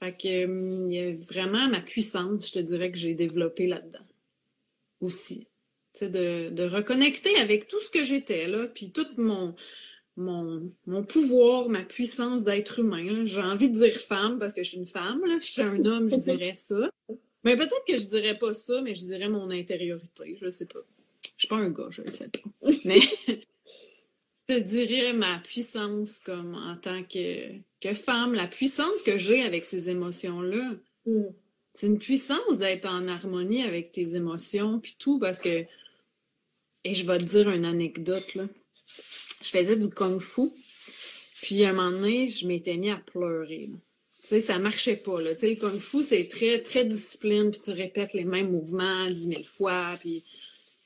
Fait 0.00 0.16
que 0.16 0.44
hum, 0.44 0.90
y 0.90 1.00
a 1.00 1.12
vraiment 1.12 1.68
ma 1.68 1.80
puissance, 1.80 2.48
je 2.48 2.52
te 2.52 2.58
dirais, 2.60 2.92
que 2.92 2.98
j'ai 2.98 3.14
développée 3.14 3.66
là-dedans 3.66 4.06
aussi. 5.00 5.46
De, 6.00 6.50
de 6.50 6.64
reconnecter 6.64 7.36
avec 7.36 7.68
tout 7.68 7.80
ce 7.80 7.88
que 7.88 8.02
j'étais, 8.02 8.48
là, 8.48 8.66
puis 8.66 8.90
tout 8.90 9.06
mon, 9.16 9.54
mon, 10.16 10.70
mon 10.86 11.02
pouvoir, 11.02 11.68
ma 11.68 11.82
puissance 11.82 12.42
d'être 12.42 12.78
humain. 12.78 13.24
J'ai 13.24 13.40
envie 13.40 13.68
de 13.68 13.78
dire 13.78 13.96
femme 13.98 14.38
parce 14.38 14.54
que 14.54 14.62
je 14.62 14.70
suis 14.70 14.78
une 14.78 14.86
femme. 14.86 15.24
Là. 15.24 15.38
Je 15.40 15.46
suis 15.46 15.62
un 15.62 15.84
homme, 15.84 16.08
je 16.08 16.16
dirais 16.32 16.54
ça. 16.54 16.90
Mais 17.42 17.56
peut-être 17.56 17.84
que 17.86 17.96
je 17.96 18.06
dirais 18.06 18.38
pas 18.38 18.54
ça, 18.54 18.80
mais 18.82 18.94
je 18.94 19.00
dirais 19.00 19.28
mon 19.28 19.50
intériorité. 19.50 20.38
Je 20.40 20.50
sais 20.50 20.66
pas. 20.66 20.80
Je 21.22 21.30
suis 21.38 21.48
pas 21.48 21.56
un 21.56 21.70
gars, 21.70 21.88
je 21.90 22.02
ne 22.02 22.10
sais 22.10 22.28
pas. 22.28 22.70
Mais 22.84 23.00
je 24.48 24.58
dirais 24.58 25.12
ma 25.12 25.38
puissance 25.38 26.18
comme 26.20 26.54
en 26.54 26.76
tant 26.76 27.02
que, 27.02 27.58
que 27.80 27.94
femme, 27.94 28.34
la 28.34 28.46
puissance 28.46 29.02
que 29.02 29.16
j'ai 29.16 29.42
avec 29.42 29.64
ces 29.64 29.90
émotions-là. 29.90 30.72
Mm. 31.06 31.24
C'est 31.72 31.86
une 31.88 31.98
puissance 31.98 32.58
d'être 32.58 32.86
en 32.86 33.08
harmonie 33.08 33.62
avec 33.62 33.92
tes 33.92 34.14
émotions 34.14 34.78
puis 34.78 34.96
tout 34.98 35.18
parce 35.18 35.40
que 35.40 35.64
et 36.86 36.94
je 36.94 37.06
vais 37.06 37.18
te 37.18 37.24
dire 37.24 37.50
une 37.50 37.64
anecdote 37.64 38.34
là 38.34 38.44
je 39.44 39.50
faisais 39.50 39.76
du 39.76 39.88
kung-fu. 39.88 40.50
Puis 41.42 41.64
à 41.64 41.70
un 41.70 41.72
moment 41.74 41.90
donné, 41.90 42.28
je 42.28 42.46
m'étais 42.46 42.76
mis 42.76 42.90
à 42.90 42.96
pleurer. 42.96 43.68
Tu 44.22 44.28
sais, 44.28 44.40
ça 44.40 44.58
marchait 44.58 44.96
pas. 44.96 45.20
Là. 45.20 45.34
Tu 45.34 45.40
sais, 45.40 45.50
le 45.50 45.56
kung-fu, 45.56 46.02
c'est 46.02 46.28
très, 46.28 46.60
très 46.60 46.84
discipline, 46.86 47.50
puis 47.50 47.60
tu 47.60 47.70
répètes 47.72 48.14
les 48.14 48.24
mêmes 48.24 48.50
mouvements 48.50 49.06
dix 49.10 49.26
mille 49.26 49.44
fois, 49.44 49.98
puis, 50.00 50.24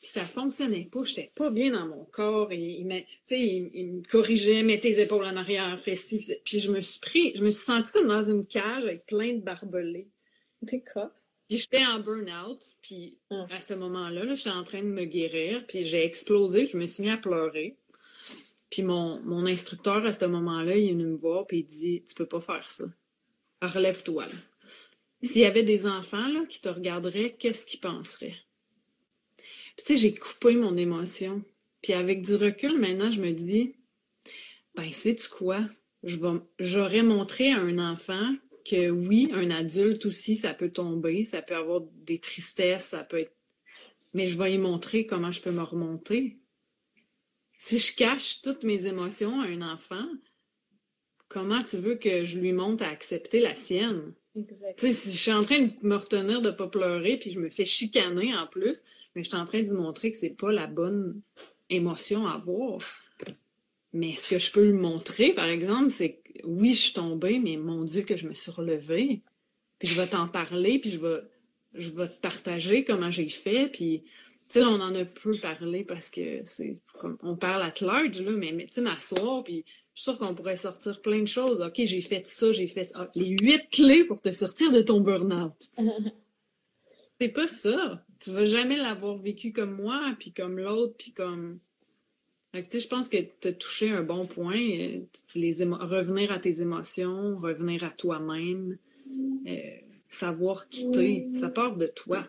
puis 0.01 0.09
ça 0.09 0.23
fonctionnait 0.23 0.89
pas. 0.91 1.05
J'étais 1.05 1.31
pas 1.35 1.51
bien 1.51 1.71
dans 1.71 1.87
mon 1.87 2.05
corps. 2.07 2.51
Et, 2.51 2.81
il, 2.81 2.89
tu 2.89 3.05
sais, 3.25 3.41
il, 3.73 3.93
me 3.93 4.03
corrigeait, 4.03 4.65
mettait 4.65 4.93
tes 4.93 5.03
épaules 5.03 5.25
en 5.25 5.37
arrière, 5.37 5.79
fait 5.79 5.95
ci. 5.95 6.27
Puis 6.45 6.59
je 6.59 6.73
me 6.73 6.81
suis 6.81 6.99
pris, 6.99 7.33
je 7.37 7.45
me 7.45 7.53
suis 7.53 7.65
sentie 7.65 7.93
comme 7.93 8.09
dans 8.09 8.29
une 8.29 8.45
cage 8.45 8.83
avec 8.83 9.07
plein 9.07 9.35
de 9.35 9.41
barbelés. 9.41 10.09
D'accord. 10.63 11.11
Puis 11.49 11.59
j'étais 11.59 11.87
en 11.87 12.01
burn-out, 12.01 12.61
puis 12.83 13.17
hum. 13.31 13.47
à 13.51 13.61
ce 13.61 13.73
moment-là, 13.75 14.25
là, 14.25 14.35
j'étais 14.35 14.51
en 14.51 14.65
train 14.65 14.83
de 14.83 14.89
me 14.89 15.05
guérir, 15.05 15.65
puis 15.67 15.83
j'ai 15.83 16.05
explosé, 16.05 16.67
je 16.67 16.77
me 16.77 16.87
suis 16.87 17.05
mis 17.05 17.11
à 17.11 17.17
pleurer. 17.17 17.77
Puis 18.71 18.83
mon, 18.83 19.47
instructeur, 19.47 20.05
à 20.05 20.13
ce 20.13 20.25
moment-là, 20.27 20.77
il 20.77 20.91
est 20.91 20.95
me 20.95 21.15
voir 21.15 21.47
puis 21.47 21.61
il 21.61 21.65
dit 21.65 22.05
Tu 22.07 22.15
peux 22.15 22.27
pas 22.27 22.41
faire 22.41 22.69
ça. 22.71 22.85
Relève-toi. 23.63 24.27
S'il 25.23 25.43
y 25.43 25.47
avait 25.47 25.65
des 25.65 25.87
enfants 25.87 26.29
là, 26.29 26.45
qui 26.49 26.61
te 26.61 26.69
regarderaient, 26.69 27.35
qu'est-ce 27.39 27.67
qu'ils 27.67 27.81
penseraient? 27.81 28.37
Puis 29.37 29.85
tu 29.85 29.85
sais, 29.85 29.97
j'ai 29.97 30.15
coupé 30.15 30.55
mon 30.55 30.77
émotion. 30.77 31.43
Puis 31.83 31.93
avec 31.93 32.23
du 32.23 32.35
recul, 32.35 32.79
maintenant, 32.79 33.11
je 33.11 33.23
me 33.23 33.33
dis 33.33 33.75
Ben, 34.75 34.93
sais-tu 34.93 35.29
quoi? 35.29 35.69
J'aurais 36.59 37.03
montré 37.03 37.51
à 37.53 37.59
un 37.59 37.79
enfant 37.79 38.35
que 38.65 38.91
oui, 38.91 39.31
un 39.33 39.51
adulte 39.51 40.07
aussi, 40.07 40.37
ça 40.37 40.55
peut 40.55 40.71
tomber, 40.71 41.25
ça 41.25 41.43
peut 41.43 41.57
avoir 41.57 41.81
des 41.81 42.19
tristesses, 42.19 42.85
ça 42.85 43.03
peut 43.03 43.21
être. 43.21 43.35
Mais 44.15 44.27
je 44.27 44.39
vais 44.39 44.51
lui 44.51 44.59
montrer 44.59 45.07
comment 45.07 45.33
je 45.33 45.41
peux 45.41 45.51
me 45.51 45.63
remonter. 45.63 46.39
Si 47.59 47.79
je 47.79 47.95
cache 47.95 48.41
toutes 48.43 48.63
mes 48.63 48.87
émotions 48.87 49.41
à 49.41 49.47
un 49.47 49.63
enfant, 49.63 50.07
comment 51.29 51.63
tu 51.63 51.77
veux 51.77 51.97
que 51.97 52.25
je 52.25 52.39
lui 52.39 52.53
montre 52.53 52.85
à 52.85 52.89
accepter 52.89 53.41
la 53.41 53.55
sienne? 53.55 54.15
Exactement. 54.37 54.93
si 54.93 55.11
je 55.11 55.17
suis 55.17 55.33
en 55.33 55.43
train 55.43 55.59
de 55.63 55.73
me 55.83 55.97
retenir 55.97 56.41
de 56.41 56.51
ne 56.51 56.55
pas 56.55 56.69
pleurer, 56.69 57.17
puis 57.19 57.31
je 57.31 57.41
me 57.41 57.51
fais 57.51 57.65
chicaner 57.65 58.35
en 58.37 58.47
plus, 58.47 58.83
mais 59.15 59.25
je 59.25 59.29
suis 59.29 59.37
en 59.37 59.45
train 59.45 59.61
de 59.61 59.67
lui 59.67 59.73
montrer 59.73 60.13
que 60.13 60.17
c'est 60.17 60.31
pas 60.31 60.53
la 60.53 60.69
bonne 60.69 61.21
émotion 61.69 62.27
à 62.29 62.35
avoir. 62.35 62.79
Mais 63.93 64.15
ce 64.15 64.31
que 64.31 64.39
je 64.39 64.53
peux 64.53 64.65
lui 64.65 64.79
montrer, 64.79 65.33
par 65.33 65.47
exemple, 65.47 65.91
c'est 65.91 66.15
que 66.15 66.47
oui, 66.47 66.75
je 66.75 66.83
suis 66.83 66.93
tombée, 66.93 67.41
mais 67.41 67.57
mon 67.57 67.83
Dieu, 67.85 68.03
que 68.03 68.17
je 68.17 68.29
me 68.29 68.35
suis 68.35 68.53
relevée. 68.53 69.23
Puis 69.81 69.89
je 69.89 70.01
vais 70.01 70.07
t'en 70.07 70.29
parler, 70.29 70.79
puis 70.79 70.91
je 70.91 70.99
vais, 70.99 71.23
je 71.75 71.91
vais 71.91 72.09
te 72.09 72.21
partager 72.21 72.85
comment 72.85 73.11
j'ai 73.11 73.29
fait, 73.29 73.69
puis 73.69 74.05
sais, 74.55 74.65
on 74.65 74.81
en 74.81 74.95
a 74.95 75.05
peu 75.05 75.33
parlé 75.37 75.85
parce 75.85 76.11
que 76.11 76.41
c'est 76.45 76.79
comme 76.99 77.19
on 77.23 77.37
parle 77.37 77.63
à 77.63 77.73
large, 77.85 78.21
là, 78.21 78.33
mais, 78.33 78.67
tu 78.67 78.73
sais, 78.73 78.81
m'asseoir, 78.81 79.45
puis 79.45 79.65
je 79.95 80.03
suis 80.03 80.11
sûre 80.11 80.19
qu'on 80.19 80.35
pourrait 80.35 80.57
sortir 80.57 81.01
plein 81.03 81.21
de 81.21 81.27
choses. 81.27 81.61
OK, 81.61 81.75
j'ai 81.77 82.01
fait 82.01 82.27
ça, 82.27 82.51
j'ai 82.53 82.67
fait 82.67 82.91
ça. 82.91 83.11
les 83.15 83.37
huit 83.41 83.69
clés 83.71 84.05
pour 84.05 84.21
te 84.21 84.33
sortir 84.33 84.73
de 84.73 84.81
ton 84.81 85.01
burn-out. 85.01 85.53
c'est 87.21 87.29
pas 87.29 87.49
ça. 87.49 88.05
Tu 88.21 88.31
vas 88.31 88.47
jamais 88.47 88.77
l'avoir 88.77 89.19
vécu 89.19 89.53
comme 89.53 89.73
moi, 89.73 90.15
puis 90.19 90.33
comme 90.33 90.59
l'autre, 90.59 90.95
puis 90.99 91.13
comme. 91.13 91.59
tu 92.55 92.63
sais, 92.69 92.81
je 92.81 92.89
pense 92.89 93.09
que 93.09 93.19
tu 93.41 93.49
as 93.49 93.53
touché 93.53 93.91
un 93.91 94.03
bon 94.03 94.27
point. 94.27 94.61
Euh, 94.61 95.01
les 95.35 95.63
revenir 95.65 96.33
à 96.33 96.39
tes 96.39 96.63
émotions, 96.63 97.37
revenir 97.39 97.85
à 97.85 97.91
toi-même, 97.91 98.79
euh, 99.47 99.77
savoir 100.09 100.69
quitter, 100.69 101.29
ça 101.35 101.49
part 101.49 101.77
de 101.77 101.87
toi 101.87 102.27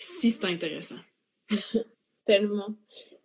si 0.00 0.32
c'est 0.32 0.44
intéressant. 0.46 0.96
Tellement. 2.26 2.74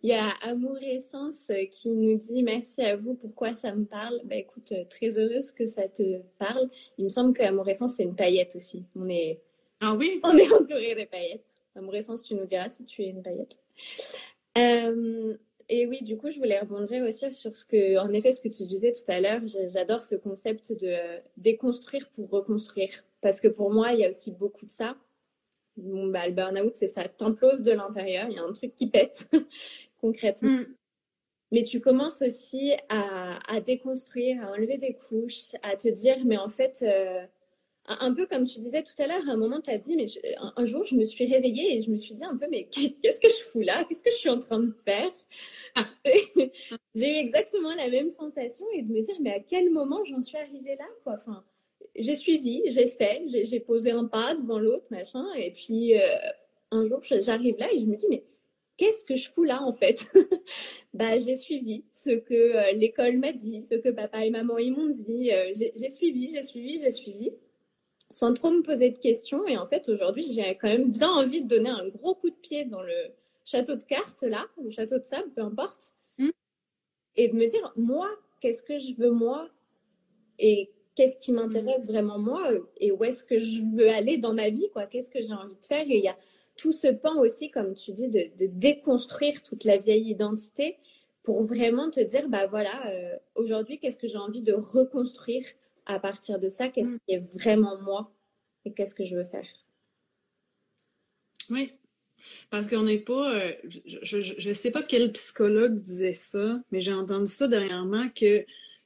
Il 0.02 0.10
y 0.10 0.12
a 0.12 0.30
Amour 0.42 0.78
Essence 0.82 1.50
qui 1.72 1.90
nous 1.90 2.18
dit 2.18 2.42
merci 2.42 2.82
à 2.82 2.96
vous, 2.96 3.14
pourquoi 3.14 3.54
ça 3.54 3.74
me 3.74 3.84
parle? 3.84 4.20
Bah 4.24 4.36
écoute, 4.36 4.72
très 4.90 5.18
heureuse 5.18 5.50
que 5.50 5.66
ça 5.66 5.88
te 5.88 6.20
parle. 6.38 6.68
Il 6.98 7.04
me 7.04 7.08
semble 7.08 7.32
que 7.32 7.42
Amour 7.42 7.68
Essence, 7.68 7.94
c'est 7.96 8.02
une 8.04 8.14
paillette 8.14 8.54
aussi. 8.56 8.84
On 8.94 9.08
est, 9.08 9.40
ah 9.80 9.94
oui? 9.94 10.20
On 10.24 10.36
est 10.36 10.52
entouré 10.52 10.94
des 10.94 11.06
paillettes. 11.06 11.62
Amour 11.74 11.96
Essence, 11.96 12.22
tu 12.22 12.34
nous 12.34 12.44
diras 12.44 12.68
si 12.68 12.84
tu 12.84 13.02
es 13.02 13.08
une 13.08 13.22
paillette. 13.22 13.58
Euh, 14.58 15.36
et 15.68 15.86
oui, 15.86 16.02
du 16.02 16.16
coup, 16.16 16.30
je 16.30 16.38
voulais 16.38 16.60
rebondir 16.60 17.04
aussi 17.04 17.30
sur 17.32 17.56
ce 17.56 17.64
que, 17.64 17.98
en 17.98 18.12
effet, 18.12 18.32
ce 18.32 18.40
que 18.40 18.48
tu 18.48 18.64
disais 18.66 18.92
tout 18.92 19.10
à 19.10 19.20
l'heure. 19.20 19.40
J'adore 19.46 20.02
ce 20.02 20.14
concept 20.14 20.72
de 20.72 20.96
déconstruire 21.36 22.08
pour 22.10 22.30
reconstruire. 22.30 23.04
Parce 23.20 23.40
que 23.40 23.48
pour 23.48 23.72
moi, 23.72 23.92
il 23.92 24.00
y 24.00 24.04
a 24.04 24.10
aussi 24.10 24.30
beaucoup 24.30 24.66
de 24.66 24.70
ça 24.70 24.96
bon, 25.76 26.08
bah, 26.08 26.26
le 26.26 26.32
burn-out, 26.32 26.74
c'est 26.74 26.88
ça 26.88 27.08
t'implose 27.08 27.62
de 27.62 27.72
l'intérieur, 27.72 28.26
il 28.28 28.36
y 28.36 28.38
a 28.38 28.42
un 28.42 28.52
truc 28.52 28.74
qui 28.74 28.88
pète 28.88 29.28
concrètement. 30.00 30.50
Mm. 30.50 30.66
Mais 31.52 31.62
tu 31.62 31.80
commences 31.80 32.22
aussi 32.22 32.72
à, 32.88 33.38
à, 33.48 33.60
déconstruire, 33.60 34.44
à 34.44 34.50
enlever 34.50 34.78
des 34.78 34.94
couches, 34.94 35.54
à 35.62 35.76
te 35.76 35.88
dire, 35.88 36.18
mais 36.24 36.36
en 36.36 36.48
fait, 36.48 36.82
euh, 36.82 37.24
un, 37.86 38.12
peu 38.14 38.26
comme 38.26 38.44
tu 38.46 38.58
disais 38.58 38.82
tout 38.82 39.00
à 39.00 39.06
l'heure, 39.06 39.28
à 39.28 39.32
un 39.32 39.36
moment, 39.36 39.60
tu 39.60 39.70
as 39.70 39.78
dit, 39.78 39.96
mais 39.96 40.06
un, 40.56 40.64
jour, 40.64 40.84
je 40.84 40.96
me 40.96 41.04
suis 41.04 41.24
réveillée 41.24 41.76
et 41.76 41.82
je 41.82 41.90
me 41.90 41.96
suis 41.96 42.14
dit 42.14 42.24
un 42.24 42.36
peu, 42.36 42.46
mais 42.50 42.64
qu'est-ce 42.64 43.20
que 43.20 43.28
je 43.28 43.44
fous 43.50 43.60
là? 43.60 43.84
Qu'est-ce 43.84 44.02
que 44.02 44.10
je 44.10 44.16
suis 44.16 44.28
en 44.28 44.40
train 44.40 44.58
de 44.58 44.72
faire? 44.84 45.12
Ah. 45.76 45.86
J'ai 46.94 47.10
eu 47.10 47.14
exactement 47.14 47.74
la 47.74 47.88
même 47.88 48.10
sensation 48.10 48.66
et 48.74 48.82
de 48.82 48.92
me 48.92 49.00
dire, 49.02 49.16
mais 49.20 49.34
à 49.34 49.40
quel 49.40 49.70
moment 49.70 50.02
j'en 50.04 50.20
suis 50.20 50.36
arrivée 50.36 50.76
là 50.76 50.86
quoi? 51.04 51.14
Enfin, 51.18 51.44
J'ai 51.98 52.14
suivi, 52.14 52.62
j'ai 52.66 52.88
fait, 52.88 53.22
j'ai 53.26 53.60
posé 53.60 53.90
un 53.90 54.04
pas 54.04 54.34
devant 54.34 54.58
l'autre, 54.58 54.86
machin, 54.90 55.26
et 55.34 55.52
puis 55.52 55.98
euh, 55.98 56.16
un 56.70 56.86
jour, 56.88 57.00
j'arrive 57.02 57.56
là 57.58 57.72
et 57.72 57.80
je 57.80 57.86
me 57.86 57.96
dis, 57.96 58.06
mais 58.10 58.24
qu'est-ce 58.76 59.04
que 59.04 59.16
je 59.16 59.30
fous 59.30 59.44
là 59.44 59.62
en 59.62 59.72
fait? 59.72 60.10
Bah 60.94 61.18
j'ai 61.18 61.36
suivi 61.36 61.84
ce 61.92 62.10
que 62.10 62.34
euh, 62.34 62.72
l'école 62.72 63.18
m'a 63.18 63.32
dit, 63.32 63.62
ce 63.64 63.74
que 63.74 63.90
papa 63.90 64.24
et 64.24 64.30
maman 64.30 64.58
ils 64.58 64.72
m'ont 64.72 64.88
dit. 64.88 65.30
Euh, 65.32 65.52
j'ai 65.54 65.90
suivi, 65.90 66.30
j'ai 66.32 66.42
suivi, 66.42 66.78
j'ai 66.78 66.90
suivi, 66.90 67.32
sans 68.10 68.32
trop 68.32 68.50
me 68.50 68.62
poser 68.62 68.90
de 68.90 68.98
questions. 68.98 69.46
Et 69.46 69.56
en 69.58 69.66
fait 69.66 69.88
aujourd'hui 69.88 70.32
j'ai 70.32 70.54
quand 70.56 70.68
même 70.68 70.90
bien 70.90 71.10
envie 71.10 71.42
de 71.42 71.48
donner 71.48 71.70
un 71.70 71.88
gros 71.88 72.14
coup 72.14 72.30
de 72.30 72.36
pied 72.36 72.64
dans 72.64 72.82
le 72.82 72.94
château 73.44 73.76
de 73.76 73.84
cartes 73.84 74.22
là, 74.22 74.46
le 74.62 74.70
château 74.70 74.98
de 74.98 75.04
sable, 75.04 75.30
peu 75.34 75.42
importe, 75.42 75.92
mmh. 76.18 76.30
et 77.16 77.28
de 77.28 77.34
me 77.34 77.46
dire 77.46 77.72
moi 77.76 78.08
qu'est-ce 78.40 78.62
que 78.62 78.78
je 78.78 78.94
veux 78.96 79.10
moi? 79.10 79.48
Et 80.38 80.70
qu'est-ce 80.96 81.16
qui 81.18 81.32
m'intéresse 81.32 81.86
mmh. 81.86 81.92
vraiment 81.92 82.18
moi 82.18 82.50
et 82.78 82.90
où 82.90 83.04
est-ce 83.04 83.22
que 83.22 83.38
je 83.38 83.60
veux 83.76 83.88
aller 83.88 84.18
dans 84.18 84.34
ma 84.34 84.50
vie 84.50 84.68
quoi, 84.72 84.86
qu'est-ce 84.86 85.10
que 85.10 85.20
j'ai 85.20 85.32
envie 85.32 85.56
de 85.56 85.66
faire? 85.66 85.84
Et 85.88 85.98
il 85.98 86.04
y 86.04 86.08
a 86.08 86.16
tout 86.56 86.72
ce 86.72 86.88
pan 86.88 87.18
aussi, 87.18 87.50
comme 87.50 87.74
tu 87.74 87.92
dis, 87.92 88.08
de, 88.08 88.30
déconstruire 88.38 89.42
toute 89.42 89.64
la 89.64 89.76
vieille 89.76 90.08
identité 90.10 90.78
pour 91.22 91.44
vraiment 91.44 91.90
te 91.90 92.00
dire, 92.00 92.28
bah 92.28 92.46
voilà, 92.46 92.88
euh, 92.88 93.16
aujourd'hui, 93.34 93.78
qu'est-ce 93.78 93.98
que 93.98 94.08
j'ai 94.08 94.16
envie 94.16 94.42
de 94.42 94.54
reconstruire 94.54 95.44
à 95.84 96.00
partir 96.00 96.38
de 96.38 96.48
ça? 96.48 96.68
Qu'est-ce 96.68 96.92
mm. 96.92 96.98
qui 97.06 97.14
est 97.14 97.38
vraiment 97.38 97.78
moi 97.82 98.10
et 98.64 98.72
qu'est-ce 98.72 98.94
que 98.94 99.04
je 99.04 99.16
veux 99.16 99.24
faire? 99.24 99.46
Oui, 101.50 101.72
parce 102.50 102.68
qu'on 102.68 102.84
n'est 102.84 102.98
pas, 102.98 103.34
euh, 103.34 103.52
je 104.02 104.48
ne 104.48 104.54
sais 104.54 104.70
pas 104.70 104.82
quel 104.82 105.12
psychologue 105.12 105.80
disait 105.80 106.12
ça, 106.12 106.60
mais 106.70 106.80
j'ai 106.80 106.92
entendu 106.92 107.30
ça 107.30 107.48
dernièrement 107.48 108.08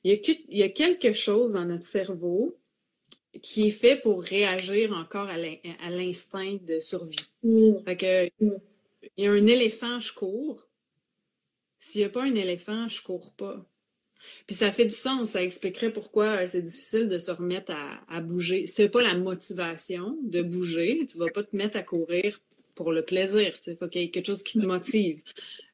qu'il 0.03 0.41
y, 0.49 0.59
y 0.59 0.63
a 0.63 0.69
quelque 0.69 1.13
chose 1.13 1.53
dans 1.53 1.65
notre 1.65 1.85
cerveau 1.85 2.61
qui 3.43 3.69
est 3.69 3.71
fait 3.71 3.97
pour 3.97 4.23
réagir 4.23 4.93
encore 4.93 5.29
à 5.29 5.37
l'instinct 5.91 6.59
de 6.63 6.81
survie. 6.81 7.31
Mm. 7.43 7.85
Fait 7.85 7.97
que, 7.97 8.31
il 9.17 9.25
y 9.25 9.27
a 9.27 9.33
un 9.33 9.47
éléphant, 9.47 10.01
je 10.01 10.13
cours. 10.13 10.67
S'il 11.79 12.01
n'y 12.01 12.07
a 12.07 12.11
pas 12.11 12.23
un 12.23 12.35
éléphant, 12.35 12.89
je 12.89 13.03
cours 13.03 13.33
pas. 13.35 13.65
Puis 14.47 14.57
ça 14.57 14.71
fait 14.71 14.85
du 14.85 14.95
sens, 14.95 15.31
ça 15.31 15.43
expliquerait 15.43 15.93
pourquoi 15.93 16.47
c'est 16.47 16.61
difficile 16.61 17.09
de 17.09 17.19
se 17.19 17.31
remettre 17.31 17.73
à, 17.73 18.01
à 18.09 18.21
bouger. 18.21 18.67
Si 18.67 18.77
tu 18.77 18.83
n'as 18.83 18.89
pas 18.89 19.03
la 19.03 19.15
motivation 19.15 20.19
de 20.23 20.43
bouger, 20.43 21.07
tu 21.09 21.19
ne 21.19 21.25
vas 21.25 21.31
pas 21.31 21.43
te 21.43 21.57
mettre 21.57 21.79
à 21.79 21.83
courir 21.83 22.39
pour 22.75 22.93
le 22.93 23.03
plaisir. 23.03 23.57
Il 23.67 23.77
faut 23.77 23.89
qu'il 23.89 24.03
y 24.03 24.05
ait 24.05 24.11
quelque 24.11 24.27
chose 24.27 24.43
qui 24.43 24.61
te 24.61 24.67
motive. 24.67 25.23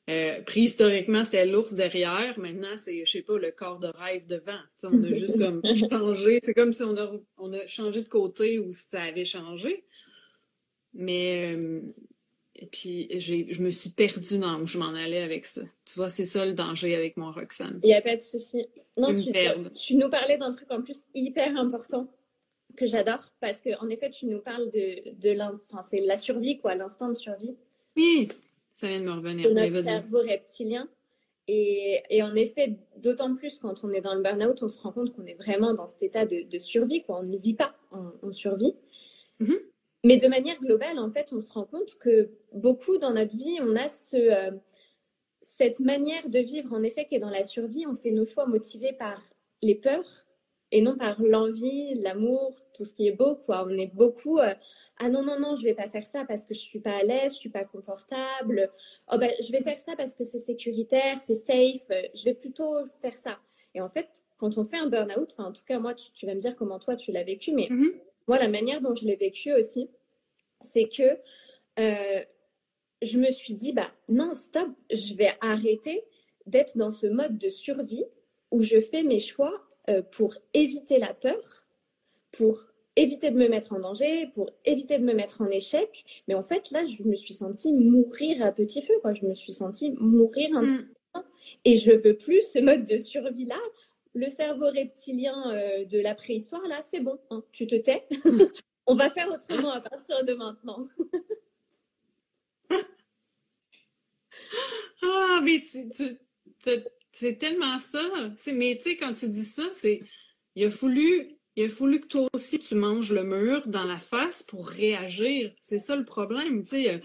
Euh, 0.09 0.41
préhistoriquement, 0.43 1.25
c'était 1.25 1.47
l'ours 1.47 1.75
derrière. 1.75 2.39
Maintenant, 2.39 2.77
c'est, 2.77 3.05
je 3.05 3.11
sais 3.11 3.23
pas, 3.23 3.39
le 3.39 3.51
corps 3.51 3.81
de 3.81 3.89
rêve 3.89 4.27
devant. 4.27 4.61
on 4.85 5.03
a 5.03 5.13
juste 5.13 5.39
comme 5.39 5.63
changé. 5.91 6.39
C'est 6.43 6.55
comme 6.55 6.73
si 6.73 6.83
on 6.85 6.97
a, 6.97 7.13
on 7.39 7.53
a 7.53 7.67
changé 7.67 8.03
de 8.03 8.09
côté 8.09 8.59
ou 8.61 8.71
si 8.71 8.85
ça 8.89 9.03
avait 9.03 9.25
changé. 9.25 9.85
Mais, 10.95 11.55
euh, 11.55 11.81
et 12.55 12.67
puis, 12.67 13.19
je 13.19 13.61
me 13.61 13.71
suis 13.71 13.91
perdue 13.91 14.39
dans 14.39 14.61
où 14.61 14.67
je 14.67 14.79
m'en 14.79 14.95
allais 14.95 15.23
avec 15.23 15.45
ça. 15.45 15.63
Tu 15.85 15.95
vois, 15.97 16.09
c'est 16.09 16.25
ça 16.25 16.47
le 16.47 16.53
danger 16.53 16.95
avec 16.95 17.17
mon 17.17 17.33
Roxane. 17.33 17.81
Il 17.83 17.89
n'y 17.89 17.95
a 17.95 18.01
pas 18.01 18.15
de 18.15 18.21
souci. 18.21 18.67
Non, 18.97 19.09
tu, 19.09 19.33
tu, 19.75 19.97
nous 19.97 20.09
parlais 20.09 20.39
d'un 20.39 20.53
truc 20.53 20.71
en 20.71 20.83
plus 20.83 21.05
hyper 21.15 21.57
important 21.57 22.09
que 22.77 22.87
j'adore 22.87 23.33
parce 23.41 23.61
qu'en 23.61 23.89
effet, 23.89 24.11
tu 24.11 24.27
nous 24.27 24.39
parles 24.39 24.71
de, 24.71 25.11
de 25.19 25.39
enfin, 25.41 25.83
c'est 25.89 26.01
la 26.01 26.17
survie, 26.17 26.59
quoi, 26.59 26.77
l'instinct 26.77 27.09
de 27.09 27.15
survie. 27.15 27.57
Oui. 27.97 28.29
Ça 28.77 28.89
vient 28.89 29.01
de 29.01 29.05
me 29.05 29.13
revenir. 29.13 29.53
notre 29.53 29.83
cerveau 29.83 30.21
reptilien. 30.21 30.89
Et, 31.49 32.03
et, 32.11 32.23
en 32.23 32.35
effet, 32.35 32.77
d'autant 32.97 33.35
plus 33.35 33.59
quand 33.59 33.85
on 33.85 33.91
est 33.91 34.01
dans 34.01 34.15
le 34.15 34.23
burn-out, 34.23 34.63
on 34.63 34.69
se 34.69 34.81
rend 34.81 34.93
compte 34.93 35.15
qu'on 35.15 35.25
est 35.27 35.35
vraiment 35.35 35.75
dans 35.75 35.87
cet 35.87 36.03
état 36.03 36.27
de, 36.27 36.43
de 36.43 36.59
survie. 36.59 37.03
Quoi. 37.05 37.21
On 37.21 37.23
ne 37.23 37.39
vit 37.39 37.55
pas, 37.55 37.75
on, 38.23 38.33
survit. 38.33 38.75
Mm-hmm. 39.41 39.59
Mais 40.05 40.17
de 40.19 40.29
manière 40.29 40.59
globale, 40.61 40.99
en 40.99 41.11
fait, 41.11 41.33
on 41.33 41.41
se 41.41 41.53
rend 41.53 41.65
compte 41.65 41.97
que 41.99 42.31
beaucoup 42.53 42.99
dans 42.99 43.13
notre 43.13 43.37
vie, 43.37 43.59
on 43.63 43.77
a 43.77 43.89
ce, 43.89 44.17
euh, 44.17 44.51
cette 45.41 45.79
manière 45.79 46.29
de 46.29 46.41
vivre, 46.41 46.73
en 46.73 46.83
effet, 46.83 47.07
qui 47.07 47.15
est 47.15 47.21
dans 47.21 47.31
la 47.31 47.45
survie. 47.45 47.87
On 47.87 47.97
fait 47.97 48.11
nos 48.11 48.27
choix 48.27 48.47
motivés 48.47 48.93
par 48.93 49.23
les 49.63 49.77
peurs 49.77 50.26
et 50.77 50.83
non 50.83 50.95
par 50.95 51.23
l'envie, 51.23 51.95
l'amour, 51.95 52.55
tout 52.75 52.85
ce 52.85 52.93
qui 52.93 53.09
est 53.09 53.13
beau. 53.13 53.37
Quoi. 53.37 53.65
On 53.67 53.71
est 53.79 53.95
beaucoup 53.95 54.39
euh, 54.39 54.53
ah 54.99 55.09
non, 55.09 55.23
non, 55.23 55.41
non, 55.41 55.57
je 55.57 55.65
vais 55.65 55.73
pas 55.73 55.89
faire 55.89 56.05
ça 56.05 56.27
parce 56.27 56.45
que 56.45 56.53
je 56.53 56.61
suis 56.61 56.81
pas 56.81 56.99
à 56.99 57.03
l'aise, 57.03 57.33
je 57.33 57.39
suis 57.39 57.49
pas 57.49 57.65
confortable. 57.65 58.71
Oh 59.11 59.17
ben, 59.17 59.31
je 59.41 59.51
vais 59.53 59.63
faire 59.63 59.79
ça 59.79 59.97
parce 59.97 60.15
que 60.15 60.25
c'est 60.25 60.41
sécuritaire, 60.41 61.19
c'est 61.19 61.37
safe. 61.37 62.11
Je 62.15 62.25
vais 62.25 62.35
plutôt 62.35 62.75
faire 63.01 63.15
ça. 63.15 63.39
Et 63.75 63.81
en 63.81 63.89
fait, 63.89 64.09
quand 64.37 64.59
on 64.59 64.65
fait 64.65 64.77
un 64.77 64.89
burn-out, 64.89 65.35
en 65.39 65.53
tout 65.53 65.65
cas, 65.67 65.79
moi, 65.79 65.95
tu, 65.95 66.27
vas 66.27 66.35
me 66.35 66.41
dire 66.41 66.55
comment 66.57 66.79
toi 66.79 66.95
tu 66.95 67.11
l'as 67.11 67.25
vécu, 67.25 67.53
mais 67.53 67.69
mm-hmm. 67.69 67.93
moi, 68.29 68.39
la 68.39 68.49
manière 68.49 68.83
dont 68.83 68.95
je 68.95 69.07
l'ai 69.07 69.17
vécu 69.17 69.55
aussi, 69.55 69.89
c'est 70.61 70.89
que 70.89 71.19
euh, 71.79 72.23
je 73.01 73.19
me 73.19 73.31
suis 73.31 73.55
dit, 73.55 73.73
bah 73.73 73.91
non, 74.11 74.35
stop, 74.35 74.69
je 74.91 75.15
vais 75.15 75.33
arrêter 75.41 76.05
d'être 76.45 76.77
dans 76.77 76.93
ce 76.93 77.07
mode 77.07 77.39
de 77.39 77.49
survie 77.49 78.05
où 78.51 78.63
je 78.63 78.79
fais 78.81 79.03
mes 79.03 79.21
choix 79.21 79.66
euh, 79.89 80.03
pour 80.03 80.35
éviter 80.55 80.99
la 80.99 81.15
peur, 81.15 81.67
pour 82.33 82.61
éviter 82.97 83.31
de 83.31 83.37
me 83.37 83.49
mettre 83.49 83.73
en 83.73 83.79
danger, 83.79 84.29
pour 84.35 84.51
éviter 84.65 84.99
de 84.99 85.05
me 85.05 85.13
mettre 85.13 85.43
en 85.43 85.51
échec. 85.51 86.05
Mais 86.29 86.35
en 86.35 86.43
fait, 86.43 86.71
là, 86.71 86.85
je 86.87 87.03
me 87.03 87.15
suis 87.15 87.35
sentie 87.35 87.73
mourir 87.73 88.45
à 88.45 88.53
petit 88.53 88.83
feu, 88.83 88.95
quoi. 89.03 89.15
Je 89.15 89.25
me 89.27 89.35
suis 89.35 89.53
sentie 89.53 89.93
mourir 89.99 90.57
un 90.57 90.63
mm. 90.63 90.89
Et 91.65 91.79
je 91.79 91.93
veux 91.93 92.17
plus 92.17 92.43
ce 92.43 92.59
mode 92.59 92.85
de 92.85 92.99
survie-là. 92.99 93.59
Le 94.15 94.31
cerveau 94.31 94.67
reptilien 94.67 95.53
euh, 95.53 95.85
de 95.85 95.99
la 95.99 96.15
préhistoire, 96.15 96.67
là, 96.69 96.81
c'est 96.83 97.01
bon. 97.01 97.19
Hein. 97.31 97.43
tu 97.53 97.67
te 97.67 97.75
tais. 97.75 98.07
On 98.87 98.95
va 98.95 99.11
faire 99.11 99.29
autrement 99.29 99.73
à 99.73 99.81
partir 99.81 100.25
de 100.25 100.35
maintenant. 100.35 100.87
ah, 105.03 105.41
mais 105.43 105.63
c'est 107.17 107.39
tellement 107.39 107.79
ça. 107.79 108.03
Mais 108.53 108.77
tu 108.77 108.91
sais, 108.91 108.97
quand 108.97 109.15
tu 109.15 109.29
dis 109.29 109.45
ça, 109.45 109.65
c'est 109.73 110.01
il 110.55 110.65
a 110.65 110.71
fallu 110.71 111.37
que 111.57 112.07
toi 112.07 112.29
aussi 112.33 112.59
tu 112.59 112.75
manges 112.75 113.13
le 113.13 113.25
mur 113.25 113.67
dans 113.67 113.85
la 113.85 113.99
face 113.99 114.43
pour 114.43 114.69
réagir. 114.69 115.53
C'est 115.63 115.79
ça 115.79 115.97
le 115.97 116.05
problème. 116.05 116.63
Euh, 116.73 116.99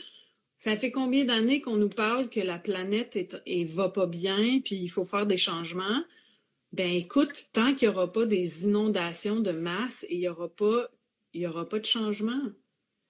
ça 0.57 0.75
fait 0.75 0.91
combien 0.91 1.25
d'années 1.25 1.61
qu'on 1.61 1.77
nous 1.77 1.89
parle 1.89 2.29
que 2.29 2.39
la 2.39 2.59
planète 2.59 3.15
est, 3.45 3.63
va 3.63 3.89
pas 3.89 4.05
bien, 4.05 4.59
puis 4.63 4.75
il 4.75 4.89
faut 4.89 5.05
faire 5.05 5.25
des 5.25 5.37
changements? 5.37 6.03
Ben 6.73 6.89
écoute, 6.89 7.47
tant 7.53 7.73
qu'il 7.73 7.89
n'y 7.89 7.95
aura 7.95 8.11
pas 8.11 8.25
des 8.25 8.63
inondations 8.63 9.39
de 9.39 9.51
masse 9.51 10.05
et 10.07 10.15
il 10.15 10.19
n'y 10.19 10.29
aura 10.29 10.49
pas, 10.49 10.89
y 11.33 11.47
aura 11.47 11.67
pas 11.67 11.79
de 11.79 11.85
changement. 11.85 12.41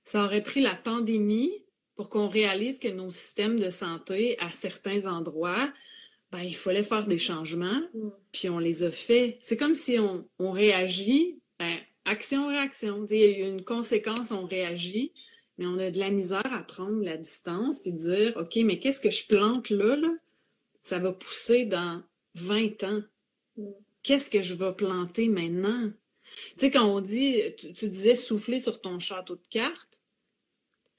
Ça 0.05 0.25
aurait 0.25 0.41
pris 0.41 0.61
la 0.61 0.75
pandémie 0.75 1.51
pour 1.95 2.09
qu'on 2.09 2.27
réalise 2.27 2.79
que 2.79 2.87
nos 2.87 3.11
systèmes 3.11 3.59
de 3.59 3.69
santé 3.69 4.39
à 4.39 4.49
certains 4.49 5.05
endroits 5.05 5.71
ben, 6.31 6.39
il 6.39 6.55
fallait 6.55 6.83
faire 6.83 7.07
des 7.07 7.17
changements, 7.17 7.81
mm. 7.93 8.09
puis 8.31 8.49
on 8.49 8.59
les 8.59 8.83
a 8.83 8.91
fait. 8.91 9.37
C'est 9.41 9.57
comme 9.57 9.75
si 9.75 9.99
on, 9.99 10.25
on 10.39 10.51
réagit, 10.51 11.39
ben, 11.59 11.77
action-réaction. 12.05 13.05
Il 13.09 13.17
y 13.17 13.43
a 13.43 13.47
une 13.47 13.63
conséquence, 13.63 14.31
on 14.31 14.45
réagit, 14.45 15.11
mais 15.57 15.65
on 15.65 15.77
a 15.77 15.91
de 15.91 15.99
la 15.99 16.09
misère 16.09 16.53
à 16.53 16.63
prendre 16.63 17.03
la 17.03 17.17
distance 17.17 17.85
et 17.85 17.91
dire, 17.91 18.37
OK, 18.37 18.55
mais 18.63 18.79
qu'est-ce 18.79 19.01
que 19.01 19.09
je 19.09 19.27
plante 19.27 19.69
là, 19.69 19.95
là? 19.95 20.13
Ça 20.83 20.97
va 20.97 21.11
pousser 21.11 21.65
dans 21.65 22.01
20 22.35 22.83
ans. 22.83 23.01
Mm. 23.57 23.63
Qu'est-ce 24.03 24.29
que 24.29 24.41
je 24.41 24.55
vais 24.55 24.73
planter 24.73 25.27
maintenant? 25.27 25.91
Tu 26.53 26.59
sais, 26.59 26.71
quand 26.71 26.85
on 26.85 27.01
dit, 27.01 27.41
tu, 27.57 27.87
disais 27.87 28.15
souffler 28.15 28.59
sur 28.59 28.81
ton 28.81 28.99
château 28.99 29.35
de 29.35 29.47
cartes, 29.49 30.01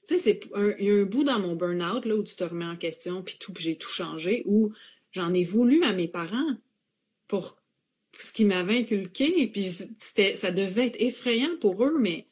tu 0.07 0.19
sais, 0.19 0.39
il 0.79 0.85
y 0.85 0.91
a 0.91 0.95
un 0.95 1.05
bout 1.05 1.23
dans 1.23 1.39
mon 1.39 1.55
burn-out, 1.55 2.05
là, 2.05 2.15
où 2.15 2.23
tu 2.23 2.35
te 2.35 2.43
remets 2.43 2.65
en 2.65 2.75
question, 2.75 3.23
puis 3.23 3.37
tout, 3.39 3.51
puis 3.51 3.63
j'ai 3.63 3.77
tout 3.77 3.89
changé, 3.89 4.43
où 4.45 4.71
j'en 5.13 5.33
ai 5.33 5.43
voulu 5.43 5.83
à 5.83 5.93
mes 5.93 6.07
parents 6.07 6.55
pour 7.27 7.57
ce 8.17 8.31
qu'ils 8.31 8.47
m'avaient 8.47 8.79
inculqué. 8.79 9.47
Puis 9.47 9.71
ça 10.35 10.51
devait 10.51 10.87
être 10.87 11.01
effrayant 11.01 11.55
pour 11.59 11.83
eux, 11.83 11.97
mais 11.99 12.27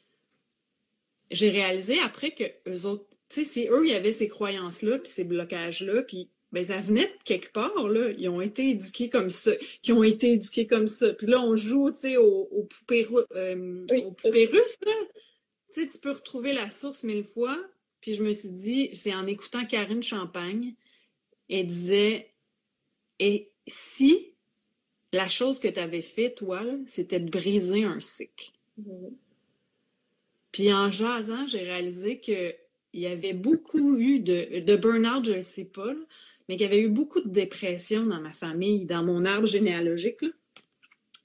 j'ai 1.30 1.50
réalisé 1.50 1.98
après 1.98 2.32
que 2.32 2.44
eux 2.68 2.86
autres, 2.86 3.06
tu 3.28 3.44
sais, 3.44 3.50
c'est 3.50 3.68
eux, 3.70 3.86
il 3.86 3.92
y 3.92 3.94
avait 3.94 4.12
ces 4.12 4.28
croyances-là, 4.28 4.98
puis 4.98 5.10
ces 5.10 5.24
blocages-là, 5.24 6.02
puis 6.02 6.28
ben, 6.52 6.62
ça 6.62 6.78
venait 6.78 7.06
de 7.06 7.22
quelque 7.24 7.50
part, 7.50 7.88
là. 7.88 8.10
Ils 8.18 8.28
ont 8.28 8.42
été 8.42 8.70
éduqués 8.70 9.08
comme 9.08 9.30
ça, 9.30 9.52
qui 9.80 9.92
ont 9.92 10.02
été 10.02 10.32
éduqués 10.32 10.66
comme 10.66 10.86
ça. 10.86 11.14
Puis 11.14 11.26
là, 11.26 11.40
on 11.40 11.56
joue, 11.56 11.90
tu 11.90 12.00
sais, 12.00 12.16
aux, 12.18 12.68
poupées, 12.68 13.06
euh, 13.34 13.86
aux 14.04 14.12
poupées 14.12 14.46
russes, 14.46 14.78
là. 14.84 14.92
Tu 15.72 15.80
sais, 15.80 15.88
tu 15.88 15.98
peux 15.98 16.10
retrouver 16.10 16.52
la 16.52 16.70
source 16.70 17.04
mille 17.04 17.24
fois. 17.24 17.58
Puis 18.02 18.14
je 18.14 18.22
me 18.22 18.32
suis 18.34 18.50
dit, 18.50 18.90
c'est 18.92 19.14
en 19.14 19.26
écoutant 19.26 19.64
Karine 19.64 20.02
Champagne, 20.02 20.74
elle 21.48 21.66
disait, 21.66 22.31
et 23.22 23.52
si 23.68 24.34
la 25.12 25.28
chose 25.28 25.60
que 25.60 25.68
tu 25.68 25.78
avais 25.78 26.02
fait, 26.02 26.34
toi, 26.34 26.60
c'était 26.86 27.20
de 27.20 27.30
briser 27.30 27.84
un 27.84 28.00
cycle. 28.00 28.50
Puis 30.50 30.72
en 30.72 30.90
jasant, 30.90 31.46
j'ai 31.46 31.60
réalisé 31.60 32.18
qu'il 32.18 32.56
y 32.94 33.06
avait 33.06 33.32
beaucoup 33.32 33.96
eu 33.96 34.18
de, 34.18 34.58
de 34.58 34.76
burn-out, 34.76 35.24
je 35.24 35.34
ne 35.34 35.40
sais 35.40 35.66
pas, 35.66 35.94
mais 36.48 36.56
qu'il 36.56 36.64
y 36.64 36.68
avait 36.68 36.82
eu 36.82 36.88
beaucoup 36.88 37.20
de 37.20 37.28
dépression 37.28 38.04
dans 38.06 38.20
ma 38.20 38.32
famille, 38.32 38.86
dans 38.86 39.04
mon 39.04 39.24
arbre 39.24 39.46
généalogique. 39.46 40.24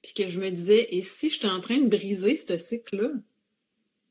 Puis 0.04 0.14
que 0.14 0.28
je 0.28 0.39
me 0.39 0.52
disais, 0.52 0.89
et 0.91 1.02
si 1.02 1.32
j'étais 1.32 1.48
en 1.48 1.62
train 1.62 1.80
de 1.80 1.88
briser 1.88 2.36
ce 2.36 2.58
cycle-là? 2.58 3.10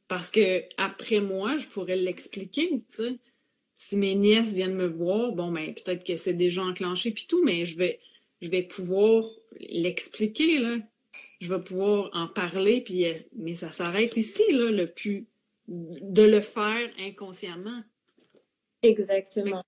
Parce 0.08 0.32
que 0.32 0.64
après 0.76 1.20
moi, 1.20 1.56
je 1.56 1.68
pourrais 1.68 1.96
l'expliquer, 1.96 2.68
tu 2.68 2.96
sais. 2.96 3.18
Si 3.76 3.96
mes 3.96 4.14
nièces 4.14 4.52
viennent 4.52 4.74
me 4.74 4.86
voir, 4.86 5.32
bon, 5.32 5.52
ben, 5.52 5.74
peut-être 5.74 6.04
que 6.04 6.16
c'est 6.16 6.34
déjà 6.34 6.62
enclenché 6.62 7.10
puis 7.10 7.26
tout, 7.28 7.44
mais 7.44 7.66
je 7.66 7.76
vais, 7.76 8.00
je 8.40 8.48
vais 8.48 8.62
pouvoir 8.62 9.24
l'expliquer, 9.60 10.58
là. 10.58 10.78
Je 11.40 11.52
vais 11.52 11.62
pouvoir 11.62 12.10
en 12.12 12.26
parler, 12.26 12.80
puis, 12.80 13.04
mais 13.36 13.54
ça 13.54 13.70
s'arrête 13.70 14.16
ici, 14.16 14.42
là, 14.50 14.70
le 14.70 14.86
plus, 14.86 15.26
de 15.68 16.22
le 16.22 16.40
faire 16.40 16.90
inconsciemment. 16.98 17.82
Exactement. 18.82 19.62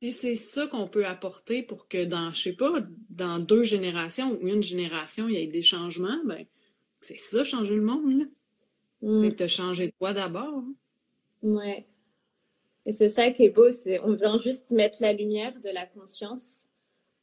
Si 0.00 0.12
c'est 0.12 0.36
ça 0.36 0.66
qu'on 0.66 0.86
peut 0.86 1.06
apporter 1.06 1.62
pour 1.62 1.88
que 1.88 2.04
dans, 2.04 2.32
je 2.32 2.42
sais 2.42 2.52
pas, 2.52 2.72
dans 3.10 3.38
deux 3.38 3.64
générations 3.64 4.38
ou 4.40 4.46
une 4.46 4.62
génération, 4.62 5.28
il 5.28 5.34
y 5.34 5.38
ait 5.38 5.46
des 5.48 5.62
changements, 5.62 6.20
ben, 6.24 6.46
c'est 7.00 7.18
ça, 7.18 7.44
changer 7.44 7.74
le 7.74 7.82
monde, 7.82 8.18
là. 8.18 8.24
Mm. 9.00 9.34
te 9.34 9.46
changer 9.46 9.92
toi 9.98 10.12
d'abord. 10.12 10.58
Hein. 10.58 10.74
Ouais. 11.42 11.86
Et 12.88 12.92
c'est 12.92 13.10
ça 13.10 13.30
qui 13.30 13.44
est 13.44 13.50
beau, 13.50 13.70
c'est 13.70 14.00
on 14.00 14.14
vient 14.14 14.38
juste 14.38 14.70
mettre 14.70 15.02
la 15.02 15.12
lumière 15.12 15.52
de 15.60 15.68
la 15.68 15.84
conscience, 15.84 16.70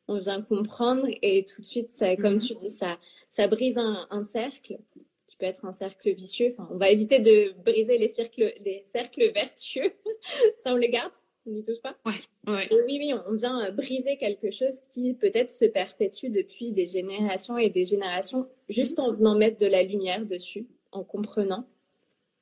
on 0.08 0.20
vient 0.20 0.44
comprendre 0.44 1.08
et 1.24 1.44
tout 1.44 1.60
de 1.60 1.66
suite, 1.66 1.90
ça, 1.90 2.16
comme 2.16 2.38
mm-hmm. 2.38 2.48
tu 2.48 2.56
dis, 2.62 2.70
ça, 2.70 3.00
ça 3.30 3.48
brise 3.48 3.76
un, 3.80 4.24
cercle 4.26 4.78
qui 5.26 5.38
peut 5.38 5.48
être 5.48 5.66
un 5.66 5.74
cercle 5.74 6.14
vicieux. 6.14 6.54
Enfin, 6.56 6.70
on 6.72 6.78
va 6.78 6.92
éviter 6.92 7.18
de 7.18 7.56
briser 7.64 7.98
les, 7.98 8.10
cercles, 8.10 8.54
les 8.64 8.84
cercles 8.92 9.32
vertueux. 9.34 9.92
ça, 10.64 10.72
on 10.72 10.76
les 10.76 10.90
garde, 10.90 11.12
on 11.48 11.50
n'y 11.50 11.64
touche 11.64 11.82
pas? 11.82 11.96
Ouais, 12.06 12.54
ouais. 12.54 12.70
oui, 12.86 13.00
oui, 13.00 13.14
on 13.28 13.34
vient 13.34 13.72
briser 13.72 14.18
quelque 14.18 14.52
chose 14.52 14.82
qui 14.92 15.16
peut-être 15.16 15.50
se 15.50 15.66
perpétue 15.66 16.28
depuis 16.28 16.74
des 16.74 16.86
générations 16.86 17.58
et 17.58 17.72
des 17.72 17.86
générations, 17.86 18.48
juste 18.70 19.00
en 19.00 19.14
venant 19.14 19.34
mettre 19.34 19.58
de 19.58 19.66
la 19.66 19.82
lumière 19.82 20.28
dessus 20.28 20.68
en 20.92 21.04
comprenant, 21.04 21.68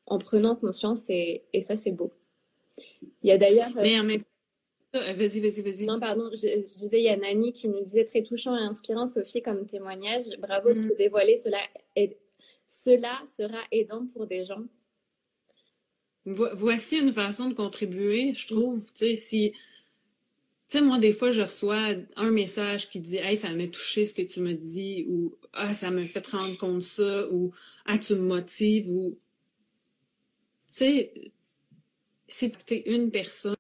en 0.08 0.18
prenant 0.20 0.58
conscience, 0.58 1.06
et, 1.08 1.46
et 1.54 1.62
ça, 1.62 1.78
c'est 1.78 1.94
beau. 1.94 2.12
Il 2.78 3.30
y 3.30 3.32
a 3.32 3.38
d'ailleurs. 3.38 3.76
Euh, 3.78 3.82
mais 3.82 4.00
en 4.00 4.04
même 4.04 4.24
euh, 4.96 5.14
Vas-y, 5.14 5.40
vas-y, 5.40 5.62
vas-y. 5.62 5.86
Non, 5.86 6.00
pardon, 6.00 6.30
je, 6.32 6.62
disais, 6.62 7.00
il 7.00 7.04
y 7.04 7.10
a 7.10 7.18
Nani 7.18 7.52
qui 7.52 7.68
nous 7.68 7.82
disait 7.82 8.04
très 8.04 8.22
touchant 8.22 8.56
et 8.56 8.62
inspirant, 8.62 9.08
Sophie, 9.08 9.42
comme 9.42 9.66
témoignage. 9.66 10.26
Bravo 10.40 10.74
de 10.74 10.80
mm. 10.80 10.90
te 10.90 10.98
dévoiler. 10.98 11.38
Cela, 11.38 11.58
cela 12.68 13.22
sera 13.26 13.60
aidant 13.72 14.06
pour 14.14 14.28
des 14.28 14.46
gens. 14.46 14.64
voici 16.26 16.98
une 17.00 17.12
façon 17.12 17.48
de 17.48 17.56
contribuer, 17.56 18.34
je 18.36 18.48
trouve. 18.48 18.80
Tu 18.80 18.92
sais, 18.94 19.16
si. 19.16 19.54
Tu 20.70 20.80
sais, 20.80 20.84
moi, 20.84 21.00
des 21.00 21.12
fois, 21.12 21.32
je 21.32 21.42
reçois 21.42 21.96
un 22.16 22.32
message 22.32 22.90
qui 22.90 23.00
dit 23.00 23.18
Hey, 23.18 23.36
ça 23.36 23.50
m'a 23.50 23.68
touché 23.68 24.06
ce 24.06 24.14
que 24.14 24.22
tu 24.22 24.42
me 24.42 24.54
dis, 24.54 25.06
ou 25.10 25.36
Ah, 25.54 25.74
ça 25.74 25.90
me 25.90 26.06
fait 26.06 26.22
te 26.22 26.36
rendre 26.36 26.58
compte 26.58 26.84
ça, 26.84 27.28
ou 27.32 27.52
Ah, 27.86 27.98
tu 27.98 28.14
me 28.14 28.22
motives, 28.22 28.90
ou. 28.90 29.18
Tu 30.68 30.74
sais, 30.76 31.32
si 32.34 32.52
tu 32.52 32.74
es 32.74 32.84
une 32.88 33.12
personne. 33.12 33.56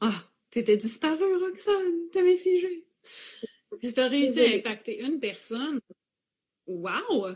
Ah, 0.00 0.24
t'étais 0.50 0.76
disparue, 0.76 1.36
Roxane, 1.36 2.08
t'avais 2.12 2.36
figé. 2.36 2.86
Si 3.82 3.92
t'as 3.92 4.08
réussi 4.08 4.40
à 4.40 4.56
impacter 4.56 5.00
une 5.00 5.18
personne, 5.18 5.80
wow! 6.66 7.32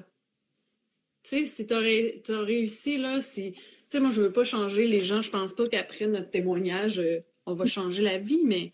Tu 1.24 1.44
sais, 1.44 1.44
si 1.44 1.66
t'as 1.66 1.78
as 1.78 2.42
réussi, 2.42 2.96
là, 2.96 3.20
si. 3.20 3.52
Tu 3.52 3.60
sais, 3.88 4.00
moi, 4.00 4.10
je 4.10 4.22
veux 4.22 4.32
pas 4.32 4.44
changer 4.44 4.86
les 4.86 5.00
gens. 5.00 5.20
Je 5.20 5.30
pense 5.30 5.52
pas 5.52 5.66
qu'après 5.66 6.06
notre 6.06 6.30
témoignage, 6.30 7.00
euh, 7.00 7.20
on 7.46 7.54
va 7.54 7.66
changer 7.66 8.02
la 8.02 8.18
vie, 8.18 8.44
mais 8.44 8.72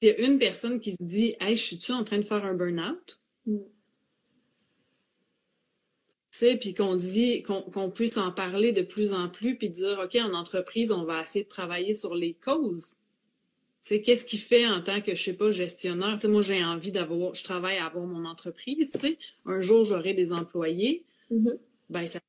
s'il 0.00 0.10
y 0.10 0.12
a 0.12 0.18
une 0.18 0.38
personne 0.38 0.80
qui 0.80 0.92
se 0.92 1.02
dit, 1.02 1.34
hey, 1.40 1.56
je 1.56 1.62
suis-tu 1.62 1.92
en 1.92 2.04
train 2.04 2.18
de 2.18 2.24
faire 2.24 2.44
un 2.44 2.54
burn-out? 2.54 3.20
Mm 3.46 3.73
puis 6.40 6.74
qu'on 6.74 6.96
dit 6.96 7.42
qu'on 7.42 7.90
puisse 7.90 8.16
en 8.16 8.32
parler 8.32 8.72
de 8.72 8.82
plus 8.82 9.12
en 9.12 9.28
plus, 9.28 9.56
puis 9.56 9.70
dire, 9.70 10.00
OK, 10.04 10.16
en 10.16 10.34
entreprise, 10.34 10.90
on 10.90 11.04
va 11.04 11.22
essayer 11.22 11.44
de 11.44 11.48
travailler 11.48 11.94
sur 11.94 12.14
les 12.14 12.34
causes. 12.34 12.94
C'est 13.80 14.00
qu'est-ce 14.00 14.24
qui 14.24 14.38
fait 14.38 14.66
en 14.66 14.80
tant 14.80 15.00
que, 15.00 15.14
je 15.14 15.22
sais 15.22 15.36
pas, 15.36 15.50
gestionnaire? 15.50 16.18
moi, 16.24 16.42
j'ai 16.42 16.64
envie 16.64 16.90
d'avoir, 16.90 17.34
je 17.34 17.44
travaille 17.44 17.76
à 17.76 17.86
avoir 17.86 18.06
mon 18.06 18.24
entreprise, 18.24 18.92
tu 18.98 19.16
Un 19.44 19.60
jour, 19.60 19.84
j'aurai 19.84 20.14
des 20.14 20.32
employés. 20.32 21.04
Mm-hmm. 21.30 21.58
Ben, 21.90 22.06
ça 22.06 22.20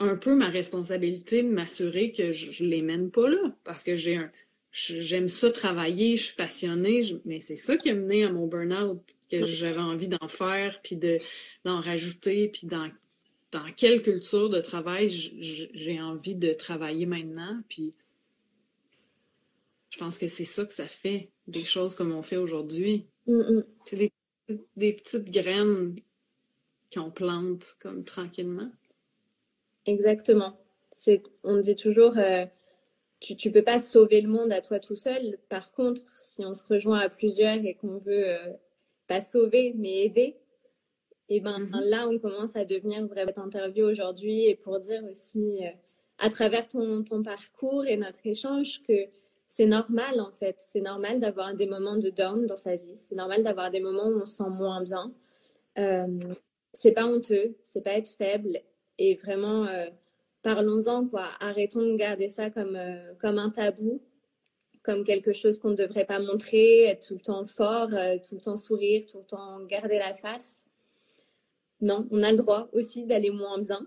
un 0.00 0.16
peu 0.16 0.34
ma 0.34 0.48
responsabilité 0.48 1.42
de 1.42 1.48
m'assurer 1.48 2.12
que 2.12 2.32
je, 2.32 2.64
ne 2.64 2.68
les 2.68 2.82
mène 2.82 3.10
pas 3.10 3.28
là. 3.28 3.54
Parce 3.62 3.84
que 3.84 3.94
j'ai 3.94 4.16
un, 4.16 4.30
j'aime 4.72 5.28
ça 5.28 5.52
travailler, 5.52 6.16
je 6.16 6.24
suis 6.24 6.36
passionnée, 6.36 7.02
mais 7.24 7.38
c'est 7.38 7.56
ça 7.56 7.76
qui 7.76 7.90
a 7.90 7.94
mené 7.94 8.24
à 8.24 8.32
mon 8.32 8.48
burn-out, 8.48 9.00
que 9.30 9.46
j'avais 9.46 9.78
envie 9.78 10.08
d'en 10.08 10.28
faire, 10.28 10.80
puis 10.82 10.96
de, 10.96 11.18
d'en 11.64 11.80
rajouter, 11.80 12.48
puis 12.48 12.66
d'en 12.66 12.88
dans 13.54 13.72
quelle 13.76 14.02
culture 14.02 14.50
de 14.50 14.60
travail 14.60 15.10
j'ai 15.10 16.00
envie 16.00 16.34
de 16.34 16.52
travailler 16.52 17.06
maintenant. 17.06 17.62
Puis 17.68 17.94
je 19.90 19.98
pense 19.98 20.18
que 20.18 20.26
c'est 20.26 20.44
ça 20.44 20.64
que 20.64 20.74
ça 20.74 20.88
fait, 20.88 21.30
des 21.46 21.62
choses 21.62 21.94
comme 21.94 22.12
on 22.12 22.22
fait 22.22 22.36
aujourd'hui. 22.36 23.06
C'est 23.86 24.10
des, 24.76 24.92
petites 24.92 25.30
graines 25.30 25.94
qu'on 26.92 27.12
plante 27.12 27.76
comme 27.80 28.02
tranquillement. 28.02 28.70
Exactement. 29.86 30.58
On 31.44 31.58
dit 31.58 31.76
toujours, 31.76 32.18
euh, 32.18 32.46
tu 33.20 33.34
ne 33.34 33.52
peux 33.52 33.62
pas 33.62 33.80
sauver 33.80 34.20
le 34.20 34.28
monde 34.28 34.50
à 34.50 34.62
toi 34.62 34.80
tout 34.80 34.96
seul. 34.96 35.38
Par 35.48 35.72
contre, 35.72 36.02
si 36.18 36.44
on 36.44 36.54
se 36.54 36.64
rejoint 36.64 36.98
à 36.98 37.08
plusieurs 37.08 37.64
et 37.64 37.74
qu'on 37.74 37.98
veut 37.98 38.28
euh, 38.30 38.52
pas 39.06 39.20
sauver, 39.20 39.74
mais 39.76 40.06
aider, 40.06 40.36
et 41.28 41.40
ben 41.40 41.58
mhm. 41.58 41.80
là, 41.84 42.08
on 42.08 42.18
commence 42.18 42.54
à 42.56 42.64
devenir 42.64 43.06
vraiment 43.06 43.32
interview 43.36 43.86
aujourd'hui 43.86 44.46
et 44.46 44.54
pour 44.54 44.78
dire 44.80 45.02
aussi 45.10 45.64
euh, 45.64 45.70
à 46.18 46.30
travers 46.30 46.68
ton, 46.68 47.02
ton, 47.02 47.22
parcours 47.22 47.86
et 47.86 47.96
notre 47.96 48.26
échange 48.26 48.82
que 48.86 49.08
c'est 49.48 49.66
normal 49.66 50.20
en 50.20 50.32
fait. 50.32 50.56
C'est 50.58 50.80
normal 50.80 51.20
d'avoir 51.20 51.54
des 51.54 51.66
moments 51.66 51.96
de 51.96 52.10
down 52.10 52.46
dans 52.46 52.56
sa 52.56 52.76
vie. 52.76 52.96
C'est 52.96 53.14
normal 53.14 53.42
d'avoir 53.42 53.70
des 53.70 53.80
moments 53.80 54.08
où 54.08 54.20
on 54.20 54.26
se 54.26 54.36
sent 54.36 54.50
moins 54.50 54.82
bien. 54.82 55.12
Euh, 55.78 56.34
c'est 56.74 56.92
pas 56.92 57.06
honteux, 57.06 57.56
c'est 57.64 57.82
pas 57.82 57.92
être 57.92 58.10
faible 58.10 58.60
et 58.98 59.14
vraiment 59.14 59.66
euh, 59.66 59.86
parlons-en 60.42 61.06
quoi. 61.06 61.28
Arrêtons 61.40 61.82
de 61.82 61.96
garder 61.96 62.28
ça 62.28 62.50
comme, 62.50 62.76
euh, 62.76 63.14
comme 63.20 63.38
un 63.38 63.50
tabou, 63.50 64.02
comme 64.82 65.04
quelque 65.04 65.32
chose 65.32 65.58
qu'on 65.58 65.70
ne 65.70 65.76
devrait 65.76 66.04
pas 66.04 66.20
montrer, 66.20 66.84
être 66.84 67.08
tout 67.08 67.14
le 67.14 67.20
temps 67.20 67.46
fort, 67.46 67.88
tout 67.88 68.34
le 68.34 68.40
temps 68.40 68.58
sourire, 68.58 69.06
tout 69.06 69.18
le 69.18 69.24
temps 69.24 69.60
garder 69.64 69.98
la 69.98 70.14
face 70.14 70.60
non, 71.84 72.08
on 72.10 72.22
a 72.22 72.32
le 72.32 72.38
droit 72.38 72.68
aussi 72.72 73.04
d'aller 73.04 73.30
moins 73.30 73.58
bien. 73.58 73.86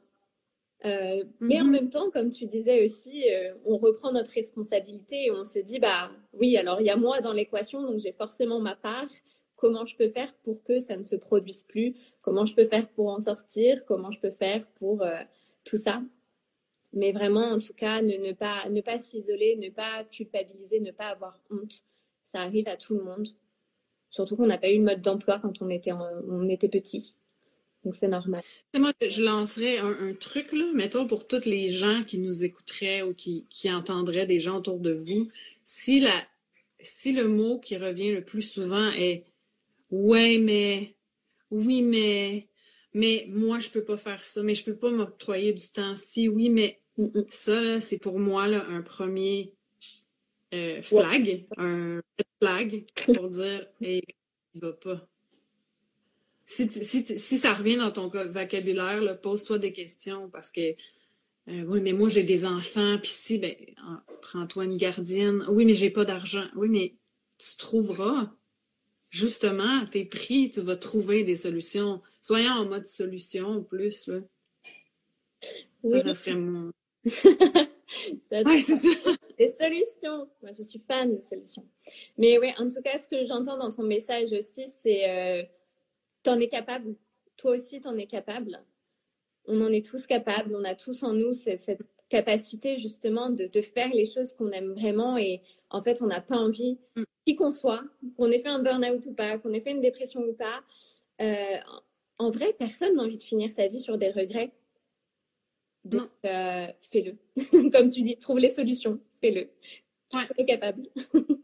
Euh, 0.86 1.24
mais 1.40 1.60
en 1.60 1.66
mhm. 1.66 1.72
même 1.72 1.90
temps, 1.90 2.12
comme 2.12 2.30
tu 2.30 2.46
disais 2.46 2.86
aussi, 2.86 3.24
euh, 3.32 3.56
on 3.66 3.78
reprend 3.78 4.12
notre 4.12 4.32
responsabilité 4.32 5.26
et 5.26 5.32
on 5.32 5.44
se 5.44 5.58
dit, 5.58 5.80
bah 5.80 6.12
oui, 6.34 6.56
alors 6.58 6.80
il 6.80 6.86
y 6.86 6.92
a 6.92 6.96
moi 6.96 7.22
dans 7.22 7.34
l'équation, 7.34 7.82
donc 7.82 8.00
j'ai 8.00 8.12
forcément 8.12 8.60
ma 8.60 8.76
part. 8.76 9.10
Comment 9.56 9.88
je 9.88 9.98
peux 9.98 10.10
faire 10.10 10.32
pour 10.44 10.64
que 10.64 10.78
ça 10.78 10.96
ne 10.96 11.04
se 11.04 11.16
produise 11.16 11.64
plus? 11.64 11.96
Comment 12.22 12.46
je 12.46 12.54
peux 12.54 12.66
faire 12.66 12.88
pour 12.90 13.10
en 13.10 13.20
sortir? 13.20 13.84
Comment 13.86 14.12
je 14.12 14.20
peux 14.20 14.30
faire 14.30 14.68
pour 14.76 15.02
euh, 15.02 15.18
tout 15.64 15.78
ça? 15.78 16.04
Mais 16.94 17.12
vraiment, 17.12 17.54
en 17.54 17.60
tout 17.60 17.74
cas, 17.74 18.04
ne, 18.04 18.34
pas, 18.34 18.70
ne 18.70 18.82
pas 18.82 19.00
s'isoler, 19.00 19.56
ne 19.56 19.70
pas 19.72 20.04
culpabiliser, 20.04 20.80
ne 20.80 20.92
pas 20.92 21.08
avoir 21.08 21.42
honte. 21.50 21.84
Ça 22.26 22.42
arrive 22.42 22.68
à 22.68 22.78
tout 22.78 22.94
le 22.94 23.04
monde. 23.04 23.28
Surtout 24.12 24.36
qu'on 24.36 24.46
n'a 24.46 24.60
pas 24.60 24.70
eu 24.70 24.78
de 24.78 24.84
mode 24.84 25.02
d'emploi 25.02 25.40
quand 25.40 25.64
on 25.64 25.70
était, 25.70 25.92
on 25.92 26.48
était 26.48 26.70
petit. 26.70 27.16
Donc, 27.88 27.96
c'est 27.96 28.10
normal. 28.10 28.42
Moi, 28.78 28.92
je 29.02 29.24
lancerais 29.24 29.78
un, 29.78 30.14
truc, 30.14 30.52
là, 30.52 30.66
mettons, 30.74 31.08
pour 31.08 31.26
tous 31.26 31.46
les 31.46 31.70
gens 31.70 32.04
qui 32.06 32.18
nous 32.18 32.44
écouteraient 32.44 33.02
ou 33.02 33.14
qui, 33.14 33.46
qui 33.50 33.72
entendraient 33.72 34.26
des 34.26 34.42
gens 34.42 34.58
autour 34.58 34.80
de 34.80 34.92
vous. 34.92 35.30
Si, 35.64 36.02
la, 36.02 36.22
si 36.82 37.14
le 37.14 37.30
mot 37.30 37.62
qui 37.62 37.78
revient 37.78 38.12
le 38.12 38.26
plus 38.26 38.42
souvent 38.42 38.92
est 38.92 39.24
Ouais, 39.90 40.38
mais, 40.38 40.98
oui, 41.50 41.82
mais, 41.82 42.50
mais 42.94 43.26
moi, 43.30 43.60
je 43.60 43.70
peux 43.70 43.86
pas 43.86 43.96
faire 43.96 44.22
ça, 44.22 44.44
mais 44.44 44.54
je 44.54 44.66
peux 44.66 44.76
pas 44.76 44.92
m'octroyer 44.92 45.54
du 45.54 45.70
temps. 45.70 45.96
Si, 45.96 46.28
oui, 46.28 46.50
mais 46.50 46.82
ça, 47.30 47.80
c'est 47.80 48.00
pour 48.00 48.20
moi 48.20 48.48
là, 48.48 48.66
un 48.68 48.82
premier 48.82 49.54
euh, 50.54 50.82
flag, 50.82 51.48
un 51.56 52.02
flag 52.42 52.84
pour 53.06 53.30
dire 53.30 53.66
et 53.80 54.04
il 54.56 54.60
va 54.60 54.74
pas 54.74 55.08
si, 56.48 57.38
ça 57.38 57.54
revient 57.54 57.76
dans 57.76 57.92
ton 57.92 58.08
vocabulaire, 58.08 59.20
pose-toi 59.22 59.60
des 59.60 59.74
questions 59.74 60.30
parce 60.30 60.50
que 60.52 60.76
euh, 61.50 61.64
oui, 61.68 61.80
mais 61.82 61.94
moi 61.94 62.10
j'ai 62.10 62.24
des 62.24 62.46
enfants, 62.46 62.98
puis 62.98 63.12
si, 63.12 63.38
ben, 63.38 63.56
prends-toi 64.22 64.66
une 64.66 64.78
gardienne. 64.78 65.46
Oui, 65.50 65.66
mais 65.66 65.74
j'ai 65.74 65.90
pas 65.90 66.06
d'argent. 66.06 66.46
Oui, 66.56 66.68
mais 66.70 66.96
tu 67.38 67.56
trouveras. 67.58 68.32
Justement, 69.10 69.86
tes 69.86 70.04
prix, 70.04 70.50
tu 70.50 70.60
vas 70.60 70.76
trouver 70.76 71.24
des 71.24 71.38
solutions. 71.38 72.02
Soyons 72.22 72.52
en 72.52 72.66
mode 72.66 72.86
solution 72.86 73.64
plus. 73.64 74.08
Là. 74.08 74.20
Oui. 75.84 76.02
Ça, 76.02 76.16
serait 76.16 76.36
mon. 76.36 76.72
ouais, 77.06 78.60
c'est 78.60 78.76
ça. 78.76 78.90
Des 79.38 79.54
solutions. 79.54 80.28
Moi, 80.42 80.52
je 80.58 80.64
suis 80.64 80.82
fan 80.88 81.16
des 81.16 81.22
solutions. 81.22 81.64
Mais 82.18 82.40
oui, 82.40 82.50
en 82.58 82.72
tout 82.72 82.82
cas, 82.82 82.98
ce 82.98 83.08
que 83.08 83.24
j'entends 83.24 83.56
dans 83.56 83.72
ton 83.72 83.84
message 83.84 84.34
aussi, 84.34 84.66
c'est 84.82 85.08
euh, 85.08 85.44
t'en 86.24 86.40
es 86.40 86.50
capable. 86.50 86.96
Toi 87.38 87.52
aussi, 87.56 87.82
t'en 87.82 87.98
es 87.98 88.08
capable. 88.08 88.64
On 89.46 89.62
en 89.62 89.72
est 89.72 89.86
tous 89.86 90.06
capables. 90.06 90.56
On 90.56 90.64
a 90.64 90.76
tous 90.76 91.04
en 91.04 91.14
nous 91.14 91.34
cette, 91.34 91.60
cette 91.60 91.82
capacité 92.10 92.78
justement 92.78 93.30
de, 93.30 93.48
de, 93.48 93.62
faire 93.62 93.90
les 93.90 94.06
choses 94.06 94.34
qu'on 94.34 94.52
aime 94.52 94.74
vraiment 94.74 95.18
et 95.18 95.42
en 95.70 95.82
fait, 95.82 96.02
on 96.02 96.08
n'a 96.08 96.22
pas 96.22 96.38
envie, 96.38 96.80
mm. 96.96 97.04
qui 97.26 97.36
qu'on 97.36 97.52
soit, 97.52 97.84
qu'on 98.16 98.32
ait 98.32 98.40
fait 98.40 98.48
un 98.48 98.60
burn-out 98.60 99.06
ou 99.06 99.14
pas, 99.14 99.38
qu'on 99.38 99.54
ait 99.54 99.62
fait 99.62 99.72
une 99.72 99.82
dépression 99.82 100.22
ou 100.22 100.34
pas, 100.34 100.64
euh, 101.22 101.58
en 102.18 102.32
vrai, 102.32 102.54
personne 102.58 102.96
n'a 102.96 103.04
envie 103.04 103.18
de 103.18 103.24
finir 103.24 103.52
sa 103.52 103.68
vie 103.68 103.80
sur 103.80 103.98
des 103.98 104.12
regrets. 104.12 104.52
Donc, 105.84 106.10
euh, 106.26 106.68
fais-le. 106.92 107.18
Comme 107.72 107.90
tu 107.90 108.02
dis, 108.02 108.18
trouve 108.18 108.40
les 108.40 108.50
solutions, 108.50 109.00
fais-le. 109.22 109.50
Tu 110.12 110.18
es 110.38 110.46
capable. 110.46 110.84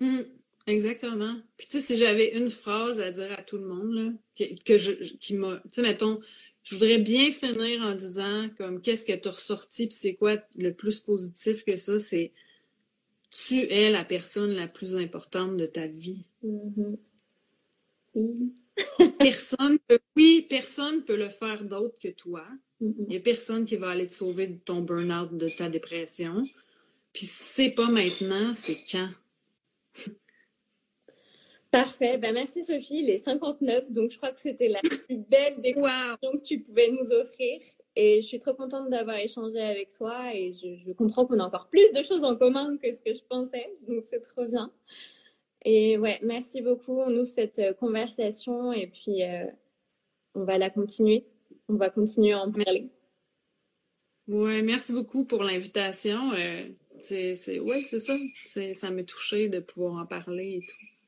Mm, 0.00 0.22
exactement. 0.66 1.36
Puis, 1.56 1.66
tu 1.68 1.80
sais, 1.80 1.94
si 1.94 1.96
j'avais 1.98 2.36
une 2.36 2.50
phrase 2.50 3.00
à 3.00 3.10
dire 3.10 3.32
à 3.32 3.42
tout 3.42 3.58
le 3.58 3.66
monde, 3.66 3.94
là, 3.94 4.12
que, 4.64 4.76
je, 4.76 4.92
qui 5.16 5.34
m'a. 5.36 5.56
Tu 5.64 5.68
sais, 5.72 5.82
mettons, 5.82 6.20
je 6.62 6.74
voudrais 6.76 6.98
bien 6.98 7.32
finir 7.32 7.82
en 7.82 7.94
disant, 7.94 8.48
comme, 8.56 8.80
qu'est-ce 8.80 9.04
que 9.04 9.12
tu 9.12 9.28
as 9.28 9.32
ressorti, 9.32 9.86
puis 9.86 9.96
c'est 9.96 10.14
quoi 10.14 10.36
le 10.56 10.72
plus 10.72 11.00
positif 11.00 11.64
que 11.64 11.76
ça, 11.76 11.98
c'est 11.98 12.32
tu 13.32 13.60
es 13.60 13.90
la 13.90 14.04
personne 14.04 14.52
la 14.52 14.68
plus 14.68 14.96
importante 14.96 15.56
de 15.56 15.66
ta 15.66 15.86
vie. 15.86 16.26
Mm-hmm. 16.44 16.98
personne 19.18 19.78
peut, 19.88 19.98
oui, 20.16 20.46
personne 20.48 21.02
peut 21.04 21.16
le 21.16 21.30
faire 21.30 21.64
d'autre 21.64 21.96
que 21.98 22.08
toi. 22.08 22.44
Mm-hmm. 22.82 22.94
Il 22.98 23.06
n'y 23.08 23.16
a 23.16 23.20
personne 23.20 23.64
qui 23.64 23.76
va 23.76 23.90
aller 23.90 24.06
te 24.06 24.12
sauver 24.12 24.46
de 24.48 24.58
ton 24.58 24.82
burn-out, 24.82 25.34
de 25.36 25.48
ta 25.48 25.70
dépression. 25.70 26.42
Puis 27.14 27.26
c'est 27.26 27.70
pas 27.70 27.88
maintenant, 27.88 28.54
c'est 28.54 28.78
quand. 28.90 29.10
Parfait. 31.72 32.18
Ben, 32.18 32.34
merci 32.34 32.64
Sophie. 32.64 33.02
Les 33.02 33.16
59, 33.16 33.92
donc 33.92 34.10
je 34.10 34.18
crois 34.18 34.30
que 34.30 34.40
c'était 34.40 34.68
la 34.68 34.80
plus 34.80 35.16
belle 35.16 35.58
décoration 35.62 36.32
que 36.32 36.42
tu 36.42 36.60
pouvais 36.60 36.90
nous 36.90 37.10
offrir. 37.12 37.62
Et 37.96 38.20
je 38.20 38.26
suis 38.26 38.38
trop 38.38 38.52
contente 38.52 38.90
d'avoir 38.90 39.16
échangé 39.16 39.58
avec 39.58 39.90
toi 39.92 40.34
et 40.34 40.52
je, 40.52 40.92
comprends 40.92 41.26
qu'on 41.26 41.38
a 41.40 41.44
encore 41.44 41.68
plus 41.68 41.90
de 41.92 42.02
choses 42.02 42.24
en 42.24 42.36
commun 42.36 42.76
que 42.76 42.92
ce 42.92 43.00
que 43.00 43.14
je 43.14 43.22
pensais. 43.26 43.70
Donc 43.88 44.02
c'est 44.02 44.20
trop 44.20 44.44
bien. 44.44 44.70
Et 45.64 45.96
ouais, 45.96 46.20
merci 46.22 46.60
beaucoup. 46.60 47.00
On 47.00 47.10
ouvre 47.16 47.24
cette 47.26 47.58
euh, 47.58 47.72
conversation 47.72 48.74
et 48.74 48.88
puis 48.88 49.22
euh, 49.22 49.46
on 50.34 50.44
va 50.44 50.58
la 50.58 50.68
continuer. 50.68 51.24
On 51.70 51.76
va 51.76 51.88
continuer 51.88 52.32
à 52.32 52.40
en 52.40 52.52
parler. 52.52 52.90
Ouais, 54.28 54.60
merci 54.60 54.92
beaucoup 54.92 55.24
pour 55.24 55.42
l'invitation. 55.42 56.32
Euh, 56.32 56.68
c'est, 57.00 57.60
ouais, 57.60 57.82
c'est 57.82 57.98
ça. 57.98 58.14
ça 58.74 58.90
m'a 58.90 59.04
touché 59.04 59.48
de 59.48 59.60
pouvoir 59.60 60.02
en 60.02 60.06
parler 60.06 60.56
et 60.56 60.60
tout. 60.60 61.01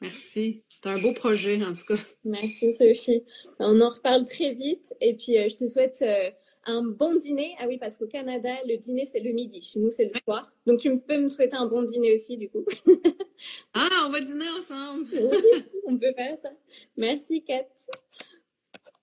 Merci. 0.00 0.64
C'est 0.68 0.88
un 0.88 0.98
beau 0.98 1.12
projet, 1.12 1.62
en 1.62 1.74
tout 1.74 1.84
cas. 1.86 2.00
Merci, 2.24 2.72
Sophie. 2.74 3.22
On 3.58 3.80
en 3.80 3.90
reparle 3.90 4.26
très 4.26 4.54
vite. 4.54 4.94
Et 5.00 5.14
puis, 5.14 5.38
euh, 5.38 5.48
je 5.48 5.56
te 5.56 5.68
souhaite 5.68 5.98
euh, 6.02 6.30
un 6.64 6.82
bon 6.82 7.14
dîner. 7.14 7.54
Ah 7.58 7.66
oui, 7.68 7.76
parce 7.78 7.96
qu'au 7.96 8.06
Canada, 8.06 8.50
le 8.66 8.76
dîner, 8.78 9.04
c'est 9.04 9.20
le 9.20 9.32
midi. 9.32 9.62
Chez 9.62 9.78
nous, 9.78 9.90
c'est 9.90 10.06
le 10.06 10.12
soir. 10.24 10.50
Donc, 10.66 10.80
tu 10.80 10.98
peux 10.98 11.18
me 11.18 11.28
souhaiter 11.28 11.56
un 11.56 11.66
bon 11.66 11.82
dîner 11.82 12.14
aussi, 12.14 12.38
du 12.38 12.48
coup. 12.48 12.64
ah, 13.74 14.04
on 14.06 14.10
va 14.10 14.20
dîner 14.20 14.48
ensemble. 14.58 15.06
oui, 15.12 15.64
on 15.86 15.98
peut 15.98 16.12
faire 16.14 16.36
ça. 16.38 16.50
Merci, 16.96 17.42
Kat. 17.44 17.66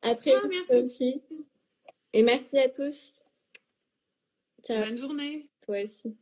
À 0.02 0.16
très 0.16 0.34
ah, 0.34 0.48
vite, 0.48 0.68
Sophie. 0.68 1.22
Et 2.14 2.24
merci 2.24 2.58
à 2.58 2.70
tous. 2.70 3.14
Ciao. 4.66 4.84
Bonne 4.84 4.98
journée. 4.98 5.48
Toi 5.62 5.84
aussi. 5.84 6.18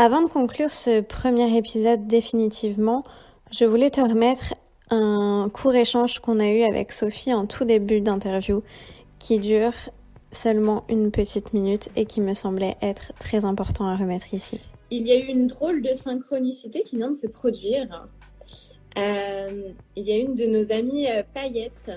Avant 0.00 0.22
de 0.22 0.28
conclure 0.28 0.70
ce 0.70 1.00
premier 1.00 1.56
épisode 1.56 2.06
définitivement, 2.06 3.02
je 3.50 3.64
voulais 3.64 3.90
te 3.90 4.00
remettre 4.00 4.54
un 4.90 5.50
court 5.52 5.74
échange 5.74 6.20
qu'on 6.20 6.38
a 6.38 6.48
eu 6.48 6.62
avec 6.62 6.92
Sophie 6.92 7.34
en 7.34 7.46
tout 7.46 7.64
début 7.64 8.00
d'interview 8.00 8.62
qui 9.18 9.40
dure 9.40 9.72
seulement 10.30 10.84
une 10.88 11.10
petite 11.10 11.52
minute 11.52 11.88
et 11.96 12.06
qui 12.06 12.20
me 12.20 12.34
semblait 12.34 12.76
être 12.80 13.12
très 13.18 13.44
important 13.44 13.88
à 13.88 13.96
remettre 13.96 14.32
ici. 14.32 14.60
Il 14.92 15.04
y 15.04 15.10
a 15.10 15.16
eu 15.16 15.26
une 15.26 15.48
drôle 15.48 15.82
de 15.82 15.92
synchronicité 15.94 16.84
qui 16.84 16.94
vient 16.94 17.10
de 17.10 17.16
se 17.16 17.26
produire. 17.26 18.04
Euh, 18.96 19.72
il 19.96 20.04
y 20.04 20.12
a 20.12 20.16
une 20.16 20.36
de 20.36 20.46
nos 20.46 20.70
amies 20.70 21.10
euh, 21.10 21.24
Payette 21.34 21.90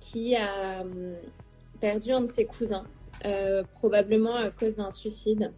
qui 0.00 0.36
a 0.36 0.82
euh, 0.82 1.14
perdu 1.80 2.12
un 2.12 2.20
de 2.20 2.30
ses 2.30 2.44
cousins, 2.44 2.84
probablement 3.76 4.34
à 4.34 4.50
cause 4.50 4.76
d'un 4.76 4.90
suicide. 4.90 5.50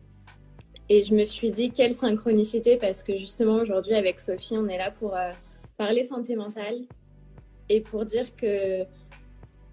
Et 0.88 1.02
je 1.02 1.14
me 1.14 1.24
suis 1.24 1.50
dit, 1.50 1.70
quelle 1.70 1.94
synchronicité, 1.94 2.76
parce 2.76 3.02
que 3.02 3.16
justement, 3.16 3.56
aujourd'hui, 3.56 3.94
avec 3.94 4.20
Sophie, 4.20 4.58
on 4.58 4.68
est 4.68 4.76
là 4.76 4.90
pour 4.90 5.16
euh, 5.16 5.32
parler 5.76 6.04
santé 6.04 6.36
mentale 6.36 6.82
et 7.70 7.80
pour 7.80 8.04
dire 8.04 8.36
que 8.36 8.84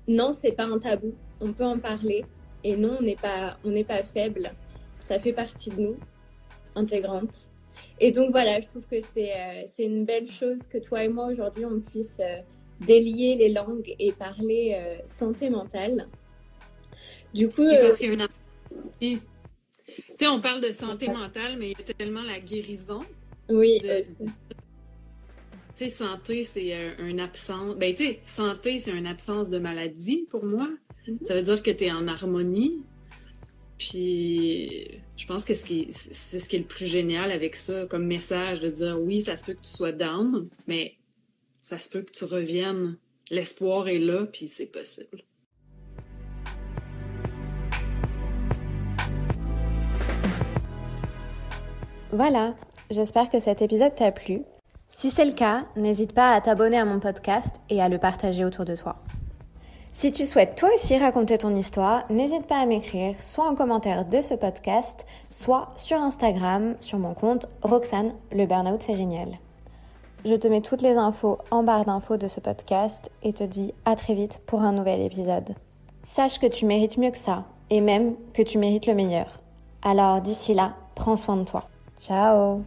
non, 0.07 0.34
c'est 0.34 0.53
pas 0.53 0.64
un 0.64 0.80
tabou, 0.80 1.14
on 1.41 1.51
peut 1.51 1.66
en 1.66 1.80
parler. 1.80 2.24
Et 2.64 2.78
non, 2.78 2.97
on 2.99 3.03
n'est 3.03 3.16
pas, 3.16 3.57
on 3.66 3.72
n'est 3.72 3.84
pas 3.84 4.03
faible. 4.03 4.51
Ça 5.03 5.20
fait 5.20 5.34
partie 5.34 5.70
de 5.70 5.82
nous, 5.82 5.97
intégrante. 6.76 7.49
Et 7.99 8.12
donc 8.12 8.32
voilà, 8.32 8.62
je 8.62 8.68
trouve 8.68 8.84
que 8.89 9.01
c'est, 9.14 9.32
euh, 9.32 9.64
c'est 9.66 9.84
une 9.84 10.05
belle 10.05 10.30
chose 10.30 10.64
que 10.68 10.78
toi 10.78 11.03
et 11.03 11.07
moi 11.07 11.28
aujourd'hui 11.28 11.66
on 11.66 11.80
puisse 11.80 12.20
euh, 12.20 12.41
délier 12.80 13.36
les 13.36 13.49
langues 13.49 13.95
et 13.99 14.12
parler 14.12 14.78
santé 15.07 15.49
mentale. 15.49 16.07
Du 17.34 17.47
coup, 17.47 17.68
tu 19.95 20.03
sais, 20.17 20.27
on 20.27 20.41
parle 20.41 20.61
de 20.61 20.71
santé 20.71 21.07
mentale, 21.07 21.57
mais 21.57 21.71
il 21.71 21.77
y 21.77 21.91
a 21.91 21.93
tellement 21.93 22.23
la 22.23 22.39
guérison. 22.39 23.01
Oui. 23.49 23.79
Tu 23.81 23.89
sais, 25.75 25.89
santé, 25.89 26.43
c'est 26.43 26.73
un 26.99 27.17
absence. 27.19 27.75
Ben, 27.77 27.95
tu 27.95 28.05
sais, 28.05 28.19
santé, 28.25 28.79
c'est 28.79 28.91
une 28.91 29.07
absence 29.07 29.49
de 29.49 29.57
maladie 29.57 30.27
pour 30.29 30.45
moi. 30.45 30.69
Mm-hmm. 31.07 31.25
Ça 31.25 31.35
veut 31.35 31.41
dire 31.41 31.63
que 31.63 31.71
tu 31.71 31.85
es 31.85 31.91
en 31.91 32.07
harmonie. 32.07 32.83
Puis, 33.77 35.01
je 35.17 35.25
pense 35.25 35.43
que 35.43 35.55
c'est 35.55 35.91
ce 35.91 36.47
qui 36.47 36.55
est 36.55 36.59
le 36.59 36.65
plus 36.65 36.85
génial 36.85 37.31
avec 37.31 37.55
ça, 37.55 37.87
comme 37.87 38.05
message, 38.05 38.59
de 38.59 38.69
dire 38.69 38.99
oui, 39.01 39.21
ça 39.21 39.37
se 39.37 39.45
peut 39.45 39.53
que 39.53 39.61
tu 39.61 39.71
sois 39.71 39.91
down, 39.91 40.47
mais 40.67 40.97
ça 41.63 41.79
se 41.79 41.89
peut 41.89 42.01
que 42.01 42.11
tu 42.11 42.25
reviennes. 42.25 42.97
L'espoir 43.31 43.87
est 43.87 43.97
là, 43.97 44.27
puis 44.27 44.47
c'est 44.47 44.67
possible. 44.67 45.23
Voilà, 52.14 52.55
j'espère 52.89 53.30
que 53.30 53.39
cet 53.39 53.62
épisode 53.62 53.95
t'a 53.95 54.12
plu. 54.12 54.43
Si 54.89 55.09
c'est 55.09 55.24
le 55.24 55.32
cas, 55.32 55.62
n'hésite 55.78 56.12
pas 56.12 56.34
à 56.34 56.41
t'abonner 56.41 56.78
à 56.78 56.84
mon 56.84 56.99
podcast 56.99 57.62
et 57.70 57.82
à 57.82 57.88
le 57.88 57.99
partager 57.99 58.43
autour 58.43 58.66
de 58.66 58.76
toi. 58.76 58.97
Si 59.93 60.12
tu 60.12 60.26
souhaites 60.26 60.57
toi 60.57 60.70
aussi 60.76 60.97
raconter 60.97 61.38
ton 61.38 61.55
histoire, 61.55 62.03
n'hésite 62.09 62.47
pas 62.47 62.59
à 62.59 62.66
m'écrire 62.66 63.22
soit 63.22 63.47
en 63.47 63.55
commentaire 63.55 64.03
de 64.03 64.20
ce 64.20 64.34
podcast, 64.34 65.05
soit 65.30 65.70
sur 65.78 65.97
Instagram, 66.01 66.76
sur 66.82 66.99
mon 66.99 67.14
compte 67.14 67.47
Roxane, 67.62 68.14
le 68.34 68.45
burnout 68.45 68.82
c'est 68.82 68.95
génial. 68.95 69.39
Je 70.26 70.36
te 70.36 70.49
mets 70.49 70.62
toutes 70.62 70.82
les 70.82 70.97
infos 70.97 71.38
en 71.49 71.64
barre 71.64 71.86
d'infos 71.86 72.18
de 72.18 72.28
ce 72.28 72.41
podcast 72.41 73.09
et 73.24 73.32
te 73.32 73.45
dis 73.45 73.74
à 73.86 73.95
très 73.95 74.16
vite 74.16 74.41
pour 74.45 74.64
un 74.64 74.74
nouvel 74.74 74.99
épisode. 74.99 75.55
Sache 76.03 76.39
que 76.39 76.47
tu 76.47 76.66
mérites 76.66 76.97
mieux 76.97 77.12
que 77.12 77.18
ça 77.18 77.45
et 77.70 77.80
même 77.80 78.16
que 78.34 78.41
tu 78.41 78.57
mérites 78.57 78.88
le 78.88 78.95
meilleur. 78.95 79.39
Alors 79.82 80.20
d'ici 80.20 80.53
là, 80.53 80.74
prends 80.93 81.16
soin 81.16 81.38
de 81.38 81.43
toi. 81.43 81.70
Ciao 82.02 82.66